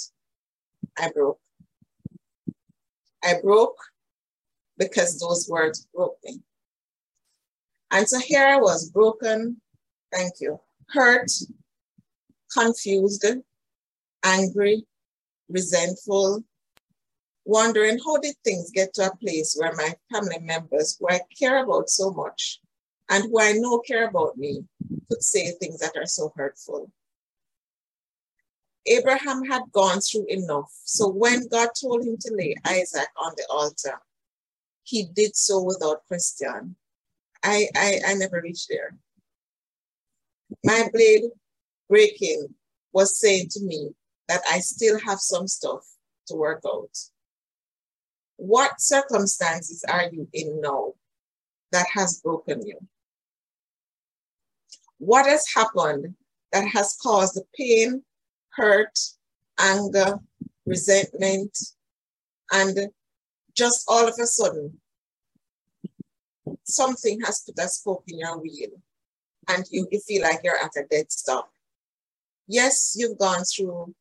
I 0.99 1.09
broke. 1.09 1.39
I 3.23 3.39
broke 3.41 3.79
because 4.77 5.19
those 5.19 5.49
words 5.49 5.87
broke 5.91 6.17
me. 6.23 6.41
And 7.91 8.07
so 8.07 8.19
here 8.19 8.47
I 8.47 8.57
was 8.57 8.89
broken, 8.89 9.59
thank 10.13 10.35
you, 10.39 10.59
hurt, 10.89 11.29
confused, 12.51 13.25
angry, 14.23 14.85
resentful, 15.49 16.43
wondering 17.43 17.99
how 17.99 18.17
did 18.17 18.35
things 18.43 18.71
get 18.71 18.93
to 18.93 19.07
a 19.07 19.15
place 19.17 19.55
where 19.59 19.73
my 19.73 19.93
family 20.11 20.39
members 20.39 20.97
who 20.97 21.07
I 21.09 21.19
care 21.37 21.63
about 21.63 21.89
so 21.89 22.11
much 22.11 22.61
and 23.09 23.25
who 23.25 23.41
I 23.41 23.53
know 23.53 23.79
care 23.79 24.07
about 24.07 24.37
me 24.37 24.63
could 25.09 25.21
say 25.21 25.51
things 25.51 25.79
that 25.79 25.97
are 25.97 26.05
so 26.05 26.31
hurtful. 26.35 26.89
Abraham 28.85 29.43
had 29.43 29.63
gone 29.71 29.99
through 29.99 30.25
enough. 30.27 30.71
So 30.85 31.09
when 31.09 31.47
God 31.47 31.69
told 31.79 32.05
him 32.05 32.17
to 32.19 32.33
lay 32.33 32.55
Isaac 32.65 33.09
on 33.17 33.33
the 33.37 33.45
altar, 33.49 33.99
he 34.83 35.05
did 35.13 35.35
so 35.35 35.61
without 35.61 36.05
question. 36.07 36.75
I, 37.43 37.67
I, 37.75 37.99
I 38.07 38.13
never 38.15 38.41
reached 38.41 38.67
there. 38.69 38.95
My 40.63 40.89
blade 40.93 41.23
breaking 41.89 42.53
was 42.93 43.19
saying 43.19 43.49
to 43.51 43.63
me 43.63 43.91
that 44.27 44.41
I 44.49 44.59
still 44.59 44.99
have 44.99 45.19
some 45.19 45.47
stuff 45.47 45.85
to 46.27 46.35
work 46.35 46.61
out. 46.65 46.97
What 48.37 48.79
circumstances 48.79 49.83
are 49.89 50.09
you 50.11 50.27
in 50.33 50.61
now 50.61 50.93
that 51.71 51.87
has 51.93 52.21
broken 52.21 52.65
you? 52.65 52.77
What 54.97 55.25
has 55.25 55.45
happened 55.55 56.15
that 56.51 56.67
has 56.67 56.97
caused 57.01 57.35
the 57.35 57.43
pain, 57.55 58.03
hurt, 58.49 58.97
anger, 59.59 60.19
resentment, 60.65 61.57
and 62.51 62.89
just 63.55 63.85
all 63.87 64.07
of 64.07 64.15
a 64.19 64.25
sudden 64.25 64.80
something 66.71 67.21
has 67.21 67.41
put 67.41 67.63
a 67.63 67.67
spoke 67.67 68.03
in 68.07 68.19
your 68.19 68.37
wheel 68.39 68.69
and 69.47 69.65
you, 69.71 69.87
you 69.91 69.99
feel 69.99 70.23
like 70.23 70.41
you're 70.43 70.57
at 70.57 70.75
a 70.77 70.85
dead 70.89 71.11
stop. 71.11 71.51
Yes, 72.47 72.95
you've 72.97 73.17
gone 73.17 73.43
through 73.43 73.93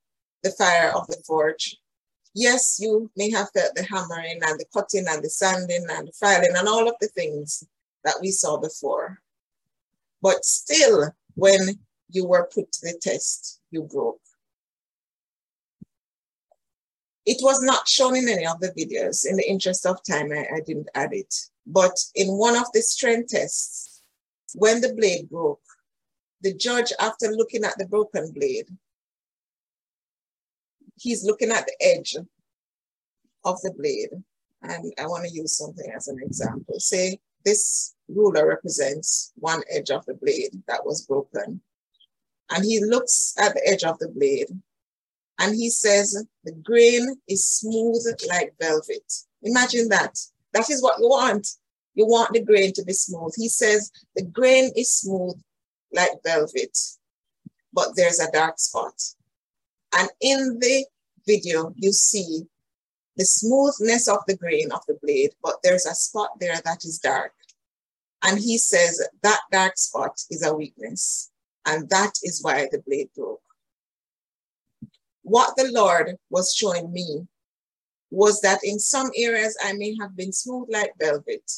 the 0.42 0.50
fire 0.50 0.92
of 0.94 1.06
the 1.06 1.22
forge. 1.26 1.76
Yes, 2.34 2.78
you 2.80 3.10
may 3.16 3.30
have 3.30 3.50
felt 3.52 3.74
the 3.74 3.82
hammering 3.82 4.40
and 4.42 4.58
the 4.58 4.64
cutting 4.72 5.06
and 5.08 5.22
the 5.22 5.30
sanding 5.30 5.86
and 5.90 6.08
the 6.08 6.12
filing 6.12 6.54
and 6.56 6.68
all 6.68 6.88
of 6.88 6.94
the 7.00 7.08
things 7.08 7.64
that 8.04 8.16
we 8.20 8.30
saw 8.30 8.56
before. 8.56 9.20
But 10.22 10.44
still, 10.44 11.10
when 11.34 11.80
you 12.08 12.26
were 12.26 12.48
put 12.52 12.70
to 12.72 12.80
the 12.82 12.98
test, 13.00 13.60
you 13.70 13.82
broke. 13.82 14.20
It 17.26 17.38
was 17.42 17.62
not 17.62 17.88
shown 17.88 18.16
in 18.16 18.28
any 18.28 18.46
of 18.46 18.60
the 18.60 18.68
videos. 18.68 19.26
In 19.28 19.36
the 19.36 19.48
interest 19.48 19.86
of 19.86 20.02
time, 20.02 20.32
I, 20.32 20.46
I 20.56 20.60
didn't 20.66 20.88
add 20.94 21.12
it. 21.12 21.34
But 21.72 21.96
in 22.16 22.36
one 22.36 22.56
of 22.56 22.66
the 22.74 22.82
strength 22.82 23.28
tests, 23.30 24.02
when 24.54 24.80
the 24.80 24.92
blade 24.92 25.30
broke, 25.30 25.62
the 26.42 26.52
judge, 26.52 26.92
after 26.98 27.28
looking 27.28 27.64
at 27.64 27.78
the 27.78 27.86
broken 27.86 28.32
blade, 28.32 28.66
he's 30.96 31.24
looking 31.24 31.52
at 31.52 31.66
the 31.66 31.76
edge 31.80 32.16
of 33.44 33.60
the 33.62 33.72
blade. 33.72 34.10
And 34.62 34.92
I 34.98 35.06
want 35.06 35.26
to 35.26 35.32
use 35.32 35.56
something 35.56 35.90
as 35.94 36.08
an 36.08 36.18
example. 36.20 36.80
Say 36.80 37.20
this 37.44 37.94
ruler 38.08 38.48
represents 38.48 39.32
one 39.36 39.62
edge 39.70 39.90
of 39.90 40.04
the 40.06 40.14
blade 40.14 40.62
that 40.66 40.84
was 40.84 41.06
broken. 41.06 41.60
And 42.50 42.64
he 42.64 42.84
looks 42.84 43.34
at 43.38 43.54
the 43.54 43.66
edge 43.66 43.84
of 43.84 43.98
the 44.00 44.08
blade 44.08 44.48
and 45.38 45.54
he 45.54 45.70
says, 45.70 46.26
the 46.42 46.52
grain 46.52 47.16
is 47.28 47.46
smooth 47.46 48.04
like 48.28 48.54
velvet. 48.60 49.12
Imagine 49.42 49.88
that. 49.90 50.18
That 50.52 50.68
is 50.68 50.82
what 50.82 50.98
you 50.98 51.08
want. 51.08 51.46
You 52.00 52.06
want 52.06 52.32
the 52.32 52.42
grain 52.42 52.72
to 52.72 52.82
be 52.82 52.94
smooth. 52.94 53.34
He 53.36 53.50
says, 53.50 53.92
the 54.16 54.24
grain 54.24 54.70
is 54.74 54.90
smooth 54.90 55.38
like 55.92 56.22
velvet, 56.24 56.78
but 57.74 57.88
there's 57.94 58.20
a 58.20 58.32
dark 58.32 58.58
spot. 58.58 58.94
And 59.98 60.08
in 60.22 60.58
the 60.60 60.86
video, 61.26 61.74
you 61.76 61.92
see 61.92 62.44
the 63.18 63.26
smoothness 63.26 64.08
of 64.08 64.20
the 64.26 64.36
grain 64.38 64.72
of 64.72 64.80
the 64.88 64.96
blade, 65.02 65.32
but 65.42 65.56
there's 65.62 65.84
a 65.84 65.94
spot 65.94 66.30
there 66.40 66.58
that 66.64 66.86
is 66.86 66.98
dark. 66.98 67.34
And 68.22 68.38
he 68.38 68.56
says 68.56 69.06
that 69.22 69.40
dark 69.52 69.76
spot 69.76 70.22
is 70.30 70.42
a 70.42 70.54
weakness. 70.54 71.30
And 71.66 71.90
that 71.90 72.12
is 72.22 72.40
why 72.42 72.68
the 72.72 72.78
blade 72.86 73.10
broke 73.14 73.42
what 75.22 75.54
the 75.56 75.70
Lord 75.70 76.16
was 76.30 76.54
showing 76.54 76.92
me 76.92 77.26
was 78.10 78.40
that 78.40 78.60
in 78.64 78.78
some 78.78 79.10
areas 79.16 79.56
I 79.62 79.74
may 79.74 79.96
have 80.00 80.16
been 80.16 80.32
smooth 80.32 80.68
like 80.72 80.92
velvet, 80.98 81.50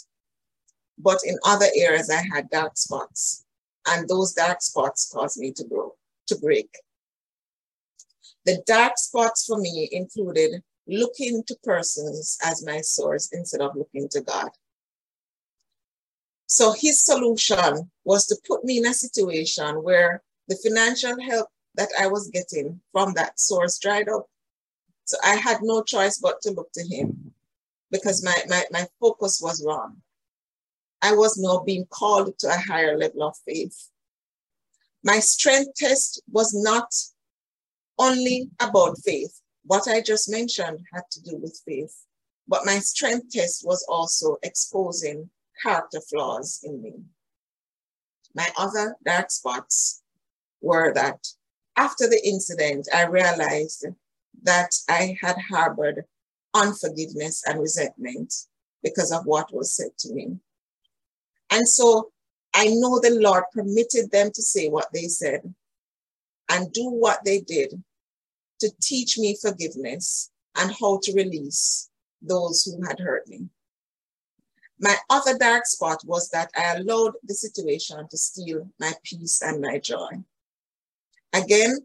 but 0.99 1.19
in 1.25 1.37
other 1.45 1.67
areas 1.77 2.11
I 2.11 2.23
had 2.35 2.51
dark 2.51 2.77
spots, 2.77 3.45
and 3.87 4.09
those 4.09 4.33
dark 4.33 4.63
spots 4.63 5.11
caused 5.13 5.39
me 5.39 5.53
to 5.53 5.65
grow, 5.65 5.95
to 6.29 6.37
break. 6.37 6.71
The 8.45 8.63
dark 8.67 8.99
spots 8.99 9.47
for 9.47 9.59
me 9.59 9.89
included 9.93 10.63
looking 10.87 11.45
to 11.45 11.57
persons 11.63 12.39
as 12.45 12.65
my 12.65 12.81
source 12.81 13.31
instead 13.33 13.61
of 13.61 13.77
looking 13.77 14.09
to 14.11 14.21
God. 14.21 14.51
So 16.47 16.73
his 16.73 17.03
solution 17.03 17.91
was 18.05 18.27
to 18.27 18.37
put 18.47 18.65
me 18.65 18.79
in 18.79 18.87
a 18.87 18.93
situation 18.93 19.83
where 19.83 20.23
the 20.49 20.57
financial 20.57 21.19
help 21.21 21.49
that 21.77 21.89
I 21.99 22.09
was 22.09 22.29
getting 22.29 22.81
from 22.93 23.15
that 23.15 23.41
source 23.41 23.79
dried 23.79 24.09
up. 24.09 24.27
So 25.05 25.17
I 25.25 25.37
had 25.37 25.59
no 25.63 25.83
choice 25.83 26.19
but 26.19 26.43
to 26.43 26.51
look 26.51 26.71
to 26.73 26.87
him 26.87 27.33
because 27.91 28.23
my, 28.25 28.37
my, 28.49 28.65
my 28.71 28.87
focus 29.01 29.41
was 29.43 29.65
wrong. 29.65 30.03
I 31.03 31.13
was 31.13 31.37
now 31.37 31.59
being 31.59 31.87
called 31.87 32.39
to 32.39 32.49
a 32.49 32.57
higher 32.57 32.97
level 32.97 33.25
of 33.25 33.37
faith. 33.45 33.91
My 35.03 35.19
strength 35.19 35.75
test 35.75 36.23
was 36.31 36.55
not 36.55 36.95
only 37.99 38.51
about 38.61 38.99
faith. 39.05 39.41
What 39.65 39.89
I 39.89 40.01
just 40.01 40.31
mentioned 40.31 40.79
had 40.93 41.03
to 41.11 41.23
do 41.23 41.37
with 41.37 41.61
faith. 41.67 41.95
But 42.47 42.65
my 42.65 42.79
strength 42.79 43.31
test 43.31 43.67
was 43.67 43.85
also 43.89 44.37
exposing 44.43 45.31
character 45.63 46.01
flaws 46.01 46.61
in 46.63 46.81
me. 46.81 46.95
My 48.35 48.49
other 48.57 48.97
dark 49.05 49.31
spots 49.31 50.03
were 50.61 50.93
that 50.95 51.27
after 51.77 52.09
the 52.09 52.21
incident, 52.25 52.89
I 52.95 53.07
realized 53.07 53.87
that 54.43 54.75
I 54.89 55.17
had 55.21 55.37
harbored 55.51 56.05
unforgiveness 56.55 57.43
and 57.47 57.61
resentment 57.61 58.33
because 58.83 59.13
of 59.13 59.27
what 59.27 59.53
was 59.53 59.75
said 59.75 59.97
to 59.99 60.13
me. 60.13 60.39
And 61.53 61.69
so 61.69 62.11
I 62.55 62.69
know 62.69 62.99
the 62.99 63.19
Lord 63.21 63.45
permitted 63.53 64.11
them 64.11 64.31
to 64.35 64.43
say 64.43 64.69
what 64.71 64.89
they 64.93 65.07
said 65.07 65.55
and 66.49 66.73
do 66.73 66.89
what 66.89 67.21
they 67.25 67.41
did 67.41 67.83
to 68.61 68.71
teach 68.81 69.19
me 69.19 69.37
forgiveness 69.41 70.31
and 70.57 70.73
how 70.81 70.99
to 71.03 71.13
release 71.13 71.91
those 72.23 72.63
who 72.65 72.83
had 72.87 72.99
hurt 72.99 73.29
me. 73.29 73.49
My 74.81 74.97
other 75.11 75.37
dark 75.37 75.67
spot 75.67 75.99
was 76.07 76.31
that 76.31 76.51
I 76.57 76.77
allowed 76.77 77.13
the 77.23 77.35
situation 77.35 78.09
to 78.11 78.17
steal 78.17 78.71
my 78.81 78.95
peace 79.05 79.43
and 79.43 79.61
my 79.61 79.79
joy. 79.79 80.25
Again, 81.35 81.77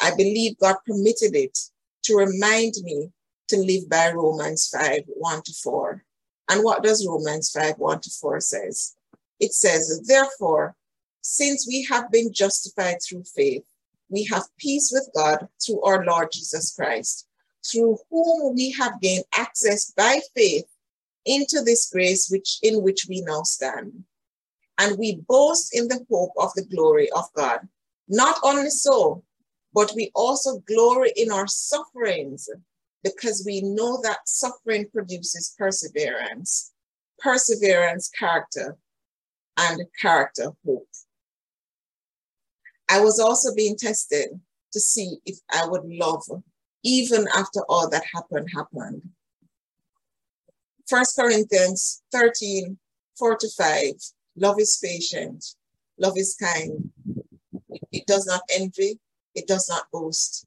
I 0.00 0.12
believe 0.16 0.58
God 0.58 0.76
permitted 0.86 1.34
it 1.34 1.58
to 2.04 2.14
remind 2.14 2.74
me 2.82 3.10
to 3.48 3.56
live 3.56 3.88
by 3.88 4.12
Romans 4.12 4.68
5 4.68 5.02
1 5.08 5.42
to 5.42 5.52
4. 5.52 6.05
And 6.48 6.62
what 6.62 6.82
does 6.82 7.06
Romans 7.06 7.50
5 7.50 7.78
1 7.78 8.00
to 8.00 8.10
4 8.10 8.40
says? 8.40 8.94
It 9.40 9.52
says, 9.52 10.02
Therefore, 10.06 10.76
since 11.20 11.66
we 11.66 11.84
have 11.90 12.10
been 12.10 12.32
justified 12.32 12.98
through 13.02 13.24
faith, 13.24 13.64
we 14.08 14.24
have 14.24 14.44
peace 14.58 14.90
with 14.92 15.10
God 15.14 15.48
through 15.64 15.82
our 15.82 16.04
Lord 16.04 16.28
Jesus 16.32 16.74
Christ, 16.74 17.26
through 17.64 17.98
whom 18.10 18.54
we 18.54 18.70
have 18.72 19.00
gained 19.00 19.24
access 19.36 19.90
by 19.90 20.20
faith 20.34 20.66
into 21.24 21.62
this 21.62 21.90
grace 21.90 22.28
which 22.30 22.58
in 22.62 22.82
which 22.82 23.06
we 23.08 23.22
now 23.22 23.42
stand. 23.42 24.04
And 24.78 24.98
we 24.98 25.16
boast 25.28 25.74
in 25.74 25.88
the 25.88 26.04
hope 26.10 26.32
of 26.38 26.52
the 26.54 26.64
glory 26.64 27.10
of 27.10 27.24
God. 27.34 27.66
Not 28.08 28.38
only 28.44 28.70
so, 28.70 29.24
but 29.74 29.92
we 29.96 30.12
also 30.14 30.60
glory 30.60 31.12
in 31.16 31.32
our 31.32 31.48
sufferings 31.48 32.48
because 33.06 33.44
we 33.46 33.60
know 33.60 34.00
that 34.02 34.18
suffering 34.26 34.86
produces 34.92 35.54
perseverance, 35.56 36.72
perseverance, 37.20 38.08
character, 38.08 38.76
and 39.56 39.82
character, 40.00 40.50
hope. 40.64 40.88
I 42.90 43.00
was 43.00 43.20
also 43.20 43.54
being 43.54 43.76
tested 43.76 44.28
to 44.72 44.80
see 44.80 45.18
if 45.24 45.38
I 45.52 45.66
would 45.68 45.84
love 45.84 46.24
even 46.82 47.26
after 47.34 47.60
all 47.68 47.88
that 47.90 48.02
happened 48.12 48.48
happened. 48.54 49.02
First 50.88 51.16
Corinthians 51.16 52.02
13, 52.12 52.76
4 53.18 53.36
to 53.36 53.48
5. 53.48 53.92
Love 54.36 54.60
is 54.60 54.78
patient, 54.82 55.44
love 55.98 56.16
is 56.16 56.36
kind. 56.40 56.90
It 57.92 58.06
does 58.06 58.26
not 58.26 58.42
envy, 58.52 58.98
it 59.34 59.46
does 59.46 59.68
not 59.68 59.84
boast. 59.92 60.46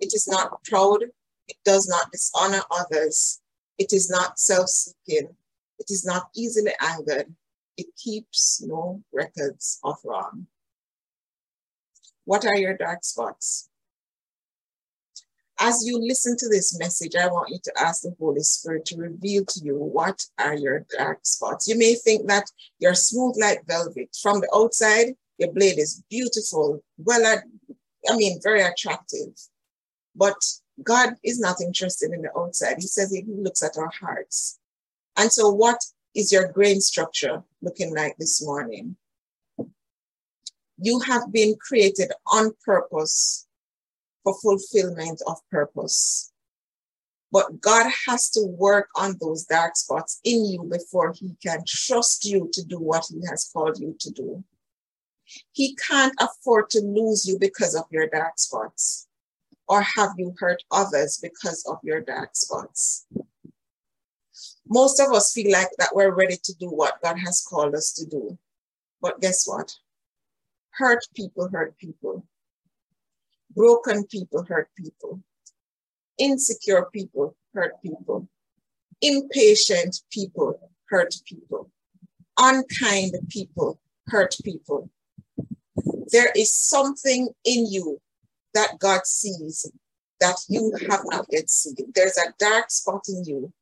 It 0.00 0.12
is 0.12 0.28
not 0.28 0.62
proud, 0.64 1.04
it 1.48 1.56
does 1.64 1.88
not 1.88 2.10
dishonor 2.12 2.62
others. 2.70 3.40
It 3.78 3.92
is 3.92 4.10
not 4.10 4.38
self 4.38 4.68
seeking, 4.68 5.28
it 5.78 5.90
is 5.90 6.04
not 6.04 6.28
easily 6.34 6.72
angered. 6.80 7.34
It 7.76 7.86
keeps 7.96 8.62
no 8.64 9.02
records 9.12 9.80
of 9.82 9.96
wrong. 10.04 10.46
What 12.24 12.46
are 12.46 12.56
your 12.56 12.76
dark 12.76 13.04
spots? 13.04 13.68
As 15.60 15.84
you 15.86 15.98
listen 15.98 16.36
to 16.38 16.48
this 16.48 16.78
message, 16.78 17.14
I 17.14 17.28
want 17.28 17.50
you 17.50 17.58
to 17.62 17.72
ask 17.78 18.02
the 18.02 18.14
Holy 18.18 18.42
Spirit 18.42 18.84
to 18.86 18.96
reveal 18.96 19.44
to 19.44 19.60
you 19.60 19.76
what 19.76 20.24
are 20.38 20.54
your 20.54 20.84
dark 20.96 21.20
spots. 21.22 21.68
You 21.68 21.78
may 21.78 21.94
think 21.94 22.26
that 22.26 22.50
you're 22.80 22.94
smooth 22.94 23.36
like 23.38 23.64
velvet. 23.66 24.16
From 24.20 24.40
the 24.40 24.48
outside, 24.54 25.14
your 25.38 25.52
blade 25.52 25.78
is 25.78 26.02
beautiful, 26.10 26.82
well, 26.98 27.40
I 28.08 28.16
mean, 28.16 28.40
very 28.42 28.62
attractive. 28.62 29.30
But 30.14 30.36
God 30.82 31.14
is 31.22 31.38
not 31.38 31.60
interested 31.60 32.12
in 32.12 32.22
the 32.22 32.36
outside. 32.36 32.76
He 32.78 32.86
says 32.86 33.12
he 33.12 33.24
looks 33.26 33.62
at 33.62 33.78
our 33.78 33.90
hearts. 34.00 34.58
And 35.16 35.32
so, 35.32 35.50
what 35.50 35.78
is 36.14 36.32
your 36.32 36.48
grain 36.48 36.80
structure 36.80 37.42
looking 37.62 37.94
like 37.94 38.16
this 38.18 38.44
morning? 38.44 38.96
You 40.78 41.00
have 41.00 41.32
been 41.32 41.54
created 41.60 42.10
on 42.26 42.52
purpose 42.64 43.46
for 44.24 44.34
fulfillment 44.40 45.22
of 45.26 45.36
purpose. 45.50 46.32
But 47.30 47.60
God 47.60 47.90
has 48.06 48.30
to 48.30 48.46
work 48.46 48.88
on 48.96 49.16
those 49.20 49.44
dark 49.44 49.76
spots 49.76 50.20
in 50.24 50.44
you 50.44 50.64
before 50.64 51.12
He 51.12 51.36
can 51.42 51.62
trust 51.66 52.24
you 52.24 52.48
to 52.52 52.64
do 52.64 52.78
what 52.78 53.06
He 53.08 53.20
has 53.28 53.50
called 53.52 53.78
you 53.78 53.96
to 54.00 54.10
do. 54.10 54.44
He 55.52 55.76
can't 55.76 56.14
afford 56.20 56.70
to 56.70 56.80
lose 56.80 57.26
you 57.26 57.38
because 57.38 57.74
of 57.74 57.84
your 57.90 58.08
dark 58.08 58.38
spots 58.38 59.08
or 59.68 59.82
have 59.82 60.10
you 60.18 60.34
hurt 60.38 60.62
others 60.70 61.18
because 61.22 61.64
of 61.68 61.78
your 61.82 62.00
dark 62.00 62.30
spots. 62.34 63.06
Most 64.68 65.00
of 65.00 65.12
us 65.12 65.32
feel 65.32 65.52
like 65.52 65.68
that 65.78 65.94
we're 65.94 66.14
ready 66.14 66.36
to 66.42 66.54
do 66.54 66.68
what 66.68 67.00
God 67.02 67.18
has 67.18 67.42
called 67.42 67.74
us 67.74 67.92
to 67.94 68.06
do. 68.06 68.38
But 69.00 69.20
guess 69.20 69.46
what? 69.46 69.74
Hurt 70.70 71.04
people 71.14 71.48
hurt 71.48 71.76
people. 71.78 72.26
Broken 73.54 74.04
people 74.06 74.44
hurt 74.44 74.68
people. 74.76 75.20
Insecure 76.18 76.86
people 76.92 77.36
hurt 77.52 77.80
people. 77.82 78.28
Impatient 79.00 80.00
people 80.10 80.58
hurt 80.88 81.14
people. 81.26 81.70
Unkind 82.38 83.12
people 83.28 83.78
hurt 84.06 84.34
people. 84.42 84.90
There 86.10 86.32
is 86.34 86.52
something 86.52 87.28
in 87.44 87.66
you 87.70 88.00
that 88.54 88.78
God 88.78 89.06
sees 89.06 89.66
that 90.20 90.36
you 90.48 90.72
have 90.88 91.02
not 91.04 91.26
yet 91.30 91.50
seen. 91.50 91.74
There's 91.94 92.16
a 92.16 92.32
dark 92.38 92.70
spot 92.70 93.04
in 93.08 93.24
you 93.24 93.52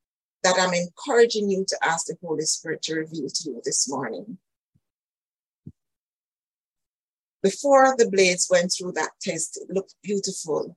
that 0.43 0.57
I'm 0.59 0.75
encouraging 0.75 1.51
you 1.51 1.65
to 1.69 1.79
ask 1.83 2.07
the 2.07 2.17
Holy 2.23 2.45
Spirit 2.45 2.83
to 2.83 2.95
reveal 2.95 3.29
to 3.29 3.51
you 3.51 3.61
this 3.65 3.89
morning. 3.89 4.39
Before 7.43 7.97
the 7.97 8.09
blades 8.09 8.49
went 8.51 8.73
through 8.73 8.93
that 8.93 9.11
test, 9.21 9.57
it 9.61 9.75
looked 9.75 9.95
beautiful. 10.03 10.77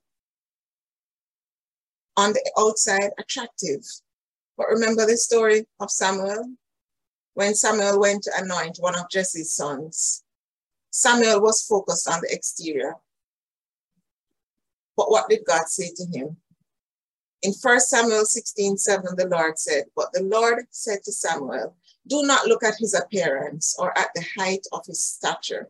On 2.17 2.33
the 2.33 2.51
outside, 2.57 3.11
attractive. 3.19 3.81
But 4.57 4.67
remember 4.69 5.05
the 5.05 5.17
story 5.17 5.67
of 5.79 5.91
Samuel? 5.91 6.55
When 7.33 7.53
Samuel 7.53 7.99
went 7.99 8.23
to 8.23 8.31
anoint 8.37 8.77
one 8.79 8.95
of 8.95 9.09
Jesse's 9.11 9.53
sons, 9.53 10.23
Samuel 10.89 11.41
was 11.41 11.61
focused 11.61 12.07
on 12.07 12.21
the 12.21 12.33
exterior. 12.33 12.95
But 14.95 15.11
what 15.11 15.29
did 15.29 15.45
God 15.45 15.67
say 15.67 15.91
to 15.95 16.05
him? 16.05 16.37
In 17.41 17.53
1 17.61 17.79
Samuel 17.79 18.25
16 18.25 18.77
7, 18.77 19.15
the 19.17 19.27
Lord 19.27 19.59
said, 19.59 19.85
But 19.95 20.11
the 20.13 20.23
Lord 20.23 20.65
said 20.71 21.03
to 21.03 21.11
Samuel, 21.11 21.75
Do 22.07 22.23
not 22.23 22.47
look 22.47 22.63
at 22.63 22.77
his 22.79 22.93
appearance 22.93 23.75
or 23.77 23.95
at 23.97 24.09
the 24.15 24.25
height 24.37 24.65
of 24.71 24.85
his 24.85 25.03
stature, 25.03 25.69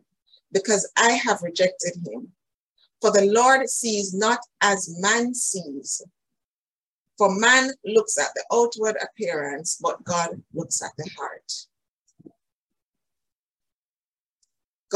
because 0.52 0.90
I 0.96 1.10
have 1.10 1.42
rejected 1.42 1.94
him. 2.06 2.32
For 3.00 3.10
the 3.10 3.26
Lord 3.26 3.68
sees 3.68 4.14
not 4.14 4.40
as 4.62 4.88
man 5.00 5.34
sees. 5.34 6.02
For 7.18 7.34
man 7.34 7.72
looks 7.84 8.18
at 8.18 8.30
the 8.34 8.44
outward 8.52 8.96
appearance, 9.02 9.78
but 9.80 10.02
God 10.04 10.42
looks 10.54 10.82
at 10.82 10.92
the 10.96 11.08
heart. 11.18 11.52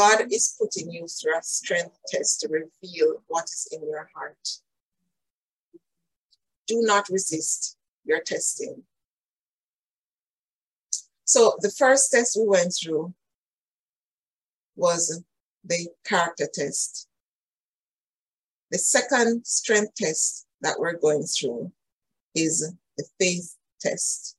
God 0.01 0.33
is 0.33 0.57
putting 0.59 0.91
you 0.91 1.07
through 1.07 1.37
a 1.37 1.43
strength 1.43 1.99
test 2.09 2.41
to 2.41 2.49
reveal 2.49 3.23
what 3.27 3.45
is 3.45 3.69
in 3.71 3.87
your 3.87 4.09
heart. 4.15 4.49
Do 6.67 6.81
not 6.81 7.11
resist 7.11 7.77
your 8.07 8.21
testing. 8.21 8.85
So 11.27 11.53
the 11.61 11.71
first 11.71 12.11
test 12.11 12.35
we 12.41 12.49
went 12.49 12.75
through 12.75 13.13
was 14.75 15.23
the 15.67 15.89
character 16.07 16.49
test. 16.51 17.07
The 18.71 18.79
second 18.79 19.45
strength 19.45 19.97
test 19.97 20.47
that 20.63 20.81
we're 20.81 20.97
going 20.97 21.25
through 21.25 21.73
is 22.35 22.73
the 22.97 23.05
faith 23.19 23.55
test. 23.83 24.35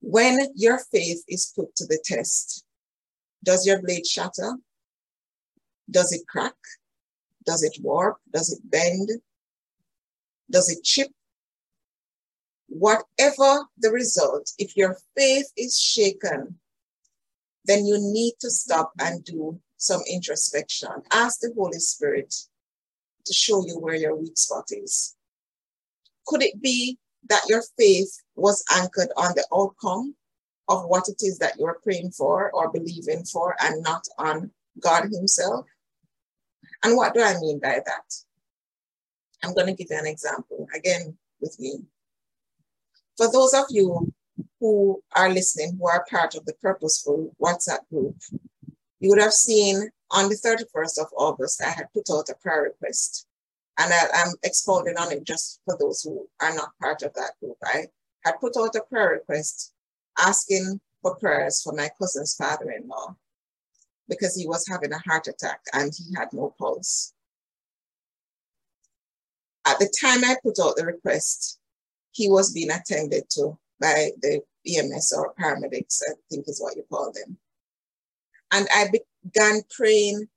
When 0.00 0.38
your 0.54 0.78
faith 0.78 1.22
is 1.28 1.52
put 1.54 1.76
to 1.76 1.84
the 1.84 2.02
test, 2.02 2.64
does 3.42 3.66
your 3.66 3.80
blade 3.82 4.06
shatter? 4.06 4.56
Does 5.90 6.12
it 6.12 6.26
crack? 6.28 6.54
Does 7.44 7.62
it 7.62 7.76
warp? 7.82 8.18
Does 8.32 8.52
it 8.52 8.60
bend? 8.70 9.10
Does 10.50 10.70
it 10.70 10.84
chip? 10.84 11.08
Whatever 12.68 13.66
the 13.78 13.90
result, 13.90 14.52
if 14.58 14.76
your 14.76 14.96
faith 15.16 15.46
is 15.56 15.78
shaken, 15.78 16.58
then 17.64 17.86
you 17.86 17.98
need 17.98 18.34
to 18.40 18.50
stop 18.50 18.92
and 19.00 19.24
do 19.24 19.60
some 19.76 20.02
introspection. 20.08 20.90
Ask 21.10 21.40
the 21.40 21.52
Holy 21.56 21.78
Spirit 21.78 22.34
to 23.26 23.32
show 23.32 23.66
you 23.66 23.78
where 23.78 23.94
your 23.94 24.16
weak 24.16 24.36
spot 24.36 24.68
is. 24.70 25.16
Could 26.26 26.42
it 26.42 26.60
be 26.60 26.98
that 27.28 27.42
your 27.48 27.62
faith 27.78 28.22
was 28.36 28.64
anchored 28.72 29.10
on 29.16 29.32
the 29.34 29.46
outcome 29.52 30.14
of 30.70 30.84
what 30.84 31.08
it 31.08 31.20
is 31.20 31.38
that 31.38 31.58
you're 31.58 31.80
praying 31.82 32.12
for 32.12 32.50
or 32.52 32.72
believing 32.72 33.24
for 33.24 33.56
and 33.60 33.82
not 33.82 34.06
on 34.18 34.50
God 34.78 35.08
Himself? 35.12 35.66
And 36.82 36.96
what 36.96 37.12
do 37.12 37.22
I 37.22 37.34
mean 37.40 37.58
by 37.58 37.80
that? 37.84 38.14
I'm 39.42 39.54
going 39.54 39.66
to 39.66 39.74
give 39.74 39.88
you 39.90 39.98
an 39.98 40.06
example 40.06 40.68
again 40.74 41.16
with 41.40 41.58
me. 41.58 41.80
For 43.16 43.30
those 43.30 43.52
of 43.52 43.64
you 43.70 44.12
who 44.60 45.02
are 45.14 45.28
listening, 45.28 45.76
who 45.78 45.88
are 45.88 46.06
part 46.08 46.34
of 46.34 46.44
the 46.46 46.54
Purposeful 46.62 47.34
WhatsApp 47.42 47.88
group, 47.90 48.16
you 49.00 49.10
would 49.10 49.20
have 49.20 49.32
seen 49.32 49.90
on 50.12 50.28
the 50.28 50.36
31st 50.36 51.00
of 51.00 51.06
August, 51.16 51.62
I 51.62 51.70
had 51.70 51.92
put 51.92 52.08
out 52.12 52.28
a 52.28 52.34
prayer 52.34 52.62
request. 52.62 53.26
And 53.78 53.92
I, 53.92 54.22
am 54.22 54.34
expounding 54.42 54.96
on 54.98 55.10
it 55.12 55.24
just 55.24 55.60
for 55.64 55.76
those 55.80 56.02
who 56.02 56.28
are 56.40 56.54
not 56.54 56.70
part 56.80 57.02
of 57.02 57.14
that 57.14 57.32
group. 57.40 57.56
I 57.64 57.86
had 58.24 58.38
put 58.40 58.56
out 58.58 58.74
a 58.74 58.82
prayer 58.82 59.10
request 59.10 59.72
asking 60.26 60.80
for 61.02 61.16
prayers 61.16 61.62
for 61.62 61.72
my 61.72 61.90
cousin's 61.98 62.34
father 62.34 62.70
in 62.70 62.86
law 62.88 63.16
because 64.08 64.34
he 64.36 64.46
was 64.46 64.66
having 64.68 64.92
a 64.92 64.98
heart 64.98 65.28
attack 65.28 65.60
and 65.72 65.92
he 65.96 66.14
had 66.16 66.28
no 66.32 66.54
pulse. 66.58 67.14
At 69.66 69.78
the 69.78 69.92
time 70.00 70.24
I 70.24 70.36
put 70.42 70.58
out 70.60 70.76
the 70.76 70.86
request, 70.86 71.58
he 72.12 72.28
was 72.28 72.52
being 72.52 72.70
attended 72.70 73.24
to 73.30 73.58
by 73.80 74.10
the 74.20 74.42
EMS 74.66 75.12
or 75.16 75.34
paramedics, 75.40 76.00
I 76.08 76.14
think 76.30 76.48
is 76.48 76.60
what 76.60 76.76
you 76.76 76.84
call 76.90 77.12
them. 77.12 77.38
And 78.52 78.66
I 78.74 78.90
began 79.24 79.62
praying, 79.70 80.28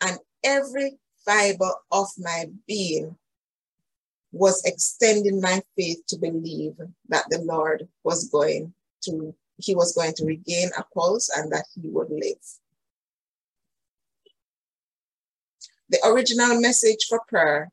and 0.00 0.18
every 0.42 0.98
fiber 1.24 1.70
of 1.90 2.08
my 2.18 2.46
being 2.66 3.16
was 4.32 4.62
extending 4.64 5.40
my 5.40 5.60
faith 5.76 5.98
to 6.08 6.16
believe 6.16 6.74
that 7.08 7.26
the 7.28 7.40
Lord 7.40 7.86
was 8.04 8.30
going 8.30 8.72
to, 9.04 9.34
he 9.58 9.74
was 9.74 9.94
going 9.94 10.14
to 10.14 10.24
regain 10.24 10.70
a 10.78 10.84
pulse 10.94 11.30
and 11.36 11.50
that 11.52 11.66
he 11.74 11.88
would 11.88 12.10
live. 12.10 12.42
The 15.88 16.00
original 16.06 16.60
message 16.60 17.06
for 17.08 17.20
prayer 17.28 17.70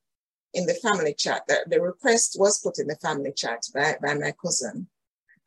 in 0.53 0.65
the 0.65 0.73
family 0.73 1.13
chat, 1.13 1.43
the, 1.47 1.65
the 1.67 1.81
request 1.81 2.35
was 2.39 2.59
put 2.59 2.79
in 2.79 2.87
the 2.87 2.95
family 2.97 3.31
chat 3.31 3.63
by, 3.73 3.95
by 4.01 4.13
my 4.15 4.33
cousin. 4.41 4.87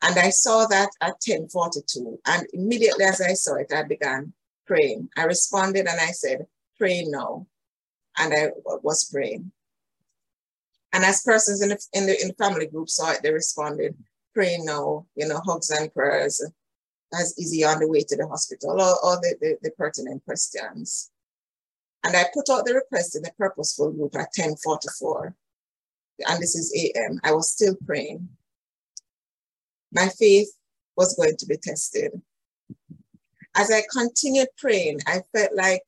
And 0.01 0.17
I 0.17 0.29
saw 0.31 0.65
that 0.67 0.89
at 1.01 1.15
1042. 1.25 2.19
And 2.25 2.47
immediately 2.53 3.05
as 3.05 3.21
I 3.21 3.33
saw 3.33 3.55
it, 3.55 3.71
I 3.73 3.83
began 3.83 4.33
praying. 4.65 5.09
I 5.17 5.23
responded 5.23 5.87
and 5.87 5.99
I 5.99 6.11
said, 6.11 6.47
pray 6.77 7.03
now. 7.07 7.47
And 8.17 8.33
I 8.33 8.49
was 8.81 9.09
praying. 9.11 9.51
And 10.91 11.03
as 11.03 11.23
persons 11.23 11.61
in 11.61 11.69
the, 11.69 11.87
in 11.93 12.05
the, 12.05 12.21
in 12.21 12.27
the 12.29 12.33
family 12.35 12.67
group 12.67 12.89
saw 12.89 13.11
it, 13.11 13.21
they 13.23 13.31
responded, 13.31 13.95
pray 14.33 14.57
now, 14.59 15.05
you 15.15 15.27
know, 15.27 15.39
hugs 15.45 15.69
and 15.69 15.93
prayers. 15.93 16.43
As 17.13 17.35
easy 17.37 17.63
on 17.63 17.79
the 17.79 17.87
way 17.87 18.01
to 18.01 18.15
the 18.17 18.27
hospital, 18.27 18.71
or, 18.71 19.05
or 19.05 19.17
the, 19.17 19.35
the, 19.39 19.57
the 19.61 19.71
pertinent 19.77 20.25
questions. 20.25 21.11
And 22.03 22.15
I 22.15 22.25
put 22.33 22.49
out 22.49 22.65
the 22.65 22.73
request 22.73 23.15
in 23.15 23.21
the 23.21 23.31
purposeful 23.37 23.91
group 23.91 24.15
at 24.15 24.31
1044. 24.35 25.35
And 26.27 26.41
this 26.41 26.55
is 26.55 26.73
AM. 26.75 27.19
I 27.23 27.31
was 27.31 27.51
still 27.51 27.75
praying. 27.85 28.29
My 29.91 30.07
faith 30.07 30.49
was 30.97 31.15
going 31.15 31.37
to 31.37 31.45
be 31.45 31.57
tested. 31.57 32.11
As 33.55 33.71
I 33.71 33.83
continued 33.91 34.47
praying, 34.57 35.01
I 35.05 35.21
felt 35.33 35.51
like 35.53 35.83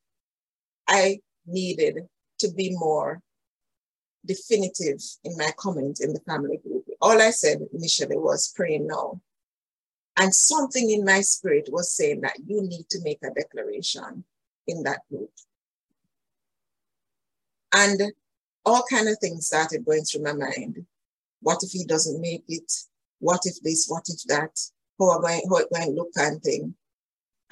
I 0.88 1.20
needed 1.46 2.06
to 2.38 2.52
be 2.52 2.70
more 2.76 3.20
definitive 4.24 5.00
in 5.24 5.36
my 5.36 5.50
comment 5.56 6.00
in 6.00 6.12
the 6.12 6.20
family 6.20 6.58
group. 6.58 6.75
All 7.00 7.20
I 7.20 7.30
said 7.30 7.58
initially 7.72 8.16
was 8.16 8.52
praying 8.54 8.86
now. 8.86 9.20
And 10.16 10.34
something 10.34 10.90
in 10.90 11.04
my 11.04 11.20
spirit 11.20 11.68
was 11.70 11.92
saying 11.92 12.22
that 12.22 12.38
you 12.46 12.62
need 12.62 12.88
to 12.90 13.02
make 13.02 13.18
a 13.22 13.30
declaration 13.30 14.24
in 14.66 14.82
that 14.84 15.00
group. 15.10 15.30
And 17.74 18.12
all 18.64 18.82
kind 18.90 19.08
of 19.08 19.18
things 19.20 19.46
started 19.46 19.84
going 19.84 20.02
through 20.02 20.22
my 20.22 20.32
mind. 20.32 20.86
What 21.42 21.62
if 21.62 21.70
he 21.70 21.84
doesn't 21.84 22.20
make 22.20 22.44
it? 22.48 22.72
What 23.18 23.40
if 23.44 23.60
this? 23.62 23.86
What 23.88 24.04
if 24.08 24.22
that? 24.28 24.58
How 24.98 25.18
am 25.18 25.24
I, 25.26 25.40
how 25.48 25.58
am 25.58 25.66
I 25.74 25.86
look 25.86 26.10
and 26.16 26.42
thing? 26.42 26.74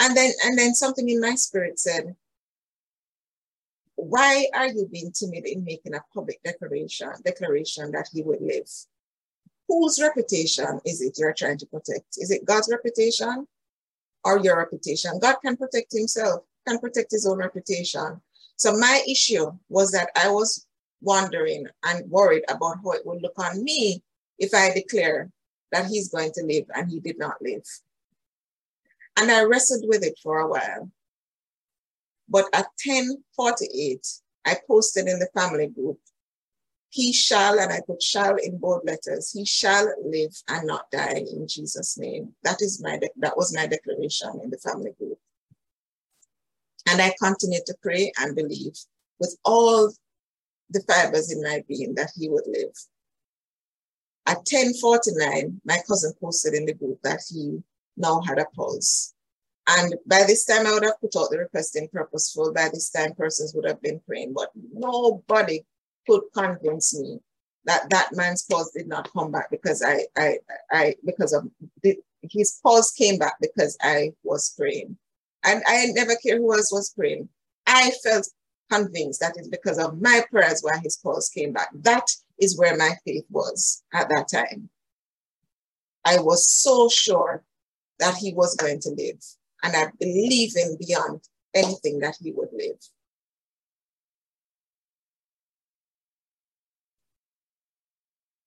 And 0.01 0.17
then, 0.17 0.33
and 0.45 0.59
then 0.59 0.75
something 0.75 1.09
in 1.09 1.21
my 1.21 1.35
spirit 1.35 1.79
said, 1.79 2.17
why 3.97 4.47
are 4.55 4.69
you 4.69 4.89
being 4.91 5.13
timid 5.13 5.47
in 5.47 5.65
making 5.65 5.95
a 5.95 6.05
public 6.13 6.43
declaration, 6.43 7.11
declaration 7.25 7.93
that 7.93 8.09
he 8.13 8.23
would 8.23 8.41
live? 8.41 8.69
Whose 9.69 10.01
reputation 10.01 10.81
is 10.85 11.01
it 11.01 11.19
you're 11.19 11.33
trying 11.33 11.59
to 11.59 11.67
protect? 11.67 12.19
Is 12.19 12.31
it 12.31 12.45
God's 12.45 12.69
reputation 12.71 13.47
or 14.25 14.39
your 14.39 14.59
reputation? 14.59 15.19
God 15.21 15.37
can 15.45 15.57
protect 15.57 15.93
himself, 15.93 16.45
can 16.67 16.79
protect 16.79 17.11
his 17.13 17.27
own 17.27 17.39
reputation. 17.39 18.21
So 18.57 18.77
my 18.77 19.03
issue 19.09 19.51
was 19.69 19.91
that 19.93 20.11
I 20.17 20.29
was 20.29 20.67
wondering 21.01 21.67
and 21.85 22.11
worried 22.11 22.45
about 22.49 22.79
how 22.83 22.93
it 22.93 23.07
would 23.07 23.23
look 23.23 23.39
on 23.39 23.63
me 23.63 24.03
if 24.39 24.55
I 24.55 24.73
declare 24.73 25.31
that 25.73 25.87
he's 25.87 26.09
going 26.09 26.33
to 26.33 26.45
live 26.45 26.67
and 26.75 26.91
he 26.91 27.01
did 27.01 27.19
not 27.19 27.41
live. 27.43 27.65
And 29.17 29.31
I 29.31 29.45
wrestled 29.45 29.85
with 29.87 30.03
it 30.03 30.19
for 30.23 30.39
a 30.39 30.49
while. 30.49 30.91
But 32.29 32.47
at 32.53 32.67
1048, 32.85 34.07
I 34.47 34.57
posted 34.67 35.07
in 35.07 35.19
the 35.19 35.29
family 35.35 35.69
group, 35.69 35.99
he 36.95 37.13
shall, 37.13 37.59
and 37.59 37.73
I 37.73 37.81
put 37.85 38.01
shall 38.01 38.37
in 38.37 38.57
bold 38.57 38.83
letters, 38.85 39.33
he 39.33 39.45
shall 39.45 39.93
live 40.05 40.33
and 40.47 40.65
not 40.69 40.89
die 40.93 41.25
in 41.29 41.49
Jesus' 41.49 41.99
name. 41.99 42.37
That 42.45 42.63
is 42.63 42.81
my 42.81 43.01
that 43.17 43.37
was 43.37 43.53
my 43.53 43.67
declaration 43.67 44.31
in 44.45 44.51
the 44.51 44.59
family 44.59 44.93
group. 44.97 45.19
And 46.89 47.03
I 47.03 47.13
continued 47.21 47.67
to 47.67 47.75
pray 47.83 48.13
and 48.21 48.37
believe 48.37 48.79
with 49.19 49.37
all 49.45 49.93
the 50.71 50.85
fibers 50.87 51.33
in 51.33 51.43
my 51.43 51.65
being 51.67 51.97
that 51.97 52.13
he 52.17 52.29
would 52.29 52.47
live. 52.47 52.77
At 54.27 54.47
1049, 54.49 55.63
my 55.65 55.79
cousin 55.89 56.13
posted 56.21 56.55
in 56.55 56.65
the 56.65 56.75
group 56.75 57.01
that 57.03 57.23
he 57.29 57.61
now 57.97 58.21
had 58.21 58.39
a 58.39 58.47
pulse. 58.55 59.15
And 59.67 59.97
by 60.07 60.23
this 60.29 60.45
time, 60.45 60.65
I 60.69 60.73
would 60.75 60.85
have 60.85 61.01
put 61.01 61.17
out 61.17 61.31
the 61.31 61.39
request 61.39 61.75
in 61.75 61.89
purposeful. 61.89 62.53
By 62.53 62.69
this 62.73 62.91
time, 62.91 63.15
persons 63.15 63.53
would 63.53 63.67
have 63.67 63.83
been 63.83 64.01
praying, 64.07 64.33
but 64.33 64.51
nobody 64.73 65.65
could 66.07 66.23
convince 66.35 66.99
me 66.99 67.21
that 67.65 67.89
that 67.91 68.11
man's 68.13 68.43
pulse 68.43 68.71
did 68.73 68.87
not 68.87 69.11
come 69.13 69.31
back 69.31 69.51
because 69.51 69.83
I, 69.83 70.07
I, 70.17 70.39
I, 70.71 70.95
because 71.05 71.33
of 71.33 71.49
the, 71.83 71.97
his 72.23 72.61
pulse 72.63 72.93
came 72.93 73.19
back 73.19 73.37
because 73.41 73.77
I 73.83 74.13
was 74.23 74.55
praying. 74.59 74.97
And 75.45 75.63
I 75.67 75.87
never 75.95 76.15
care 76.17 76.39
who 76.39 76.55
else 76.55 76.73
was 76.73 76.93
praying. 76.97 77.29
I 77.67 77.93
felt 78.03 78.27
convinced 78.71 79.21
that 79.21 79.35
it's 79.37 79.49
because 79.49 79.79
of 79.79 80.01
my 80.01 80.23
prayers 80.31 80.61
why 80.63 80.79
his 80.83 80.97
pulse 80.97 81.29
came 81.29 81.53
back. 81.53 81.69
That 81.75 82.07
is 82.39 82.59
where 82.59 82.77
my 82.77 82.93
faith 83.07 83.25
was 83.31 83.83
at 83.93 84.09
that 84.09 84.29
time. 84.29 84.69
I 86.05 86.19
was 86.19 86.51
so 86.51 86.89
sure 86.89 87.45
that 87.99 88.17
he 88.17 88.35
was 88.35 88.57
going 88.57 88.81
to 88.81 88.91
live. 88.91 89.23
And 89.63 89.75
I 89.75 89.91
believe 89.99 90.57
in 90.57 90.77
beyond 90.79 91.21
anything 91.55 92.01
that 92.01 92.17
he 92.21 92.33
would 92.33 92.51
live. 92.53 92.79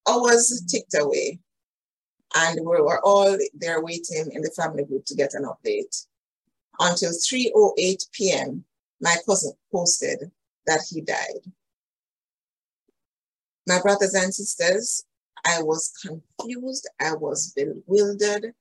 Hours 0.10 0.64
ticked 0.70 0.96
away, 0.96 1.40
and 2.36 2.60
we 2.60 2.66
were 2.66 3.04
all 3.04 3.38
there 3.54 3.82
waiting 3.82 4.32
in 4.32 4.42
the 4.42 4.52
family 4.56 4.84
group 4.84 5.06
to 5.06 5.16
get 5.16 5.34
an 5.34 5.46
update 5.46 6.06
until 6.80 7.12
3.08 7.12 8.12
p.m., 8.12 8.64
my 9.02 9.16
cousin 9.26 9.54
posted 9.72 10.32
that 10.66 10.82
he 10.90 11.02
died. 11.02 11.52
My 13.68 13.82
brothers 13.82 14.14
and 14.14 14.34
sisters, 14.34 15.04
I 15.46 15.62
was 15.62 15.94
confused. 16.02 16.90
I 17.00 17.14
was 17.14 17.54
bewildered. 17.56 18.54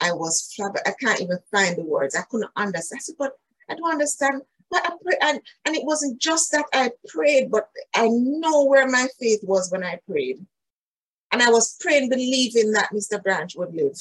I 0.00 0.12
was 0.12 0.52
flabbergasted. 0.54 0.94
I 0.94 1.04
can't 1.04 1.20
even 1.20 1.38
find 1.50 1.76
the 1.76 1.82
words. 1.82 2.16
I 2.16 2.22
couldn't 2.22 2.50
understand. 2.56 2.98
I 2.98 3.02
said, 3.02 3.14
but 3.18 3.32
I 3.68 3.74
don't 3.74 3.92
understand. 3.92 4.42
But 4.70 4.86
I 4.86 4.90
pray, 5.02 5.16
and, 5.20 5.40
and 5.66 5.76
it 5.76 5.84
wasn't 5.84 6.20
just 6.20 6.52
that 6.52 6.64
I 6.72 6.90
prayed, 7.08 7.50
but 7.50 7.68
I 7.94 8.08
know 8.08 8.64
where 8.64 8.86
my 8.88 9.08
faith 9.18 9.40
was 9.42 9.70
when 9.70 9.82
I 9.82 9.98
prayed. 10.08 10.44
And 11.32 11.42
I 11.42 11.50
was 11.50 11.76
praying, 11.80 12.08
believing 12.08 12.72
that 12.72 12.90
Mr. 12.92 13.22
Branch 13.22 13.54
would 13.56 13.74
live. 13.74 13.98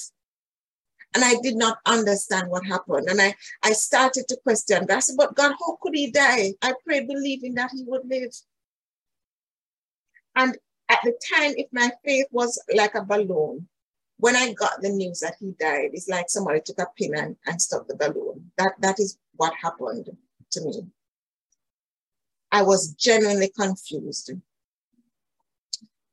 And 1.16 1.24
I 1.24 1.36
did 1.42 1.56
not 1.56 1.80
understand 1.86 2.50
what 2.50 2.66
happened. 2.66 3.10
And 3.10 3.20
I, 3.20 3.36
I 3.64 3.74
started 3.74 4.28
to 4.28 4.38
question. 4.44 4.86
I 4.90 5.00
said, 5.00 5.16
but 5.18 5.36
God, 5.36 5.54
how 5.60 5.78
could 5.82 5.96
he 5.96 6.12
die? 6.12 6.54
I 6.62 6.74
prayed 6.86 7.08
believing 7.08 7.56
that 7.56 7.72
he 7.74 7.84
would 7.86 8.08
live. 8.08 8.32
And 10.36 10.56
at 10.90 11.00
the 11.04 11.12
time, 11.34 11.54
if 11.58 11.68
my 11.72 11.92
faith 12.06 12.28
was 12.32 12.62
like 12.74 12.96
a 12.96 13.04
balloon, 13.04 13.68
when 14.18 14.36
I 14.36 14.54
got 14.54 14.82
the 14.82 14.90
news 14.90 15.22
that 15.22 15.36
he 15.40 15.56
died, 15.60 15.92
it's 15.94 16.10
like 16.10 16.30
somebody 16.30 16.62
took 16.62 16.80
a 16.80 16.88
pin 16.98 17.16
and, 17.16 17.36
and 17.46 17.62
stuck 17.62 17.88
the 17.88 17.96
balloon. 17.96 18.52
That, 18.58 18.74
that 18.80 19.00
is 19.00 19.18
what 19.36 19.54
happened 19.62 20.10
to 20.52 20.62
me. 20.62 20.84
I 22.52 22.64
was 22.64 22.94
genuinely 22.94 23.52
confused. 23.56 24.32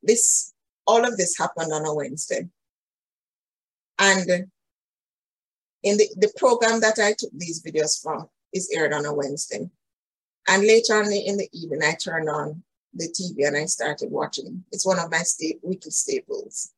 This, 0.02 0.54
all 0.86 1.04
of 1.04 1.16
this 1.16 1.36
happened 1.36 1.72
on 1.72 1.84
a 1.84 1.94
Wednesday. 1.94 2.48
And 3.98 4.46
in 5.82 5.96
the, 5.96 6.08
the 6.16 6.32
program 6.36 6.80
that 6.80 6.98
I 6.98 7.12
took 7.12 7.30
these 7.32 7.62
videos 7.62 8.00
from 8.00 8.28
is 8.52 8.70
aired 8.74 8.92
on 8.92 9.06
a 9.06 9.14
Wednesday. 9.14 9.68
And 10.48 10.62
later 10.62 10.94
on 10.94 11.12
in 11.12 11.36
the 11.36 11.48
evening, 11.52 11.82
I 11.82 11.94
turned 11.94 12.28
on 12.28 12.62
the 12.94 13.08
TV 13.08 13.46
and 13.46 13.56
I 13.56 13.66
started 13.66 14.10
watching. 14.10 14.64
It's 14.72 14.86
one 14.86 14.98
of 14.98 15.10
my 15.10 15.18
sta- 15.18 15.58
weekly 15.62 15.90
staples. 15.90 16.72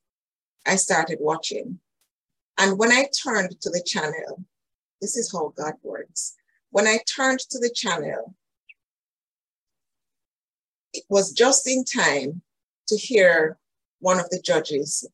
I 0.67 0.77
started 0.77 1.19
watching. 1.21 1.81
And 2.59 2.79
when 2.79 2.91
I 2.91 3.09
turned 3.23 3.61
to 3.61 3.71
the 3.71 3.83
channel, 3.85 4.45
this 5.01 5.17
is 5.17 5.31
how 5.33 5.53
God 5.57 5.75
works. 5.83 6.35
When 6.71 6.87
I 6.87 6.99
turned 7.07 7.41
to 7.51 7.59
the 7.59 7.71
channel, 7.71 8.35
it 10.93 11.05
was 11.09 11.33
just 11.33 11.69
in 11.69 11.85
time 11.85 12.43
to 12.89 12.97
hear 12.97 13.59
one 14.01 14.19
of 14.19 14.29
the 14.31 14.41
judges 14.41 15.09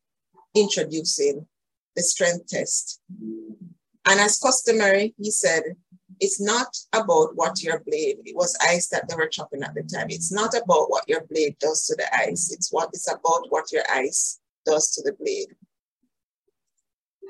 introducing 0.55 1.47
the 1.97 2.03
strength 2.03 2.47
test. 2.49 3.01
And 4.07 4.21
as 4.21 4.39
customary, 4.39 5.15
he 5.19 5.31
said, 5.31 5.63
it's 6.21 6.41
not 6.41 6.69
about 6.93 7.35
what 7.35 7.63
your 7.63 7.81
blade, 7.81 8.19
it 8.25 8.37
was 8.37 8.57
ice 8.63 8.89
that 8.89 9.09
they 9.09 9.17
were 9.17 9.27
chopping 9.27 9.63
at 9.63 9.75
the 9.75 9.83
time. 9.83 10.07
It's 10.11 10.33
not 10.33 10.55
about 10.55 10.91
what 10.91 11.09
your 11.09 11.25
blade 11.29 11.57
does 11.59 11.87
to 11.87 11.97
the 11.97 12.15
ice. 12.15 12.53
It's 12.53 12.73
what 12.73 12.91
it's 12.93 13.11
about 13.11 13.47
what 13.49 13.73
your 13.73 13.83
ice 13.91 14.39
does 14.65 14.91
to 14.93 15.03
the 15.03 15.13
blade. 15.15 15.57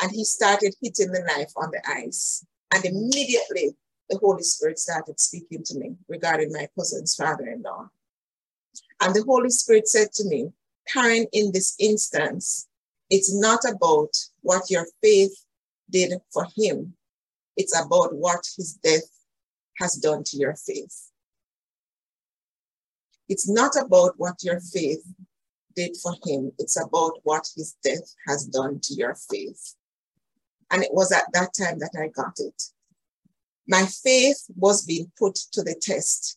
And 0.03 0.11
he 0.11 0.25
started 0.25 0.75
hitting 0.83 1.13
the 1.13 1.23
knife 1.23 1.53
on 1.57 1.71
the 1.71 1.81
ice. 1.89 2.45
And 2.73 2.85
immediately 2.85 3.77
the 4.11 4.19
Holy 4.19 4.43
Spirit 4.43 4.79
started 4.79 5.19
speaking 5.19 5.63
to 5.65 5.79
me 5.79 5.97
regarding 6.09 6.53
my 6.53 6.69
cousin's 6.77 7.15
father-in-law. 7.15 7.89
And 9.01 9.15
the 9.15 9.23
Holy 9.23 9.51
Spirit 9.51 9.89
said 9.89 10.13
to 10.15 10.25
me, 10.29 10.51
Karen, 10.93 11.27
in 11.33 11.53
this 11.53 11.75
instance, 11.79 12.69
it's 13.11 13.35
not 13.35 13.61
about 13.65 14.11
what 14.43 14.71
your 14.71 14.87
faith 15.03 15.35
did 15.91 16.15
for 16.33 16.47
him. 16.57 16.95
It's 17.57 17.79
about 17.79 18.15
what 18.15 18.45
his 18.57 18.75
death 18.83 19.09
has 19.79 19.95
done 19.95 20.25
to 20.25 20.37
your 20.37 20.55
faith. 20.55 21.11
It's 23.29 23.49
not 23.49 23.73
about 23.77 24.15
what 24.17 24.43
your 24.43 24.61
faith 24.61 25.05
did 25.75 25.97
for 25.97 26.15
him. 26.25 26.53
It's 26.59 26.81
about 26.81 27.13
what 27.23 27.49
his 27.57 27.77
death 27.83 28.15
has 28.27 28.45
done 28.47 28.81
to 28.83 28.95
your 28.95 29.15
faith. 29.15 29.75
And 30.71 30.83
it 30.83 30.93
was 30.93 31.13
at 31.13 31.25
that 31.33 31.51
time 31.59 31.79
that 31.79 31.95
I 31.99 32.09
got 32.09 32.35
it. 32.39 32.63
My 33.67 33.87
faith 33.87 34.45
was 34.57 34.85
being 34.85 35.11
put 35.19 35.37
to 35.53 35.63
the 35.63 35.75
test. 35.81 36.37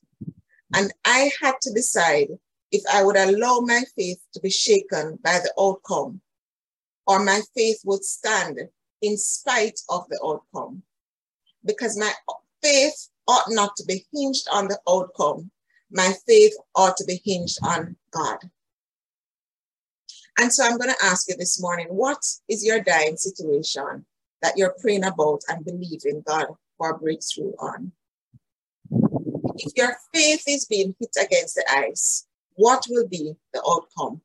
And 0.73 0.93
I 1.05 1.31
had 1.41 1.55
to 1.61 1.73
decide 1.73 2.29
if 2.71 2.83
I 2.91 3.03
would 3.03 3.17
allow 3.17 3.59
my 3.59 3.83
faith 3.95 4.19
to 4.33 4.39
be 4.39 4.49
shaken 4.49 5.19
by 5.23 5.39
the 5.39 5.53
outcome 5.59 6.21
or 7.05 7.23
my 7.23 7.41
faith 7.55 7.79
would 7.85 8.03
stand 8.03 8.59
in 9.01 9.17
spite 9.17 9.79
of 9.89 10.07
the 10.09 10.19
outcome. 10.23 10.83
Because 11.65 11.97
my 11.97 12.11
faith 12.61 13.09
ought 13.27 13.49
not 13.49 13.75
to 13.77 13.85
be 13.85 14.05
hinged 14.13 14.47
on 14.51 14.67
the 14.67 14.79
outcome. 14.87 15.51
My 15.91 16.13
faith 16.27 16.53
ought 16.75 16.97
to 16.97 17.05
be 17.05 17.21
hinged 17.23 17.59
on 17.63 17.95
God. 18.11 18.39
And 20.39 20.53
so 20.53 20.65
I'm 20.65 20.77
going 20.77 20.93
to 20.93 21.05
ask 21.05 21.27
you 21.29 21.35
this 21.37 21.61
morning 21.61 21.87
what 21.89 22.23
is 22.47 22.65
your 22.65 22.81
dying 22.81 23.17
situation 23.17 24.05
that 24.41 24.57
you're 24.57 24.75
praying 24.79 25.03
about 25.03 25.41
and 25.47 25.65
believing 25.65 26.23
God 26.27 26.47
for 26.77 26.97
breakthrough 26.97 27.53
on? 27.59 27.93
If 29.55 29.73
your 29.75 29.95
faith 30.13 30.43
is 30.47 30.65
being 30.65 30.95
hit 30.99 31.15
against 31.19 31.55
the 31.55 31.65
ice, 31.69 32.26
what 32.57 32.85
will 32.89 33.07
be 33.07 33.33
the 33.53 33.61
outcome? 33.65 34.21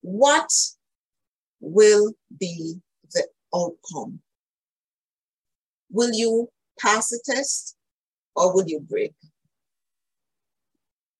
What 0.00 0.50
will 1.60 2.14
be 2.38 2.80
the 3.12 3.24
outcome? 3.54 4.20
Will 5.90 6.12
you 6.12 6.48
pass 6.80 7.10
the 7.10 7.20
test 7.24 7.76
or 8.34 8.54
will 8.54 8.66
you 8.66 8.80
break? 8.80 9.14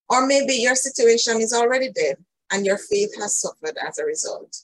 Or 0.09 0.25
maybe 0.25 0.55
your 0.55 0.75
situation 0.75 1.41
is 1.41 1.53
already 1.53 1.91
dead 1.91 2.17
and 2.51 2.65
your 2.65 2.79
faith 2.79 3.11
has 3.19 3.39
suffered 3.39 3.77
as 3.87 3.99
a 3.99 4.05
result. 4.05 4.63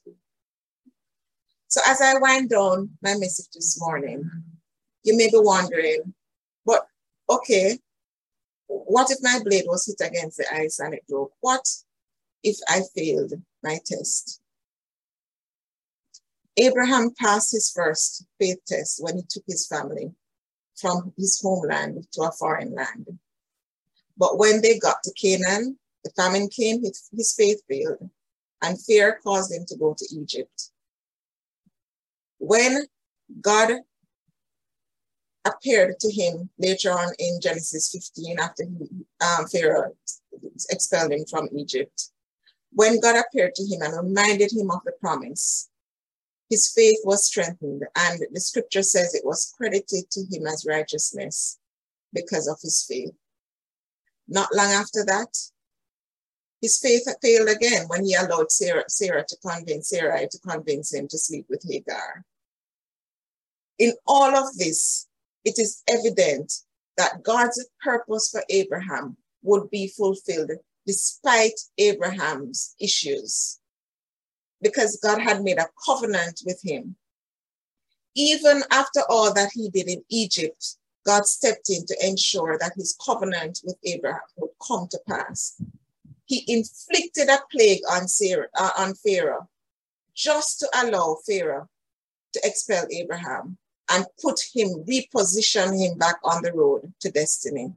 So, 1.68 1.82
as 1.88 2.02
I 2.02 2.18
wind 2.18 2.50
down 2.50 2.90
my 3.04 3.14
message 3.14 3.50
this 3.54 3.80
morning, 3.80 4.28
you 5.04 5.16
may 5.16 5.30
be 5.30 5.38
wondering, 5.38 6.16
but 6.66 6.88
okay, 7.30 7.78
what 8.68 9.12
if 9.12 9.18
my 9.22 9.40
blade 9.44 9.66
was 9.68 9.86
hit 9.86 10.08
against 10.08 10.38
the 10.38 10.54
ice 10.54 10.80
and 10.80 10.94
it 10.94 11.08
broke? 11.08 11.34
What 11.42 11.66
if 12.44 12.58
I 12.68 12.82
failed 12.96 13.34
my 13.64 13.80
test? 13.86 14.42
Abraham 16.58 17.12
passed 17.20 17.52
his 17.52 17.70
first 17.70 18.26
faith 18.40 18.60
test 18.66 19.04
when 19.04 19.18
he 19.18 19.24
took 19.28 19.44
his 19.48 19.68
family 19.68 20.14
from 20.76 21.14
his 21.18 21.40
homeland 21.42 22.08
to 22.14 22.22
a 22.22 22.32
foreign 22.32 22.74
land. 22.74 23.20
But 24.18 24.38
when 24.38 24.62
they 24.62 24.80
got 24.80 25.04
to 25.04 25.14
Canaan, 25.14 25.78
the 26.04 26.12
famine 26.12 26.48
came, 26.50 26.82
his, 26.84 27.34
faith 27.36 27.62
failed, 27.68 28.10
and 28.62 28.82
fear 28.82 29.20
caused 29.24 29.52
him 29.52 29.66
to 29.68 29.76
go 29.76 29.96
to 29.98 30.16
Egypt. 30.16 30.72
When 32.38 32.86
God 33.42 33.72
appeared 35.46 36.00
to 36.00 36.12
him 36.12 36.50
later 36.58 36.92
on 36.92 37.14
in 37.20 37.40
Genesis 37.42 37.92
15 37.92 38.40
after 38.40 38.64
he, 38.64 39.06
um, 39.26 39.48
Pharaoh 39.48 39.96
expelled 40.70 41.12
him 41.12 41.26
from 41.30 41.50
Egypt, 41.56 42.10
when 42.72 43.00
God 43.00 43.16
appeared 43.16 43.56
to 43.56 43.64
him 43.64 43.82
and 43.82 43.96
reminded 43.96 44.52
him 44.52 44.70
of 44.72 44.82
the 44.84 44.92
promise, 45.00 45.70
his 46.50 46.72
faith 46.76 47.00
was 47.04 47.26
strengthened, 47.26 47.84
and 47.96 48.22
the 48.32 48.40
scripture 48.40 48.84
says 48.84 49.16
it 49.16 49.26
was 49.26 49.54
credited 49.58 50.10
to 50.12 50.26
him 50.32 50.46
as 50.46 50.66
righteousness 50.68 51.58
because 52.14 52.48
of 52.48 52.60
his 52.62 52.86
faith. 52.88 53.14
Not 54.28 54.54
long 54.54 54.72
after 54.72 55.04
that, 55.06 55.36
his 56.62 56.80
faith 56.80 57.04
failed 57.22 57.50
again 57.50 57.86
when 57.88 58.06
he 58.06 58.16
allowed 58.16 58.52
Sarah, 58.52 58.86
Sarah 58.88 59.26
to 59.28 59.38
convince 59.38 59.90
Sarah 59.90 60.28
to 60.28 60.40
convince 60.40 60.94
him 60.94 61.08
to 61.08 61.18
sleep 61.18 61.46
with 61.50 61.64
Hagar. 61.68 62.26
In 63.78 63.94
all 64.08 64.36
of 64.36 64.56
this, 64.58 65.08
it 65.46 65.60
is 65.60 65.84
evident 65.88 66.52
that 66.98 67.24
God's 67.24 67.64
purpose 67.84 68.30
for 68.32 68.44
Abraham 68.50 69.16
would 69.44 69.70
be 69.70 69.88
fulfilled 69.88 70.52
despite 70.86 71.60
Abraham's 71.78 72.76
issues 72.80 73.60
because 74.62 75.00
God 75.02 75.22
had 75.22 75.44
made 75.44 75.60
a 75.60 75.70
covenant 75.86 76.42
with 76.46 76.60
him. 76.64 76.96
Even 78.16 78.64
after 78.72 79.02
all 79.10 79.34
that 79.34 79.52
he 79.54 79.70
did 79.70 79.88
in 79.88 80.04
Egypt, 80.10 80.78
God 81.06 81.26
stepped 81.26 81.70
in 81.70 81.86
to 81.86 82.08
ensure 82.08 82.58
that 82.60 82.74
his 82.76 82.98
covenant 83.06 83.62
with 83.64 83.78
Abraham 83.84 84.22
would 84.38 84.52
come 84.66 84.88
to 84.90 85.00
pass. 85.08 85.62
He 86.26 86.44
inflicted 86.48 87.30
a 87.30 87.40
plague 87.52 87.82
on, 87.92 88.08
Sarah, 88.08 88.48
uh, 88.58 88.72
on 88.78 88.96
Pharaoh 88.96 89.48
just 90.16 90.60
to 90.60 90.70
allow 90.74 91.18
Pharaoh 91.28 91.68
to 92.34 92.42
expel 92.44 92.86
Abraham 92.90 93.58
and 93.90 94.06
put 94.22 94.40
him, 94.54 94.84
reposition 94.90 95.80
him 95.80 95.98
back 95.98 96.16
on 96.24 96.42
the 96.44 96.54
road 96.54 96.94
to 97.02 97.12
destiny. 97.12 97.74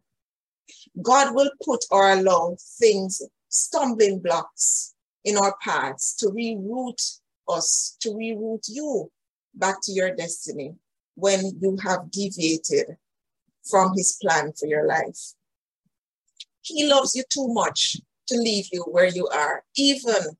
God 1.03 1.35
will 1.35 1.51
put 1.65 1.85
or 1.91 2.13
allow 2.13 2.57
things, 2.79 3.23
stumbling 3.49 4.21
blocks 4.21 4.95
in 5.25 5.37
our 5.37 5.55
paths 5.63 6.15
to 6.17 6.27
reroute 6.27 7.21
us, 7.49 7.97
to 8.01 8.11
reroute 8.11 8.69
you 8.69 9.11
back 9.55 9.77
to 9.83 9.93
your 9.93 10.15
destiny 10.15 10.75
when 11.15 11.41
you 11.61 11.77
have 11.83 12.11
deviated 12.11 12.97
from 13.69 13.93
his 13.97 14.17
plan 14.21 14.53
for 14.53 14.67
your 14.67 14.87
life. 14.87 15.35
He 16.63 16.87
loves 16.87 17.15
you 17.15 17.25
too 17.29 17.49
much 17.49 17.97
to 18.29 18.37
leave 18.37 18.69
you 18.73 18.83
where 18.83 19.09
you 19.09 19.27
are, 19.29 19.65
even 19.77 20.37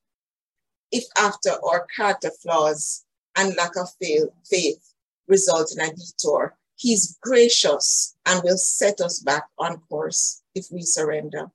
if 0.93 1.05
after 1.17 1.51
our 1.65 1.87
character 1.95 2.31
flaws 2.43 3.05
and 3.37 3.57
lack 3.57 3.77
of 3.77 3.89
faith 4.01 4.95
result 5.29 5.73
in 5.73 5.81
a 5.81 5.93
detour. 5.95 6.57
He's 6.77 7.19
gracious 7.23 8.17
and 8.27 8.43
will 8.43 8.57
set 8.57 9.01
us 9.01 9.21
back 9.21 9.45
on 9.59 9.79
course 9.89 10.43
if 10.55 10.67
we 10.71 10.83
surrender. 10.83 11.51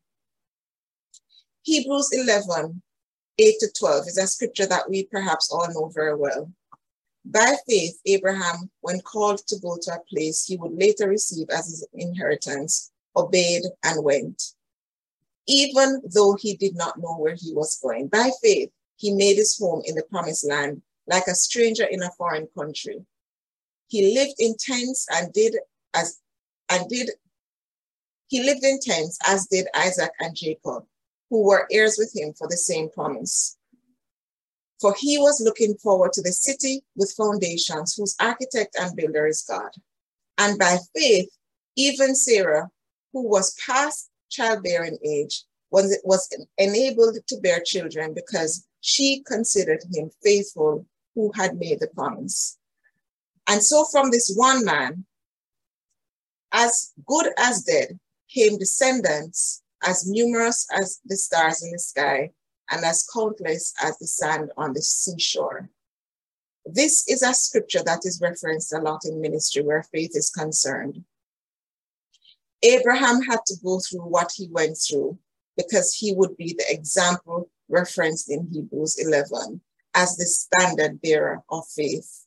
Hebrews 1.63 2.09
11 2.13 2.81
8 3.39 3.55
to 3.59 3.71
12 3.79 4.07
is 4.07 4.17
a 4.17 4.27
scripture 4.27 4.67
that 4.67 4.89
we 4.89 5.05
perhaps 5.05 5.51
all 5.51 5.67
know 5.73 5.91
very 5.93 6.15
well. 6.15 6.51
By 7.25 7.55
faith, 7.67 7.99
Abraham, 8.05 8.69
when 8.81 8.99
called 8.99 9.39
to 9.47 9.59
go 9.59 9.77
to 9.81 9.93
a 9.93 10.03
place 10.13 10.45
he 10.45 10.57
would 10.57 10.73
later 10.73 11.07
receive 11.07 11.47
as 11.49 11.67
his 11.67 11.87
inheritance, 11.93 12.91
obeyed 13.15 13.63
and 13.83 14.03
went. 14.03 14.53
Even 15.47 16.01
though 16.13 16.35
he 16.35 16.55
did 16.55 16.75
not 16.75 16.99
know 16.99 17.15
where 17.17 17.35
he 17.35 17.53
was 17.53 17.79
going, 17.81 18.07
by 18.07 18.29
faith, 18.41 18.69
he 18.97 19.13
made 19.13 19.37
his 19.37 19.57
home 19.57 19.81
in 19.85 19.95
the 19.95 20.03
promised 20.03 20.47
land 20.47 20.81
like 21.07 21.27
a 21.27 21.35
stranger 21.35 21.85
in 21.85 22.03
a 22.03 22.11
foreign 22.11 22.47
country. 22.57 23.05
He 23.93 24.15
lived 24.15 24.37
in 24.39 24.55
tents 24.57 25.05
and 25.11 25.31
did 25.33 25.55
as 25.93 26.17
and 26.67 26.89
did 26.89 27.11
he 28.27 28.41
lived 28.41 28.63
in 28.63 28.79
tents 28.79 29.19
as 29.27 29.45
did 29.45 29.67
Isaac 29.75 30.09
and 30.19 30.35
Jacob 30.35 30.85
who 31.29 31.43
were 31.43 31.67
heirs 31.71 31.97
with 31.99 32.11
him 32.15 32.33
for 32.33 32.47
the 32.47 32.57
same 32.57 32.89
promise. 32.89 33.55
For 34.81 34.95
he 34.97 35.19
was 35.19 35.39
looking 35.45 35.75
forward 35.75 36.11
to 36.13 36.23
the 36.23 36.31
city 36.31 36.81
with 36.95 37.13
foundations, 37.15 37.93
whose 37.93 38.15
architect 38.19 38.75
and 38.79 38.95
builder 38.95 39.27
is 39.27 39.45
God. 39.47 39.69
And 40.39 40.57
by 40.57 40.79
faith, 40.95 41.29
even 41.75 42.15
Sarah, 42.15 42.71
who 43.11 43.29
was 43.29 43.55
past 43.63 44.09
childbearing 44.31 44.97
age, 45.05 45.43
was, 45.69 45.99
was 46.03 46.27
enabled 46.57 47.17
to 47.27 47.37
bear 47.41 47.59
children 47.63 48.15
because 48.15 48.65
she 48.81 49.21
considered 49.27 49.83
him 49.93 50.09
faithful 50.23 50.87
who 51.13 51.31
had 51.35 51.59
made 51.59 51.79
the 51.79 51.89
promise. 51.89 52.57
And 53.47 53.63
so 53.63 53.85
from 53.85 54.11
this 54.11 54.33
one 54.35 54.63
man, 54.63 55.05
as 56.51 56.93
good 57.05 57.27
as 57.37 57.63
dead, 57.63 57.99
came 58.29 58.57
descendants 58.57 59.63
as 59.85 60.07
numerous 60.07 60.67
as 60.73 60.99
the 61.05 61.17
stars 61.17 61.63
in 61.63 61.71
the 61.71 61.79
sky 61.79 62.31
and 62.71 62.85
as 62.85 63.07
countless 63.13 63.73
as 63.83 63.97
the 63.97 64.07
sand 64.07 64.51
on 64.57 64.73
the 64.73 64.81
seashore. 64.81 65.69
This 66.65 67.07
is 67.09 67.21
a 67.21 67.33
scripture 67.33 67.83
that 67.85 68.05
is 68.05 68.21
referenced 68.21 68.73
a 68.73 68.79
lot 68.79 69.03
in 69.05 69.19
ministry 69.19 69.61
where 69.61 69.83
faith 69.83 70.11
is 70.13 70.29
concerned. 70.29 71.03
Abraham 72.63 73.21
had 73.21 73.39
to 73.47 73.55
go 73.61 73.79
through 73.79 74.07
what 74.07 74.31
he 74.33 74.47
went 74.49 74.77
through 74.77 75.17
because 75.57 75.93
he 75.93 76.13
would 76.15 76.37
be 76.37 76.55
the 76.57 76.65
example 76.69 77.49
referenced 77.67 78.31
in 78.31 78.47
Hebrews 78.51 78.97
11 78.99 79.59
as 79.93 80.15
the 80.15 80.25
standard 80.25 81.01
bearer 81.01 81.43
of 81.49 81.67
faith. 81.67 82.22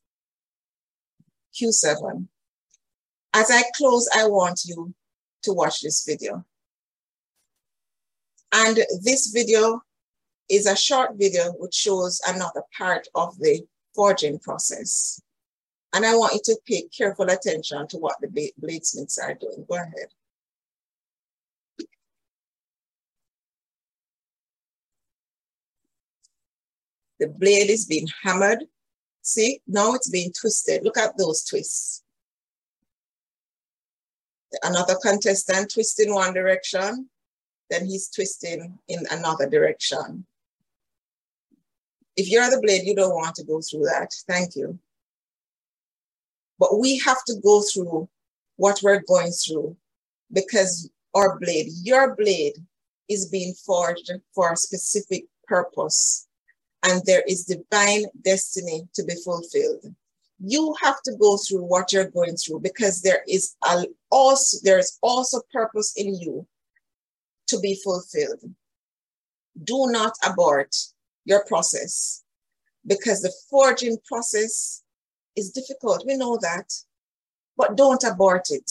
Q7. 1.61 2.27
As 3.35 3.51
I 3.51 3.63
close, 3.77 4.09
I 4.15 4.27
want 4.27 4.63
you 4.65 4.95
to 5.43 5.53
watch 5.53 5.81
this 5.81 6.05
video. 6.05 6.45
And 8.53 8.79
this 9.03 9.31
video 9.33 9.83
is 10.49 10.67
a 10.67 10.77
short 10.77 11.17
video 11.17 11.53
which 11.53 11.75
shows 11.75 12.21
another 12.27 12.63
part 12.77 13.09
of 13.15 13.39
the 13.39 13.63
forging 13.95 14.39
process. 14.39 15.21
And 15.93 16.05
I 16.05 16.15
want 16.15 16.35
you 16.35 16.41
to 16.45 16.61
pay 16.67 16.89
careful 16.97 17.31
attention 17.31 17.87
to 17.89 17.99
what 17.99 18.17
the 18.21 18.29
bladesmiths 18.29 19.19
are 19.23 19.35
doing. 19.35 19.65
Go 19.69 19.77
ahead. 19.77 20.09
The 27.19 27.29
blade 27.29 27.71
is 27.71 27.87
being 27.87 28.09
hammered. 28.23 28.65
See, 29.27 29.61
now 29.67 29.93
it's 29.95 30.09
being 30.09 30.33
twisted. 30.33 30.85
Look 30.85 30.97
at 30.97 31.19
those 31.19 31.43
twists. 31.43 32.05
Another 34.63 34.95
contestant 35.03 35.73
twisting 35.75 36.15
one 36.15 36.33
direction, 36.33 37.11
then 37.69 37.87
he's 37.87 38.09
twisting 38.09 38.79
in 38.87 39.05
another 39.11 39.51
direction. 39.51 40.25
If 42.17 42.31
you're 42.31 42.49
the 42.49 42.61
blade, 42.61 42.85
you 42.85 42.95
don't 42.95 43.17
want 43.17 43.35
to 43.35 43.45
go 43.45 43.61
through 43.61 43.87
that. 43.87 44.15
Thank 44.29 44.55
you. 44.55 44.79
But 46.61 46.79
we 46.79 46.99
have 46.99 47.23
to 47.27 47.35
go 47.43 47.63
through 47.63 48.09
what 48.55 48.79
we're 48.81 49.03
going 49.03 49.33
through 49.33 49.77
because 50.33 50.89
our 51.17 51.37
blade, 51.41 51.67
your 51.83 52.15
blade, 52.15 52.55
is 53.09 53.29
being 53.29 53.55
forged 53.55 54.13
for 54.33 54.53
a 54.53 54.57
specific 54.57 55.25
purpose. 55.49 56.26
And 56.89 57.03
there 57.05 57.23
is 57.27 57.45
divine 57.45 58.05
destiny 58.23 58.89
to 58.95 59.05
be 59.05 59.15
fulfilled. 59.25 59.95
You 60.39 60.75
have 60.83 61.03
to 61.03 61.17
go 61.21 61.37
through 61.37 61.65
what 61.65 61.93
you're 61.93 62.11
going 62.11 62.37
through 62.37 62.61
because 62.61 63.03
there 63.03 63.23
is 63.27 63.57
also 64.11 64.59
there 64.63 64.79
is 64.79 64.99
also 65.03 65.41
purpose 65.53 65.95
in 65.97 66.15
you 66.15 66.47
to 67.49 67.59
be 67.59 67.79
fulfilled. 67.83 68.41
Do 69.65 69.87
not 69.89 70.13
abort 70.25 70.77
your 71.25 71.45
process 71.47 72.23
because 72.87 73.23
the 73.23 73.33
forging 73.51 73.97
process 74.07 74.83
is 75.35 75.51
difficult. 75.51 76.05
We 76.07 76.17
know 76.17 76.39
that, 76.43 76.73
but 77.57 77.77
don't 77.77 78.05
abort 78.05 78.49
it. 78.51 78.71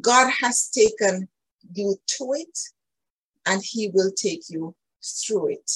God 0.00 0.30
has 0.40 0.68
taken 0.68 1.28
you 1.74 1.96
to 2.18 2.32
it 2.34 2.58
and 3.46 3.62
he 3.64 3.90
will 3.92 4.12
take 4.12 4.42
you 4.48 4.74
through 5.02 5.52
it. 5.52 5.70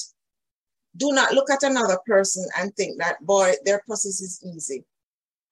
Do 0.97 1.11
not 1.11 1.33
look 1.33 1.49
at 1.49 1.63
another 1.63 1.97
person 2.05 2.45
and 2.57 2.75
think 2.75 2.99
that, 2.99 3.25
boy, 3.25 3.53
their 3.63 3.81
process 3.85 4.21
is 4.21 4.43
easy. 4.43 4.83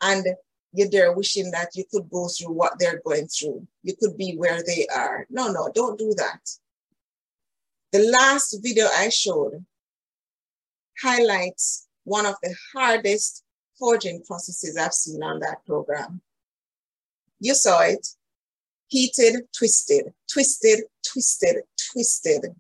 And 0.01 0.25
you're 0.73 0.89
there 0.89 1.13
wishing 1.13 1.51
that 1.51 1.69
you 1.75 1.83
could 1.91 2.09
go 2.09 2.27
through 2.27 2.53
what 2.53 2.73
they're 2.77 3.01
going 3.05 3.27
through. 3.27 3.65
You 3.83 3.95
could 3.99 4.17
be 4.17 4.35
where 4.35 4.61
they 4.63 4.85
are. 4.93 5.25
No, 5.29 5.51
no, 5.51 5.69
don't 5.73 5.97
do 5.97 6.13
that. 6.17 6.41
The 7.91 7.99
last 8.19 8.57
video 8.61 8.87
I 8.93 9.09
showed 9.09 9.65
highlights 11.01 11.87
one 12.03 12.25
of 12.25 12.35
the 12.43 12.53
hardest 12.73 13.43
forging 13.77 14.21
processes 14.23 14.77
I've 14.77 14.93
seen 14.93 15.23
on 15.23 15.39
that 15.39 15.65
program. 15.65 16.21
You 17.39 17.55
saw 17.55 17.81
it, 17.81 18.05
heated, 18.87 19.47
twisted, 19.57 20.13
twisted, 20.31 20.83
twisted, 21.03 21.55
twisted. 21.91 22.55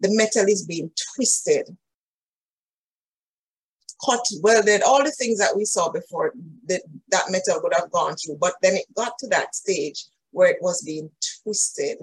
The 0.00 0.08
metal 0.10 0.46
is 0.46 0.64
being 0.64 0.90
twisted, 1.14 1.76
cut, 4.04 4.24
welded, 4.42 4.82
all 4.82 5.02
the 5.02 5.10
things 5.12 5.38
that 5.38 5.56
we 5.56 5.64
saw 5.64 5.90
before 5.90 6.32
that, 6.66 6.82
that 7.10 7.30
metal 7.30 7.60
would 7.62 7.74
have 7.74 7.90
gone 7.90 8.14
through. 8.16 8.36
But 8.40 8.54
then 8.62 8.74
it 8.76 8.86
got 8.94 9.18
to 9.18 9.28
that 9.28 9.54
stage 9.54 10.04
where 10.30 10.50
it 10.50 10.58
was 10.60 10.82
being 10.82 11.10
twisted. 11.42 11.98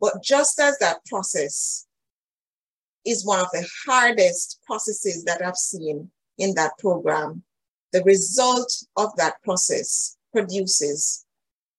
But 0.00 0.22
just 0.22 0.58
as 0.60 0.78
that 0.78 1.04
process 1.06 1.86
is 3.04 3.26
one 3.26 3.40
of 3.40 3.50
the 3.52 3.66
hardest 3.86 4.60
processes 4.66 5.24
that 5.24 5.44
I've 5.44 5.56
seen 5.56 6.10
in 6.38 6.54
that 6.54 6.78
program. 6.78 7.42
The 7.92 8.02
result 8.04 8.72
of 8.96 9.14
that 9.16 9.42
process 9.42 10.16
produces 10.32 11.26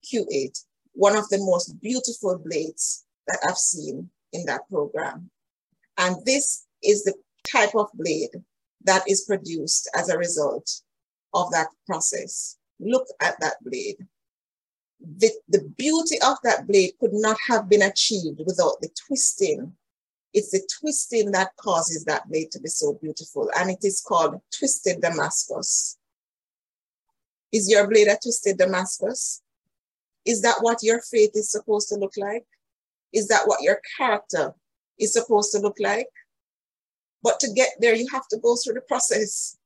Q8, 0.06 0.64
one 0.94 1.16
of 1.16 1.28
the 1.30 1.40
most 1.40 1.80
beautiful 1.82 2.38
blades 2.38 3.06
that 3.28 3.40
I've 3.48 3.58
seen 3.58 4.10
in 4.32 4.46
that 4.46 4.68
program. 4.70 5.30
And 5.98 6.18
this 6.26 6.66
is 6.84 7.04
the 7.04 7.14
type 7.50 7.76
of 7.76 7.90
blade 7.94 8.30
that 8.84 9.04
is 9.08 9.26
produced 9.26 9.90
as 9.96 10.10
a 10.10 10.18
result 10.18 10.70
of 11.34 11.52
that 11.52 11.68
process. 11.88 12.58
Look 12.80 13.08
at 13.22 13.36
that 13.40 13.56
blade. 13.62 13.98
The, 15.00 15.32
the 15.50 15.62
beauty 15.78 16.18
of 16.26 16.38
that 16.44 16.68
blade 16.68 16.94
could 17.00 17.14
not 17.14 17.38
have 17.48 17.70
been 17.70 17.82
achieved 17.82 18.42
without 18.46 18.80
the 18.82 18.90
twisting 19.08 19.74
it's 20.34 20.50
the 20.50 20.68
twisting 20.80 21.32
that 21.32 21.56
causes 21.58 22.06
that 22.06 22.28
blade 22.28 22.52
to 22.52 22.60
be 22.60 22.70
so 22.70 22.98
beautiful. 23.02 23.50
And 23.56 23.70
it 23.70 23.80
is 23.84 24.02
called 24.02 24.42
twisted 24.58 25.02
Damascus. 25.02 25.98
Is 27.52 27.70
your 27.70 27.88
blade 27.88 28.08
a 28.08 28.18
twisted 28.22 28.58
Damascus? 28.58 29.42
Is 30.26 30.42
that 30.42 30.58
what 30.62 30.80
your 30.82 31.02
faith 31.02 31.32
is 31.36 31.52
supposed 31.52 31.90
to 31.90 31.96
look 31.96 32.14
like? 32.18 32.46
Is 33.14 33.28
that 33.28 33.44
what 33.46 33.62
your 33.62 33.80
character 33.96 34.56
is 35.00 35.14
supposed 35.14 35.52
to 35.52 35.60
look 35.60 35.78
like? 35.80 36.08
But 37.24 37.40
to 37.40 37.52
get 37.54 37.70
there, 37.80 37.96
you 37.96 38.08
have 38.12 38.28
to 38.28 38.38
go 38.38 38.56
through 38.56 38.76
the 38.76 38.82
process. 38.82 39.58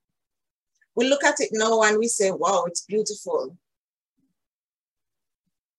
We 0.96 1.10
look 1.10 1.24
at 1.24 1.40
it 1.40 1.50
now 1.52 1.82
and 1.82 1.98
we 1.98 2.08
say, 2.08 2.32
wow, 2.32 2.66
it's 2.68 2.82
beautiful. 2.82 3.58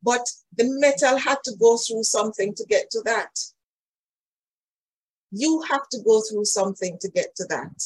But 0.03 0.27
the 0.57 0.65
metal 0.81 1.19
had 1.19 1.39
to 1.45 1.53
go 1.59 1.77
through 1.77 2.05
something 2.05 2.55
to 2.55 2.65
get 2.67 2.91
to 2.91 3.03
that. 3.05 3.31
You 5.31 5.63
have 5.71 5.89
to 5.91 5.99
go 6.05 6.23
through 6.23 6.47
something 6.47 6.99
to 7.01 7.11
get 7.11 7.35
to 7.37 7.45
that. 7.51 7.83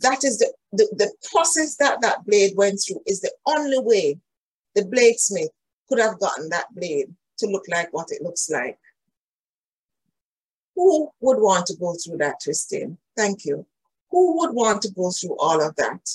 That 0.00 0.24
is 0.24 0.38
the, 0.38 0.52
the, 0.72 0.88
the 0.96 1.12
process 1.30 1.76
that 1.76 2.02
that 2.02 2.26
blade 2.26 2.52
went 2.56 2.80
through 2.86 3.00
is 3.06 3.20
the 3.20 3.32
only 3.46 3.78
way 3.78 4.18
the 4.74 4.82
bladesmith 4.82 5.48
could 5.88 6.00
have 6.00 6.18
gotten 6.18 6.48
that 6.50 6.74
blade 6.74 7.14
to 7.38 7.46
look 7.46 7.64
like 7.68 7.92
what 7.92 8.08
it 8.10 8.22
looks 8.22 8.50
like. 8.50 8.78
Who 10.76 11.10
would 11.20 11.40
want 11.40 11.66
to 11.66 11.76
go 11.76 11.94
through 11.94 12.18
that 12.18 12.40
twisting? 12.44 12.98
Thank 13.16 13.44
you. 13.44 13.66
Who 14.10 14.38
would 14.38 14.54
want 14.54 14.82
to 14.82 14.90
go 14.92 15.10
through 15.10 15.36
all 15.38 15.60
of 15.60 15.74
that? 15.76 16.08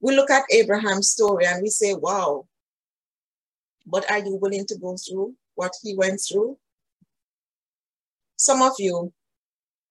We 0.00 0.14
look 0.14 0.30
at 0.30 0.44
Abraham's 0.52 1.10
story 1.10 1.46
and 1.46 1.62
we 1.62 1.70
say, 1.70 1.94
wow, 1.94 2.46
but 3.86 4.08
are 4.10 4.18
you 4.18 4.36
willing 4.36 4.66
to 4.66 4.76
go 4.76 4.96
through 4.96 5.34
what 5.54 5.72
he 5.82 5.96
went 5.96 6.20
through? 6.20 6.58
Some 8.36 8.62
of 8.62 8.72
you 8.78 9.12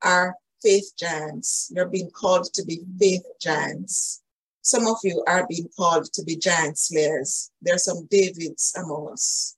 are 0.04 0.36
faith 0.62 0.92
giants. 0.98 1.72
You're 1.74 1.88
being 1.88 2.12
called 2.12 2.54
to 2.54 2.64
be 2.64 2.82
faith 3.00 3.24
giants. 3.42 4.22
Some 4.62 4.86
of 4.86 4.98
you 5.04 5.24
are 5.28 5.48
being 5.48 5.70
called 5.76 6.12
to 6.14 6.24
be 6.24 6.36
giant 6.36 6.78
slayers. 6.78 7.50
There 7.62 7.76
are 7.76 7.80
some 7.80 8.08
Davids 8.12 8.74
among 8.78 9.14
us. 9.14 9.58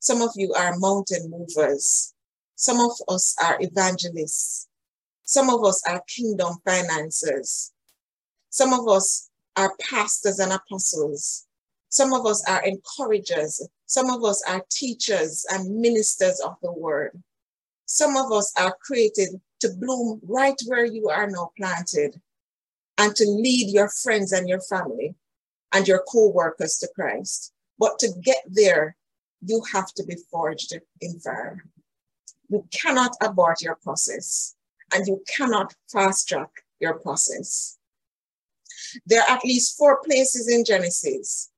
Some 0.00 0.20
of 0.20 0.30
you 0.36 0.52
are 0.54 0.78
mountain 0.78 1.30
movers. 1.30 2.14
Some 2.60 2.80
of 2.80 2.90
us 3.08 3.36
are 3.40 3.56
evangelists. 3.60 4.66
Some 5.22 5.48
of 5.48 5.64
us 5.64 5.80
are 5.86 6.02
kingdom 6.08 6.56
financiers. 6.64 7.72
Some 8.50 8.72
of 8.72 8.88
us 8.88 9.30
are 9.56 9.76
pastors 9.80 10.40
and 10.40 10.52
apostles. 10.52 11.46
Some 11.88 12.12
of 12.12 12.26
us 12.26 12.42
are 12.48 12.64
encouragers. 12.64 13.64
Some 13.86 14.10
of 14.10 14.24
us 14.24 14.42
are 14.48 14.66
teachers 14.72 15.46
and 15.50 15.80
ministers 15.80 16.40
of 16.40 16.56
the 16.60 16.72
word. 16.72 17.22
Some 17.86 18.16
of 18.16 18.32
us 18.32 18.52
are 18.58 18.76
created 18.82 19.40
to 19.60 19.68
bloom 19.78 20.20
right 20.24 20.60
where 20.66 20.84
you 20.84 21.08
are 21.10 21.30
now 21.30 21.52
planted 21.56 22.20
and 22.98 23.14
to 23.14 23.24
lead 23.24 23.70
your 23.70 23.88
friends 23.88 24.32
and 24.32 24.48
your 24.48 24.62
family 24.62 25.14
and 25.72 25.86
your 25.86 26.02
co-workers 26.10 26.74
to 26.78 26.88
Christ. 26.92 27.52
But 27.78 28.00
to 28.00 28.08
get 28.20 28.42
there, 28.48 28.96
you 29.46 29.62
have 29.72 29.92
to 29.94 30.02
be 30.02 30.16
forged 30.28 30.76
in 31.00 31.20
fire. 31.20 31.64
You 32.48 32.66
cannot 32.72 33.12
abort 33.22 33.62
your 33.62 33.76
process 33.76 34.56
and 34.94 35.06
you 35.06 35.22
cannot 35.28 35.74
fast 35.92 36.28
track 36.28 36.50
your 36.80 36.94
process. 36.94 37.78
There 39.06 39.20
are 39.22 39.36
at 39.36 39.44
least 39.44 39.76
four 39.76 40.00
places 40.02 40.48
in 40.48 40.64
Genesis 40.64 41.50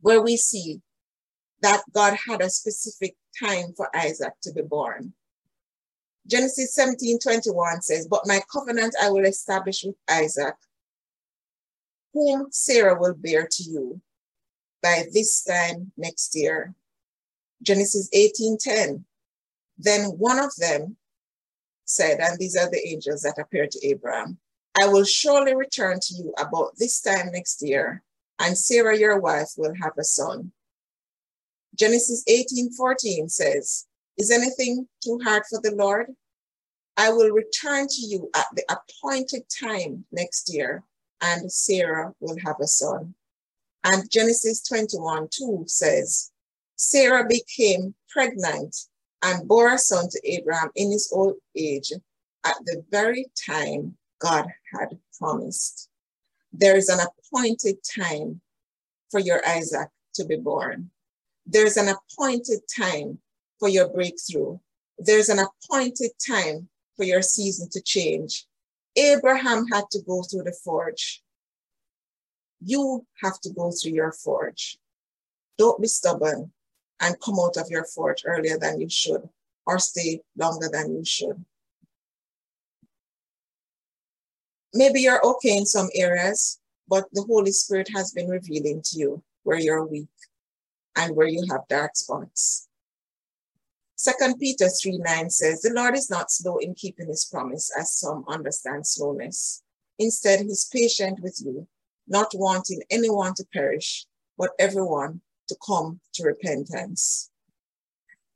where 0.00 0.20
we 0.20 0.36
see 0.36 0.80
that 1.62 1.82
God 1.92 2.16
had 2.28 2.40
a 2.40 2.50
specific 2.50 3.16
time 3.40 3.72
for 3.76 3.94
Isaac 3.96 4.34
to 4.42 4.52
be 4.52 4.62
born. 4.62 5.14
Genesis 6.26 6.74
17 6.74 7.18
21 7.18 7.82
says, 7.82 8.08
But 8.08 8.26
my 8.26 8.40
covenant 8.52 8.94
I 9.00 9.10
will 9.10 9.24
establish 9.24 9.84
with 9.84 9.96
Isaac, 10.08 10.54
whom 12.12 12.48
Sarah 12.50 12.98
will 12.98 13.14
bear 13.14 13.46
to 13.50 13.62
you 13.62 14.00
by 14.82 15.04
this 15.12 15.42
time 15.44 15.92
next 15.96 16.34
year. 16.34 16.74
Genesis 17.62 18.08
18 18.12 18.58
10. 18.58 19.04
Then 19.78 20.04
one 20.18 20.38
of 20.38 20.54
them 20.56 20.96
said, 21.84 22.20
and 22.20 22.38
these 22.38 22.56
are 22.56 22.70
the 22.70 22.86
angels 22.86 23.22
that 23.22 23.38
appeared 23.38 23.70
to 23.72 23.86
Abraham, 23.86 24.38
I 24.80 24.86
will 24.86 25.04
surely 25.04 25.54
return 25.54 25.98
to 26.00 26.14
you 26.14 26.34
about 26.38 26.76
this 26.78 27.00
time 27.00 27.30
next 27.30 27.62
year, 27.62 28.02
and 28.40 28.58
Sarah, 28.58 28.98
your 28.98 29.20
wife, 29.20 29.50
will 29.56 29.74
have 29.80 29.92
a 29.98 30.04
son. 30.04 30.52
Genesis 31.76 32.24
18 32.26 32.72
14 32.72 33.28
says, 33.28 33.86
Is 34.16 34.30
anything 34.30 34.88
too 35.02 35.20
hard 35.22 35.44
for 35.48 35.60
the 35.60 35.74
Lord? 35.74 36.06
I 36.96 37.10
will 37.10 37.30
return 37.30 37.88
to 37.88 38.00
you 38.00 38.30
at 38.34 38.46
the 38.54 38.64
appointed 38.68 39.42
time 39.48 40.04
next 40.12 40.52
year, 40.52 40.84
and 41.20 41.50
Sarah 41.50 42.14
will 42.20 42.36
have 42.44 42.56
a 42.60 42.66
son. 42.66 43.14
And 43.84 44.10
Genesis 44.10 44.62
21 44.62 45.28
2 45.30 45.64
says, 45.66 46.32
Sarah 46.76 47.26
became 47.28 47.94
pregnant 48.08 48.76
and 49.24 49.48
bore 49.48 49.72
a 49.72 49.78
son 49.78 50.08
to 50.10 50.20
Abraham 50.24 50.70
in 50.76 50.92
his 50.92 51.10
old 51.12 51.36
age 51.56 51.92
at 52.44 52.56
the 52.66 52.84
very 52.90 53.26
time 53.48 53.96
God 54.20 54.46
had 54.72 54.98
promised. 55.18 55.88
There 56.52 56.76
is 56.76 56.90
an 56.90 57.00
appointed 57.00 57.78
time 57.82 58.42
for 59.10 59.20
your 59.20 59.40
Isaac 59.48 59.88
to 60.14 60.24
be 60.24 60.36
born. 60.36 60.90
There's 61.46 61.78
an 61.78 61.88
appointed 61.88 62.60
time 62.76 63.18
for 63.58 63.68
your 63.68 63.88
breakthrough. 63.88 64.58
There's 64.98 65.30
an 65.30 65.38
appointed 65.38 66.10
time 66.24 66.68
for 66.96 67.04
your 67.04 67.22
season 67.22 67.70
to 67.70 67.80
change. 67.80 68.46
Abraham 68.96 69.66
had 69.72 69.84
to 69.92 70.02
go 70.02 70.22
through 70.22 70.44
the 70.44 70.56
forge. 70.64 71.22
You 72.60 73.06
have 73.22 73.40
to 73.40 73.50
go 73.50 73.72
through 73.72 73.92
your 73.92 74.12
forge. 74.12 74.78
Don't 75.58 75.80
be 75.80 75.88
stubborn 75.88 76.52
and 77.00 77.20
come 77.20 77.38
out 77.40 77.56
of 77.56 77.70
your 77.70 77.84
forge 77.84 78.22
earlier 78.24 78.58
than 78.58 78.80
you 78.80 78.88
should 78.88 79.28
or 79.66 79.78
stay 79.78 80.20
longer 80.36 80.68
than 80.70 80.94
you 80.94 81.04
should. 81.04 81.44
Maybe 84.72 85.02
you're 85.02 85.24
okay 85.24 85.56
in 85.56 85.66
some 85.66 85.88
areas, 85.94 86.60
but 86.88 87.04
the 87.12 87.22
Holy 87.22 87.52
Spirit 87.52 87.88
has 87.94 88.12
been 88.12 88.28
revealing 88.28 88.82
to 88.84 88.98
you 88.98 89.22
where 89.44 89.58
you're 89.58 89.86
weak 89.86 90.08
and 90.96 91.14
where 91.14 91.28
you 91.28 91.44
have 91.50 91.68
dark 91.68 91.96
spots. 91.96 92.68
Second 93.96 94.38
Peter 94.38 94.68
3 94.68 94.98
9 94.98 95.30
says, 95.30 95.62
The 95.62 95.72
Lord 95.72 95.96
is 95.96 96.10
not 96.10 96.30
slow 96.30 96.58
in 96.58 96.74
keeping 96.74 97.08
his 97.08 97.24
promise, 97.24 97.70
as 97.78 97.94
some 97.94 98.24
understand 98.28 98.86
slowness. 98.86 99.62
Instead, 99.98 100.40
he's 100.40 100.68
patient 100.70 101.20
with 101.20 101.40
you, 101.44 101.68
not 102.08 102.32
wanting 102.34 102.82
anyone 102.90 103.34
to 103.34 103.46
perish, 103.52 104.06
but 104.36 104.50
everyone 104.58 105.20
to 105.48 105.56
come 105.66 106.00
to 106.14 106.24
repentance. 106.24 107.30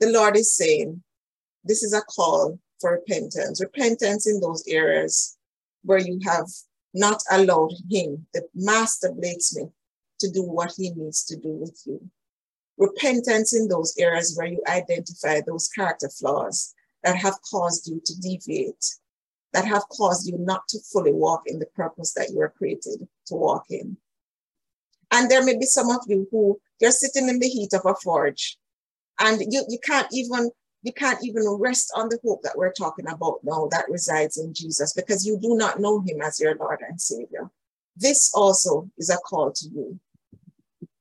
The 0.01 0.11
Lord 0.11 0.37
is 0.37 0.55
saying, 0.55 1.03
This 1.65 1.83
is 1.83 1.93
a 1.93 2.03
call 2.03 2.59
for 2.81 2.93
repentance. 2.93 3.61
Repentance 3.61 4.27
in 4.27 4.41
those 4.41 4.63
areas 4.67 5.37
where 5.83 5.99
you 5.99 6.21
have 6.25 6.47
not 6.95 7.23
allowed 7.31 7.73
him, 7.91 8.27
the 8.35 8.43
master 8.55 9.11
bladesmith, 9.11 9.73
to 10.21 10.31
do 10.31 10.43
what 10.43 10.73
he 10.77 10.91
needs 10.91 11.25
to 11.25 11.37
do 11.37 11.51
with 11.51 11.81
you. 11.85 12.01
Repentance 12.77 13.55
in 13.55 13.69
those 13.69 13.95
areas 13.99 14.37
where 14.37 14.47
you 14.47 14.63
identify 14.69 15.41
those 15.41 15.69
character 15.69 16.09
flaws 16.09 16.75
that 17.03 17.17
have 17.17 17.35
caused 17.43 17.89
you 17.89 18.01
to 18.05 18.21
deviate, 18.21 18.85
that 19.53 19.65
have 19.65 19.83
caused 19.89 20.29
you 20.29 20.39
not 20.39 20.67
to 20.69 20.79
fully 20.93 21.13
walk 21.13 21.43
in 21.47 21.59
the 21.59 21.67
purpose 21.67 22.13
that 22.15 22.31
you 22.31 22.41
are 22.41 22.55
created 22.57 23.07
to 23.27 23.35
walk 23.35 23.65
in. 23.71 23.97
And 25.11 25.31
there 25.31 25.45
may 25.45 25.57
be 25.57 25.67
some 25.67 25.91
of 25.91 26.03
you 26.07 26.29
who 26.31 26.61
you're 26.81 26.91
sitting 26.91 27.29
in 27.29 27.39
the 27.39 27.49
heat 27.49 27.73
of 27.73 27.87
a 27.87 27.95
forge 27.95 28.59
and 29.19 29.41
you, 29.53 29.65
you 29.69 29.79
can't 29.83 30.09
even 30.13 30.51
you 30.83 30.93
can't 30.93 31.19
even 31.25 31.43
rest 31.59 31.93
on 31.97 32.09
the 32.09 32.19
hope 32.25 32.43
that 32.43 32.57
we're 32.57 32.73
talking 32.73 33.09
about 33.09 33.41
now 33.43 33.69
that 33.73 33.91
resides 33.91 34.39
in 34.39 34.55
Jesus 34.55 34.93
because 34.93 35.27
you 35.27 35.37
do 35.39 35.57
not 35.57 35.81
know 35.81 36.01
him 36.01 36.23
as 36.23 36.39
your 36.39 36.55
Lord 36.55 36.81
and 36.89 37.01
Savior. 37.01 37.51
This 37.97 38.33
also 38.33 38.89
is 38.97 39.11
a 39.11 39.17
call 39.17 39.51
to 39.51 39.69
you 39.69 39.99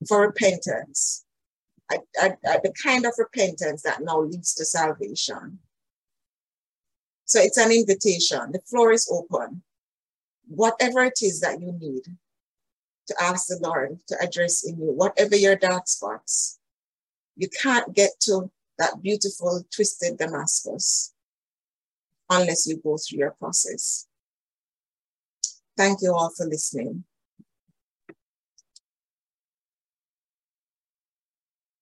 for 0.07 0.21
repentance, 0.21 1.25
a, 1.91 1.99
the 2.19 2.73
kind 2.83 3.05
of 3.05 3.13
repentance 3.19 3.83
that 3.83 4.01
now 4.01 4.19
leads 4.19 4.55
to 4.55 4.65
salvation. 4.65 5.59
So 7.25 7.39
it's 7.39 7.57
an 7.57 7.71
invitation. 7.71 8.51
The 8.51 8.61
floor 8.67 8.91
is 8.93 9.07
open. 9.11 9.61
Whatever 10.47 11.03
it 11.03 11.19
is 11.21 11.39
that 11.41 11.61
you 11.61 11.71
need 11.79 12.03
to 13.07 13.15
ask 13.21 13.47
the 13.47 13.59
Lord 13.61 13.99
to 14.07 14.17
address 14.21 14.65
in 14.65 14.79
you, 14.79 14.91
whatever 14.91 15.35
your 15.35 15.55
dark 15.55 15.87
spots, 15.87 16.59
you 17.35 17.49
can't 17.49 17.93
get 17.93 18.11
to 18.21 18.51
that 18.77 19.01
beautiful 19.01 19.65
twisted 19.73 20.17
Damascus 20.17 21.13
unless 22.29 22.67
you 22.67 22.77
go 22.77 22.97
through 22.97 23.19
your 23.19 23.31
process. 23.31 24.07
Thank 25.77 26.01
you 26.01 26.13
all 26.13 26.31
for 26.35 26.45
listening. 26.45 27.03